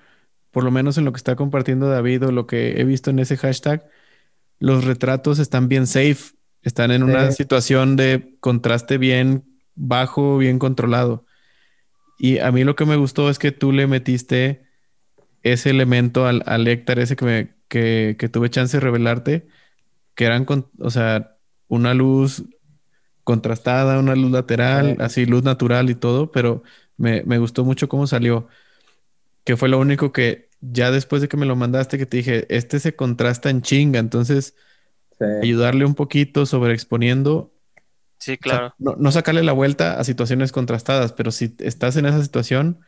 [0.50, 3.20] por lo menos en lo que está compartiendo David o lo que he visto en
[3.20, 3.88] ese hashtag,
[4.58, 9.44] los retratos están bien safe, están en una situación de contraste bien
[9.76, 11.24] bajo, bien controlado.
[12.18, 14.64] Y a mí lo que me gustó es que tú le metiste
[15.44, 19.46] ese elemento al, al ese que, me, que, tuve chance de revelarte,
[20.16, 21.36] que eran, con, o sea,
[21.68, 22.42] una luz
[23.28, 26.62] contrastada, una luz lateral, así luz natural y todo, pero
[26.96, 28.48] me, gustó mucho cómo salió,
[29.44, 32.46] que fue lo único que ya después de que me lo mandaste, que te dije,
[32.48, 34.54] este se contrasta en chinga, entonces
[35.42, 37.52] ayudarle un poquito sobre exponiendo
[38.18, 38.74] Sí, claro.
[38.78, 42.80] no, sacarle la vuelta a situaciones contrastadas, pero si estás en esa situación,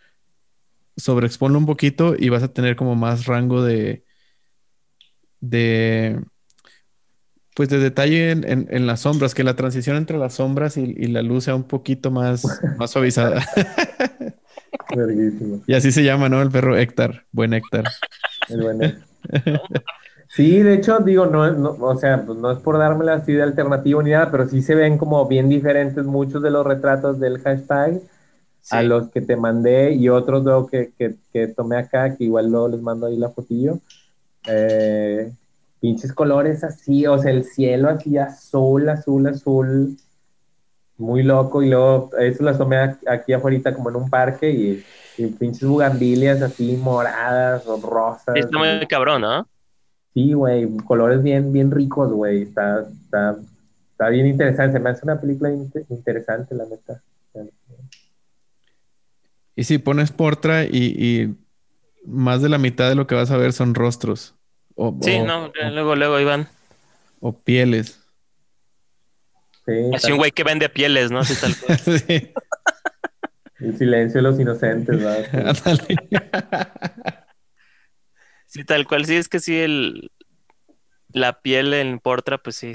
[0.97, 4.07] sobreexponlo un poquito y vas a tener como más rango de.
[5.41, 6.19] de.
[7.61, 11.45] Pues de detalle en, las sombras, que la transición entre las sombras y, la luz
[11.45, 12.43] sea un poquito más,
[12.79, 13.45] más suavizada.
[15.67, 16.41] y así se llama, ¿no?
[16.41, 17.25] El perro Héctor.
[17.33, 17.85] Buen Héctor.
[18.49, 19.61] El buen Héctor.
[20.29, 24.03] Sí, de hecho, digo, no, o sea, pues no es por dármela así de alternativo
[24.03, 28.01] ni nada, pero sí se ven como bien diferentes muchos de los retratos del hashtag
[28.71, 30.93] a los que te mandé y otros luego que,
[31.31, 33.81] que, tomé acá, que igual luego les mando ahí la fotillo.
[34.47, 35.31] Eh,
[35.81, 39.97] pinches colores así, o sea, el cielo así azul, azul, azul,
[40.99, 42.77] muy loco, y luego eso las tomé
[43.09, 44.85] aquí afuera como en un parque y,
[45.39, 48.35] pinches bugambilias así moradas o rosas.
[48.37, 49.47] Está muy cabrón, ¿no?
[50.15, 52.43] Sí, güey, colores bien, bien ricos, güey.
[52.43, 53.37] Está, está,
[53.93, 54.79] está bien interesante.
[54.79, 57.03] Se me hace una película interesante, la neta.
[59.55, 61.37] Y si pones Portra y, y,
[62.07, 64.35] más de la mitad de lo que vas a ver son rostros.
[64.83, 66.49] O, sí, no, luego, luego Iván.
[67.21, 68.01] O pieles.
[69.67, 71.21] Sí, Así un güey que vende pieles, ¿no?
[71.21, 71.55] tal
[71.99, 72.33] sí.
[73.59, 75.55] El silencio de los inocentes, ¿verdad?
[78.47, 79.05] Sí, tal cual.
[79.05, 80.11] Sí, es que sí, el,
[81.13, 82.75] la piel en Portra, pues sí.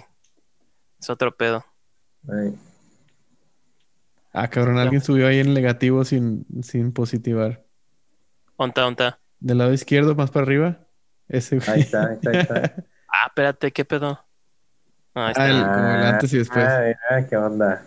[0.99, 1.65] Es otro pedo.
[4.31, 7.65] Ah, cabrón, alguien subió ahí en negativo sin, sin positivar.
[8.57, 9.19] Onta, onta.
[9.39, 10.84] Del lado izquierdo, más para arriba.
[11.27, 12.55] Ese Ahí está, ahí está, ahí está.
[13.07, 14.19] ah, espérate, ¿qué pedo?
[15.13, 15.45] Ah, está.
[15.45, 16.65] Ah, como el antes y después.
[17.09, 17.83] Ah, qué onda.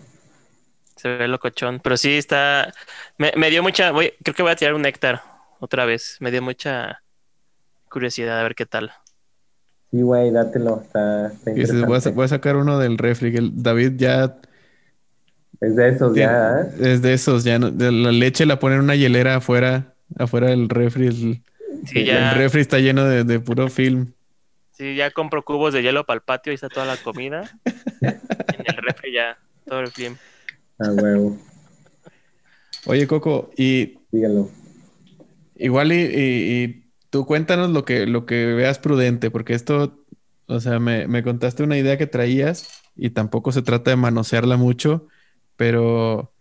[0.97, 1.81] Se ve locochón.
[1.81, 2.73] Pero sí está.
[3.19, 3.90] Me, me dio mucha.
[3.93, 4.12] Voy...
[4.23, 5.23] Creo que voy a tirar un néctar
[5.60, 6.16] otra vez.
[6.20, 7.02] Me dio mucha
[7.90, 8.93] curiosidad a ver qué tal.
[9.90, 10.82] Sí, güey, dátelo.
[10.82, 12.10] Está, está voy, a, interesante.
[12.10, 13.35] voy a sacar uno del refri.
[13.36, 14.36] el David ya
[15.60, 16.60] Es de esos, ya.
[16.60, 16.93] ¿eh?
[16.94, 17.44] es de esos.
[17.44, 21.06] Ya no- de la leche la pone en una hielera afuera, afuera del refri.
[21.09, 21.43] El,
[21.86, 24.12] Sí, el refri está lleno de, de puro film.
[24.72, 27.50] sí, ya compro cubos de hielo para el patio y está toda la comida.
[28.00, 30.16] en el refri ya, todo el film.
[30.78, 31.38] A huevo.
[32.86, 34.50] Oye, Coco, y Dígalo.
[35.56, 40.05] igual y, y- y tú cuéntanos lo que, lo que veas prudente, porque esto,
[40.46, 44.56] o sea, me, me contaste una idea que traías y tampoco se trata de manosearla
[44.56, 45.09] mucho,
[45.56, 46.32] pero,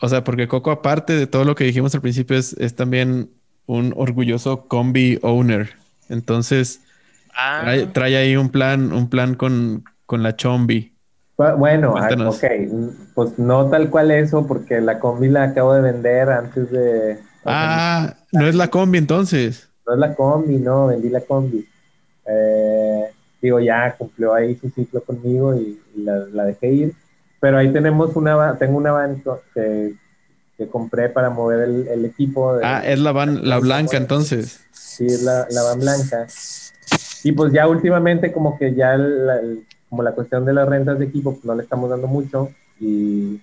[0.00, 3.30] o sea, porque Coco, aparte de todo lo que dijimos al principio, es, es también
[3.66, 5.70] un orgulloso combi owner.
[6.08, 6.82] Entonces,
[7.34, 10.96] Ah, trae, trae ahí un plan, un plan con, con la chombi.
[11.38, 12.36] Bu- Bueno, ah, Cuéntanos.
[12.36, 12.44] ok,
[13.14, 17.18] pues no tal cual eso, porque la combi la acabo de vender antes de...
[17.44, 19.70] Ah, no es la combi entonces.
[19.86, 21.66] no es la combi, no, vendí la combi.
[22.26, 23.10] Eh,
[23.42, 26.94] digo, ya cumplió ahí su ciclo conmigo y, y la, la dejé ir.
[27.40, 29.22] Pero ahí tenemos una, tengo una van
[29.54, 29.94] que,
[30.56, 32.56] que compré para mover el, el equipo.
[32.56, 34.60] de- Ah, es la van, la blanca entonces.
[34.72, 36.26] Sí, es la, la van blanca.
[37.24, 41.04] Y pues ya últimamente como que ya el- como la cuestión de las rentas de
[41.06, 42.50] equipo pues no le estamos dando mucho
[42.80, 43.40] y,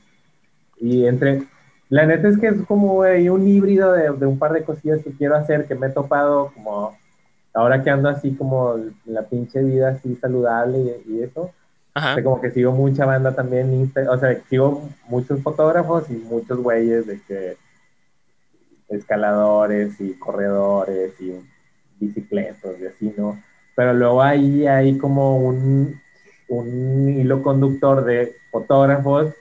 [0.80, 1.44] y entre...
[1.90, 5.12] La neta es que es como un híbrido de, de un par de cosillas que
[5.12, 6.98] quiero hacer que me he topado como
[7.54, 8.76] ahora que ando así como
[9.06, 11.52] la pinche vida así saludable y, y eso.
[11.94, 12.12] Ajá.
[12.12, 16.10] O sea, como que sigo mucha banda también, en Insta- o sea, sigo muchos fotógrafos
[16.10, 17.58] y muchos güeyes de que
[18.90, 21.34] escaladores y corredores y
[22.00, 23.42] bicicletas y así, ¿no?
[23.76, 26.00] Pero luego ahí hay como un,
[26.50, 29.34] un hilo conductor de fotógrafos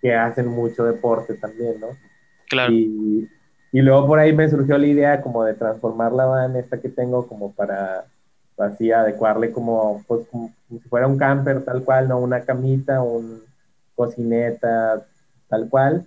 [0.00, 1.88] que hacen mucho deporte también, ¿no?
[2.48, 2.72] Claro.
[2.72, 3.28] Y,
[3.72, 6.88] y luego por ahí me surgió la idea como de transformar la van esta que
[6.88, 8.06] tengo como para
[8.58, 12.18] así adecuarle como, pues, como, como si fuera un camper tal cual, ¿no?
[12.18, 13.42] Una camita, un
[13.94, 15.04] cocineta
[15.48, 16.06] tal cual.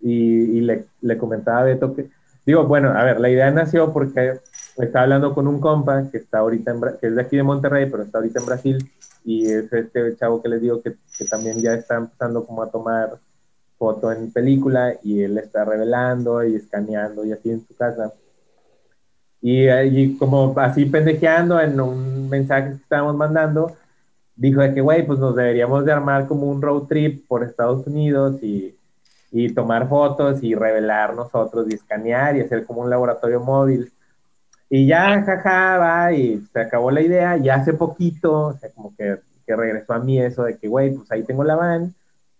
[0.00, 2.08] Y, y le, le comentaba a Beto que,
[2.44, 4.40] digo, bueno, a ver, la idea nació porque
[4.76, 7.88] estaba hablando con un compa que está ahorita en, que es de aquí de Monterrey,
[7.90, 8.90] pero está ahorita en Brasil,
[9.24, 12.70] y es este chavo que les digo que, que también ya está empezando como a
[12.70, 13.18] tomar
[13.78, 18.12] foto en película y él está revelando y escaneando y así en su casa.
[19.48, 23.76] Y, y como así pendejeando en un mensaje que estábamos mandando,
[24.34, 27.86] dijo de que, güey, pues nos deberíamos de armar como un road trip por Estados
[27.86, 28.74] Unidos y,
[29.30, 33.92] y tomar fotos y revelar nosotros y escanear y hacer como un laboratorio móvil.
[34.68, 37.36] Y ya, jaja, va, y se acabó la idea.
[37.36, 40.92] Y hace poquito, o sea, como que, que regresó a mí eso de que, güey,
[40.92, 41.94] pues ahí tengo la van,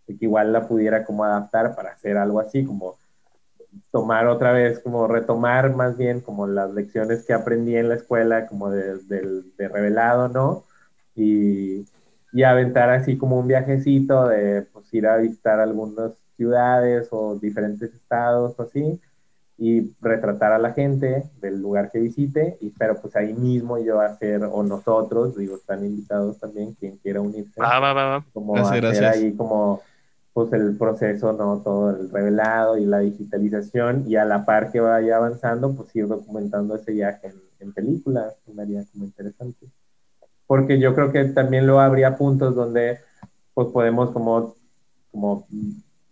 [0.08, 2.96] de que igual la pudiera como adaptar para hacer algo así, como
[3.90, 8.46] tomar otra vez, como retomar más bien como las lecciones que aprendí en la escuela,
[8.46, 10.64] como de, del- de revelado, ¿no?
[11.14, 11.84] Y,
[12.32, 17.94] y aventar así como un viajecito de pues, ir a visitar algunas ciudades o diferentes
[17.94, 19.00] estados o así
[19.58, 24.00] y retratar a la gente del lugar que visite, y, pero pues ahí mismo yo
[24.00, 28.26] hacer, o nosotros, digo, están invitados también, quien quiera unirse, Va, va, va, va.
[28.32, 29.06] como Gracias, hacer gracias.
[29.06, 29.86] ahí como
[30.36, 31.62] pues el proceso, ¿no?
[31.64, 36.06] Todo el revelado y la digitalización, y a la par que vaya avanzando, pues ir
[36.06, 39.66] documentando ese viaje en, en película, se me haría como interesante.
[40.46, 42.98] Porque yo creo que también lo habría puntos donde
[43.54, 44.54] pues podemos como,
[45.10, 45.46] como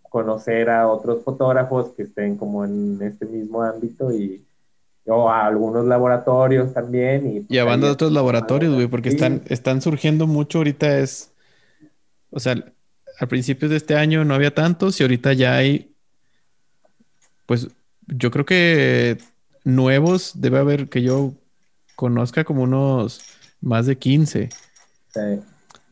[0.09, 4.43] conocer a otros fotógrafos que estén como en este mismo ámbito y
[5.05, 9.17] o a algunos laboratorios también y, Y a banda de otros laboratorios, güey, porque Sí.
[9.17, 11.31] están, están surgiendo mucho ahorita es,
[12.31, 12.55] o sea,
[13.19, 15.95] al principio de este año no había tantos y ahorita ya hay,
[17.45, 17.67] pues
[18.07, 19.17] yo creo que
[19.63, 21.33] nuevos debe haber que yo
[21.95, 23.21] conozca como unos
[23.61, 24.49] más de 15.
[25.13, 25.19] Sí.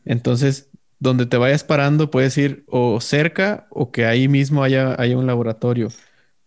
[0.04, 0.68] Entonces,
[0.98, 5.26] donde te vayas parando, puedes ir o cerca o que ahí mismo haya, haya un
[5.26, 5.88] laboratorio.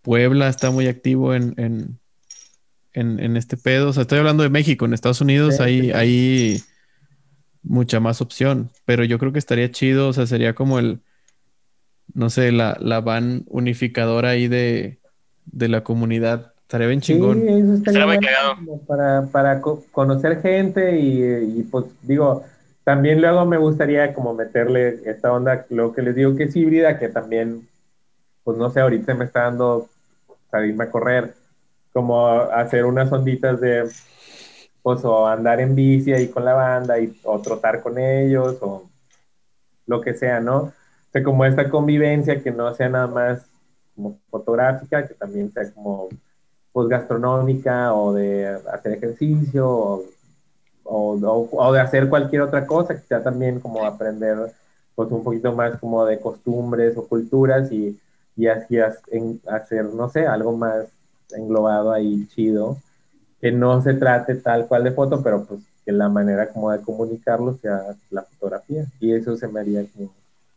[0.01, 1.99] Puebla está muy activo en, en,
[2.93, 3.89] en, en este pedo.
[3.89, 4.85] O sea, estoy hablando de México.
[4.85, 5.91] En Estados Unidos Sí, hay, sí, sí.
[5.93, 6.63] hay
[7.63, 8.71] mucha más opción.
[8.85, 10.09] Pero yo creo que estaría chido.
[10.09, 11.01] O sea, sería como el,
[12.13, 14.99] no sé, la, la van unificadora ahí de,
[15.45, 16.53] de la comunidad.
[16.61, 17.37] Estaría bien chingón.
[17.39, 18.55] Sí, eso estaría cagado.
[18.55, 22.43] como para, para co- conocer gente y, y, pues digo,
[22.83, 26.99] también luego me gustaría como meterle esta onda, lo que les digo que es híbrida,
[26.99, 27.67] que también,
[28.43, 29.89] pues no sé, ahorita me está dando
[30.51, 31.35] salirme a correr,
[31.93, 33.89] como hacer unas onditas de,
[34.87, 38.83] pues o andar en bici ahí con la banda y, o trotar con ellos o
[39.85, 40.57] lo que sea, ¿no?
[40.59, 40.71] O
[41.11, 43.45] sea, como esta convivencia que no sea nada más
[43.93, 46.07] como fotográfica, que también sea como
[46.71, 50.05] pues gastronómica o de hacer ejercicio o,
[50.85, 54.53] o, de hacer cualquier otra cosa, que sea también como aprender
[54.95, 57.99] pues un poquito más como de costumbres o culturas y,
[58.37, 60.85] y así hacer, no sé, algo más
[61.31, 62.77] englobado ahí chido,
[63.41, 66.81] que no se trate tal cual de foto, pero pues que la manera como de
[66.81, 68.85] comunicarlo sea la fotografía.
[68.99, 70.11] Y eso se me haría como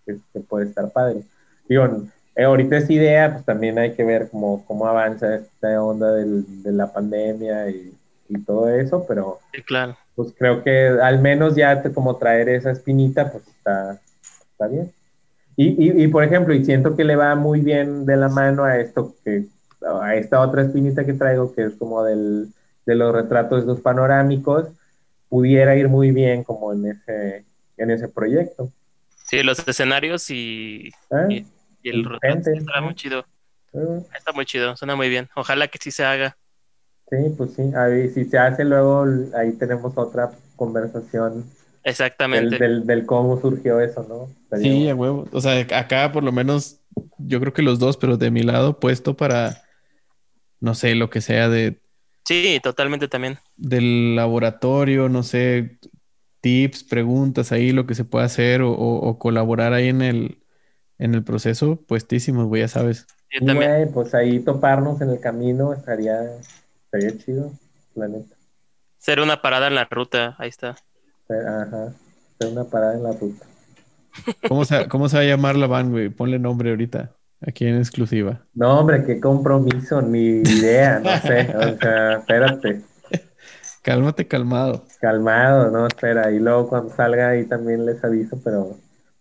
[0.04, 1.22] que, puede estar padre.
[1.68, 1.84] Digo,
[2.34, 6.62] eh, ahorita esa idea, pues también hay que ver cómo, cómo avanza esta onda del,
[6.62, 7.94] de la pandemia y,
[8.28, 9.96] y, todo eso, pero claro.
[10.16, 14.00] pues creo que al menos ya te, como traer esa espinita, pues está,
[14.50, 14.90] está bien.
[15.54, 18.64] Y, y, y, por ejemplo, y siento que le va muy bien de la mano
[18.64, 19.46] a esto que,
[19.86, 22.48] a esta otra espinita que traigo, que es como del,
[22.86, 24.68] de los retratos los panorámicos,
[25.28, 27.44] pudiera ir muy bien como en ese,
[27.76, 28.70] en ese proyecto.
[29.24, 31.46] Sí, los escenarios y, ah, y,
[31.84, 33.24] el retrato está muy chido.
[33.72, 33.98] Ah.
[34.16, 35.28] Está muy chido, suena muy bien.
[35.36, 36.36] Ojalá que sí se haga.
[37.10, 39.04] Sí, pues sí, ver si se hace luego,
[39.36, 41.44] ahí tenemos otra conversación.
[41.82, 42.58] Exactamente.
[42.58, 44.58] Del, del, cómo surgió eso, ¿no?
[44.58, 45.26] sí, a huevo.
[45.32, 46.80] O sea, acá por lo menos,
[47.18, 49.62] yo creo que los dos, pero de mi lado, puesto para,
[50.60, 51.80] no sé, lo que sea de
[52.24, 53.38] Sí, totalmente también.
[53.56, 55.78] Del laboratorio, no sé,
[56.40, 60.42] tips, preguntas ahí, lo que se puede hacer o, colaborar ahí en el,
[60.98, 63.06] en el proceso, puestísimos, güey, ya sabes.
[63.30, 63.90] Yo también.
[63.92, 66.18] pues ahí toparnos en el camino estaría,
[66.84, 67.52] estaría chido,
[67.94, 68.34] la neta.
[68.98, 70.76] Ser una parada en la ruta, ahí está.
[71.28, 71.92] Ajá,
[72.38, 73.46] ser una parada en la ruta.
[74.48, 76.08] ¿Cómo se, cómo se va a llamar la van, güey?
[76.08, 77.14] Ponle nombre ahorita.
[77.46, 78.42] Aquí en exclusiva.
[78.54, 81.54] No, hombre, qué compromiso, ni idea, no sé.
[81.56, 82.82] O sea, espérate.
[83.82, 84.84] Cálmate, calmado.
[85.00, 86.30] Calmado, no, espera.
[86.30, 88.76] Y luego cuando salga ahí también les aviso, pero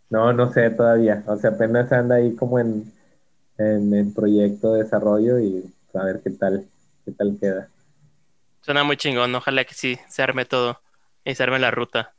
[0.09, 1.23] no, no sé todavía.
[1.27, 2.91] O sea, apenas anda ahí como en,
[3.57, 5.63] en, proyecto de desarrollo y
[5.93, 6.67] a ver qué tal,
[7.05, 7.69] qué tal queda.
[8.61, 10.81] Suena muy chingón, ojalá que sí se arme todo
[11.23, 12.13] y se arme la ruta.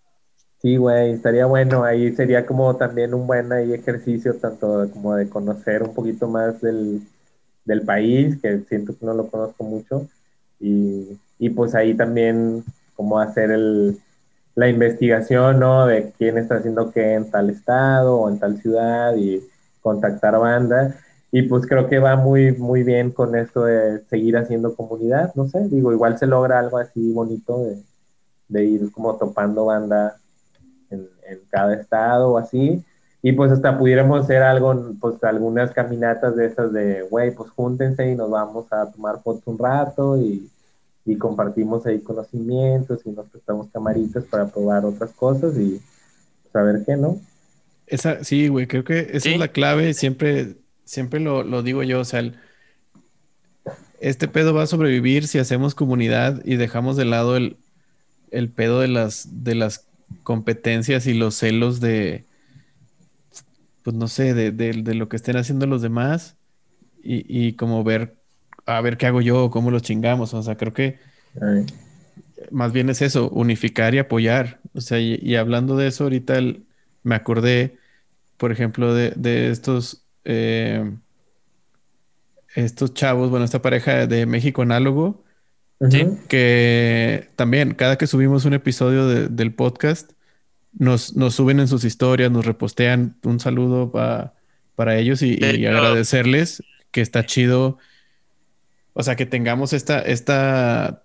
[0.60, 1.84] Sí, güey, estaría bueno.
[1.84, 6.60] Ahí sería como también un buen ahí ejercicio, tanto como de conocer un poquito más
[6.60, 7.06] del,
[7.86, 10.08] país, que siento que no lo conozco mucho,
[10.58, 12.64] y, y pues ahí también
[12.96, 13.98] como hacer el,
[14.54, 15.86] la investigación, ¿no?
[15.86, 19.42] De quién está haciendo qué en tal estado o en tal ciudad y
[19.82, 20.96] contactar banda.
[21.32, 25.48] Y pues creo que va muy, muy bien con esto de seguir haciendo comunidad, no
[25.48, 27.78] sé, digo, igual se logra algo así bonito de,
[28.48, 30.19] de ir como topando banda
[31.30, 32.84] en, cada estado o así.
[33.22, 38.10] Y pues hasta pudiéramos hacer algo, pues algunas caminatas de esas de, güey, pues júntense
[38.10, 40.48] y nos vamos a tomar fotos un rato y,
[41.04, 45.80] y compartimos ahí conocimientos y nos prestamos camaritas para probar otras cosas y
[46.52, 47.18] saber pues, qué, ¿no?
[47.86, 52.00] Esa, sí, güey, creo que esa es la clave, siempre, siempre lo, lo digo yo,
[52.00, 52.22] o sea,
[54.00, 57.56] este pedo va a sobrevivir si hacemos comunidad y dejamos de lado el,
[58.30, 59.88] el pedo de las, de las
[60.22, 62.26] competencias y los celos de,
[63.82, 66.36] pues no sé, de, de, lo que estén haciendo los demás
[67.02, 68.16] y, y, como ver,
[68.66, 70.34] a ver qué hago yo, cómo los chingamos.
[70.34, 70.98] O sea, creo que
[72.50, 74.60] más bien es eso, unificar y apoyar.
[74.74, 76.40] O sea, y, hablando de eso, ahorita
[77.02, 77.78] me acordé,
[78.36, 80.90] por ejemplo, de, de estos, eh,
[82.54, 85.24] estos chavos, bueno, esta pareja de México Análogo
[86.28, 90.12] que también cada que subimos un episodio del podcast,
[90.72, 93.16] nos, nos, suben en sus historias, nos repostean.
[93.24, 97.78] Un saludo para ellos y, agradecerles que está chido.
[98.92, 101.04] O sea, que tengamos esta, esta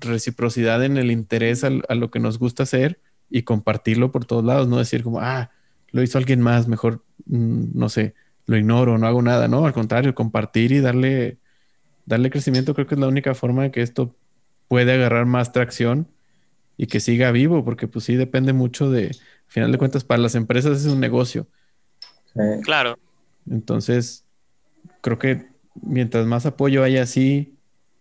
[0.00, 4.68] reciprocidad en el interés a, lo que nos gusta hacer y compartirlo por todos lados,
[4.68, 5.50] no decir como, ah,
[5.90, 8.14] lo hizo alguien más, mejor, mm, no sé,
[8.46, 11.38] lo ignoro, no hago nada, no, al contrario, compartir y darle
[12.06, 14.14] darle crecimiento creo que es la única forma de que esto
[14.68, 16.08] puede agarrar más tracción
[16.76, 20.22] y que siga vivo, porque pues sí depende mucho de, al final de cuentas, para
[20.22, 21.46] las empresas es un negocio.
[22.62, 22.98] Claro.
[23.50, 24.24] Entonces,
[25.00, 27.56] creo que mientras más apoyo haya así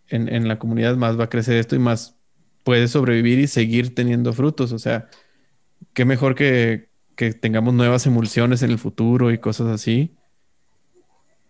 [0.09, 2.17] en, en, la comunidad, más va a crecer esto y más
[2.63, 4.73] puede sobrevivir y seguir teniendo frutos.
[4.73, 5.07] O sea,
[5.93, 10.15] qué mejor que, que tengamos nuevas emulsiones en el futuro y cosas así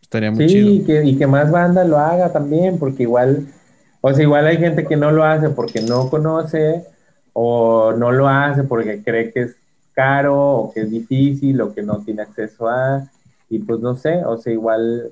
[0.06, 3.48] Estaría muy sí, Y que, y que más banda lo haga también, porque igual,
[4.02, 6.86] o sea, igual hay gente que no lo hace porque no conoce
[7.34, 9.56] o no lo hace porque cree que es
[9.94, 13.10] caro o que es difícil o que no tiene acceso a,
[13.50, 15.12] y pues no sé, o sea, igual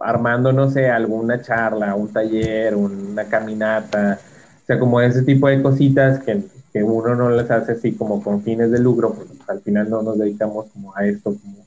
[0.00, 4.18] armando, no sé, alguna charla, un taller, una caminata,
[4.60, 6.42] o sea, como ese tipo de cositas que,
[6.72, 10.02] que uno no les hace así como con fines de lucro, porque al final no
[10.02, 11.64] nos dedicamos como a esto como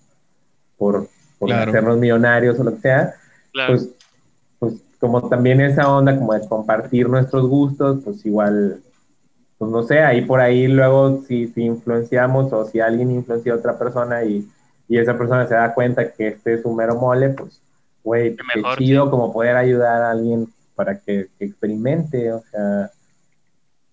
[0.77, 1.07] por,
[1.41, 3.15] por hacernos millonarios o lo que sea,
[3.51, 3.89] pues,
[4.59, 8.79] pues como también esa onda como de compartir nuestros gustos, pues igual,
[9.57, 13.55] pues no sé, ahí por ahí luego si, si influenciamos o si alguien influencia a
[13.55, 14.47] otra persona y,
[14.87, 17.59] y esa persona se da cuenta que este es un mero mole, pues,
[18.03, 22.91] güey, qué, chido como poder ayudar a alguien para que, experimente, o sea,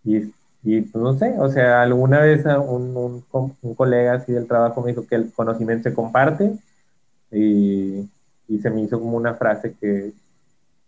[0.04, 4.46] y, y, pues no sé, o sea, alguna vez un, un, un, colega así del
[4.46, 6.52] trabajo me dijo que el conocimiento se comparte
[7.30, 8.08] y,
[8.48, 10.12] y se me hizo como una frase que,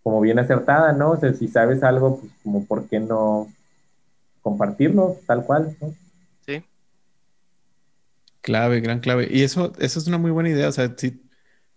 [0.02, 1.12] como bien acertada, ¿no?
[1.12, 3.48] O sea, si sabes algo, pues como por qué no
[4.42, 5.94] compartirlo tal cual, ¿no?
[6.46, 6.64] Sí.
[8.40, 9.28] Clave, gran clave.
[9.30, 10.68] Y eso, eso es una muy buena idea.
[10.68, 11.22] O sea, si,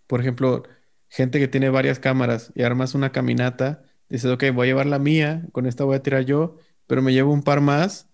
[0.06, 0.62] por ejemplo,
[1.08, 4.98] gente que tiene varias cámaras y armas una caminata, dices, ok, voy a llevar la
[4.98, 8.08] mía, con esta voy a tirar yo, pero me llevo un par más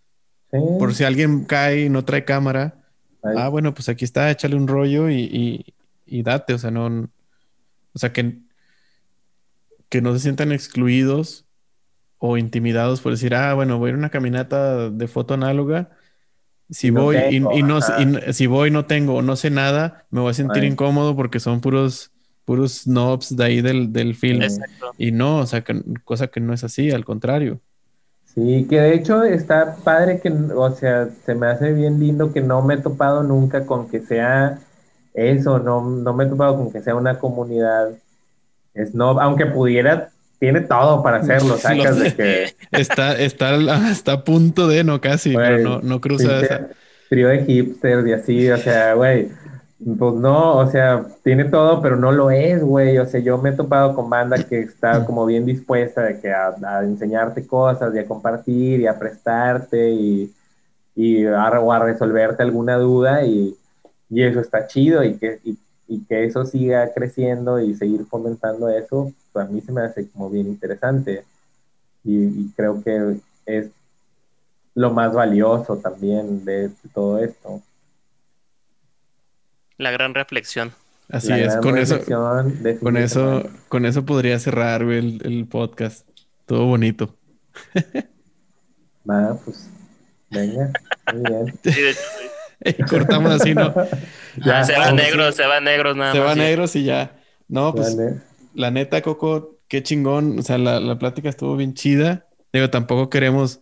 [0.51, 2.77] por si alguien cae y no trae cámara.
[3.23, 5.75] Ah, bueno, pues aquí está, échale un rollo y, y,
[6.23, 7.09] date, o sea, no,
[7.93, 8.39] o sea, que,
[9.89, 11.47] que no se sientan excluidos
[12.19, 15.91] o intimidados por decir, ah, bueno, voy a una caminata de foto análoga.
[16.69, 20.35] Si voy y, no si voy no tengo o no sé nada, me voy a
[20.35, 22.13] sentir incómodo porque son puros
[22.45, 24.43] puros snobs de ahí del, del film.
[24.99, 25.65] Y no, o sea,
[26.05, 27.61] cosa que no es así, al contrario.
[28.25, 32.41] Sí, que de hecho está padre que, o sea, se me hace bien lindo que
[32.41, 34.61] no me he topado nunca con que sea
[35.15, 37.91] eso, no, no me he topado con que sea una comunidad
[38.75, 42.55] snob, aunque pudiera, tiene todo para hacerlo, sacas de que...
[42.71, 43.57] Está, está,
[43.91, 46.69] está a punto de, no casi, pero no, no cruza esa.
[47.09, 49.29] Trío de hipsters y así, o sea, güey,
[49.99, 52.99] pues no, o sea, tiene todo, pero no lo es, güey.
[52.99, 56.31] O sea, yo me he topado con banda que está como bien dispuesta de que
[56.31, 56.55] a,
[56.85, 60.33] enseñarte cosas y a compartir y a prestarte y,
[60.95, 63.57] y a, o a resolverte alguna duda y,
[64.11, 69.13] y eso está chido y que, y, que eso siga creciendo y seguir fomentando eso,
[69.33, 71.25] pues a mí se me hace como bien interesante
[72.05, 73.17] y, creo que
[73.47, 73.69] es
[74.75, 77.61] lo más valioso también de todo esto.
[79.77, 80.73] La gran reflexión.
[81.09, 81.99] Así es, con eso,
[82.81, 86.07] con eso, con eso podría cerrar el, podcast.
[86.47, 87.17] Todo bonito.
[89.11, 89.69] Va, pues,
[90.31, 90.71] venga,
[91.13, 91.97] muy bien.
[92.79, 93.75] y cortamos así, ¿no?
[94.45, 96.35] ya, se va negro, se va negro nada se más.
[96.35, 97.17] Se va negro y ya.
[97.49, 97.97] No, pues,
[98.55, 100.39] la neta, Coco, qué chingón.
[100.39, 102.27] O sea, la, la, plática estuvo bien chida.
[102.53, 103.61] Digo, tampoco queremos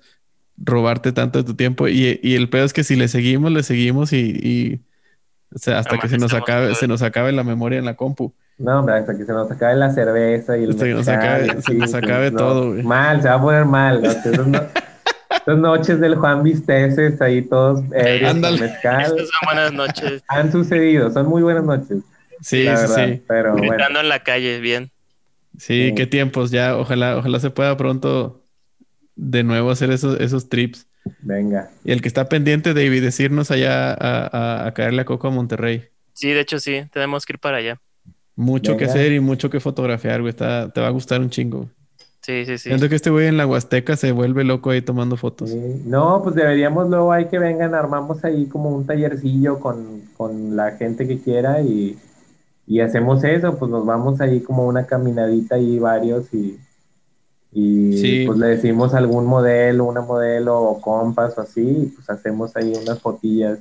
[0.56, 1.88] robarte tanto de tu tiempo.
[1.88, 4.82] Y, y el pedo es que si le seguimos, le seguimos y
[5.54, 8.34] o sea, hasta que se nos acabe, se nos acabe la memoria en la compu.
[8.58, 11.62] No, hombre, hasta que se nos acabe la cerveza y el hasta que nos acabe,
[11.62, 12.82] se nos acabe todo, güey.
[12.82, 14.02] Mal, se va a poner mal.
[14.02, 14.60] ¿no?
[15.46, 19.02] Noches del Juan Visteces ahí todos ebrios mezcal.
[19.02, 20.22] Estas son buenas noches.
[20.28, 21.98] Han sucedido, son muy buenas noches.
[22.40, 23.22] Sí, sí, sí.
[23.26, 24.90] Pero Gritando en la calle, bien.
[25.58, 26.50] Sí, qué tiempos.
[26.50, 28.44] Ya, ojalá, ojalá se pueda pronto
[29.16, 30.86] de nuevo hacer esos, esos trips.
[31.20, 31.70] Venga.
[31.84, 35.84] Y el que está pendiente, David, decirnos allá a, caerle a Coco a Monterrey.
[36.12, 37.80] Sí, de hecho sí, tenemos que ir para allá.
[38.36, 40.32] Mucho que hacer y mucho que fotografiar, güey.
[40.32, 41.68] te va a gustar un chingo.
[42.28, 42.68] Sí, sí, sí.
[42.68, 45.50] Siento que este güey en la Huasteca se vuelve loco ahí tomando fotos.
[45.86, 51.08] No, pues deberíamos luego hay que vengan, armamos ahí como un tallercillo con, la gente
[51.08, 51.98] que quiera y,
[52.66, 56.60] y hacemos eso, pues nos vamos ahí como una caminadita ahí varios y,
[57.50, 62.54] y pues le decimos algún modelo, una modelo o compas o así, y pues hacemos
[62.56, 63.58] ahí unas fotillas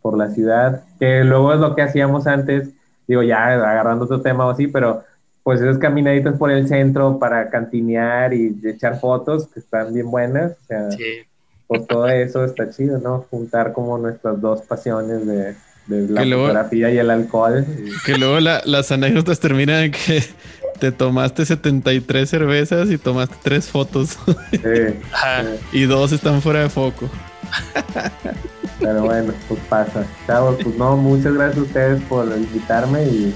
[0.00, 2.68] por la ciudad, que luego es lo que hacíamos antes,
[3.08, 5.02] digo ya agarrando otro tema o así, pero
[5.42, 10.52] pues esas caminaditas por el centro para cantinear y echar fotos que están bien buenas,
[10.52, 10.88] o sea,
[11.66, 13.26] por todo eso está chido, ¿no?
[13.30, 15.54] Juntar como nuestras dos pasiones de,
[15.86, 17.64] la fotografía y el alcohol.
[18.04, 20.22] Que luego las anécdotas terminan en que
[20.78, 24.18] te tomaste 73 cervezas y tomaste tres fotos.
[24.50, 24.98] Sí,
[25.72, 27.08] y dos están fuera de foco.
[28.80, 30.06] Pero bueno, pues pasa.
[30.26, 33.34] Chavos, pues no, muchas gracias a ustedes por invitarme y,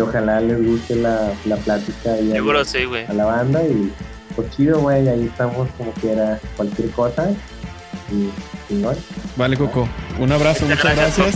[0.00, 3.04] ojalá les guste la, la plática y Seguro sí, güey.
[3.06, 3.92] a la banda y
[4.34, 7.30] pues chido, güey, ahí estamos como quiera cualquier cosa
[8.10, 8.30] y,
[9.36, 9.86] Vale, Coco.
[10.18, 11.34] Un abrazo, muchas, gracias.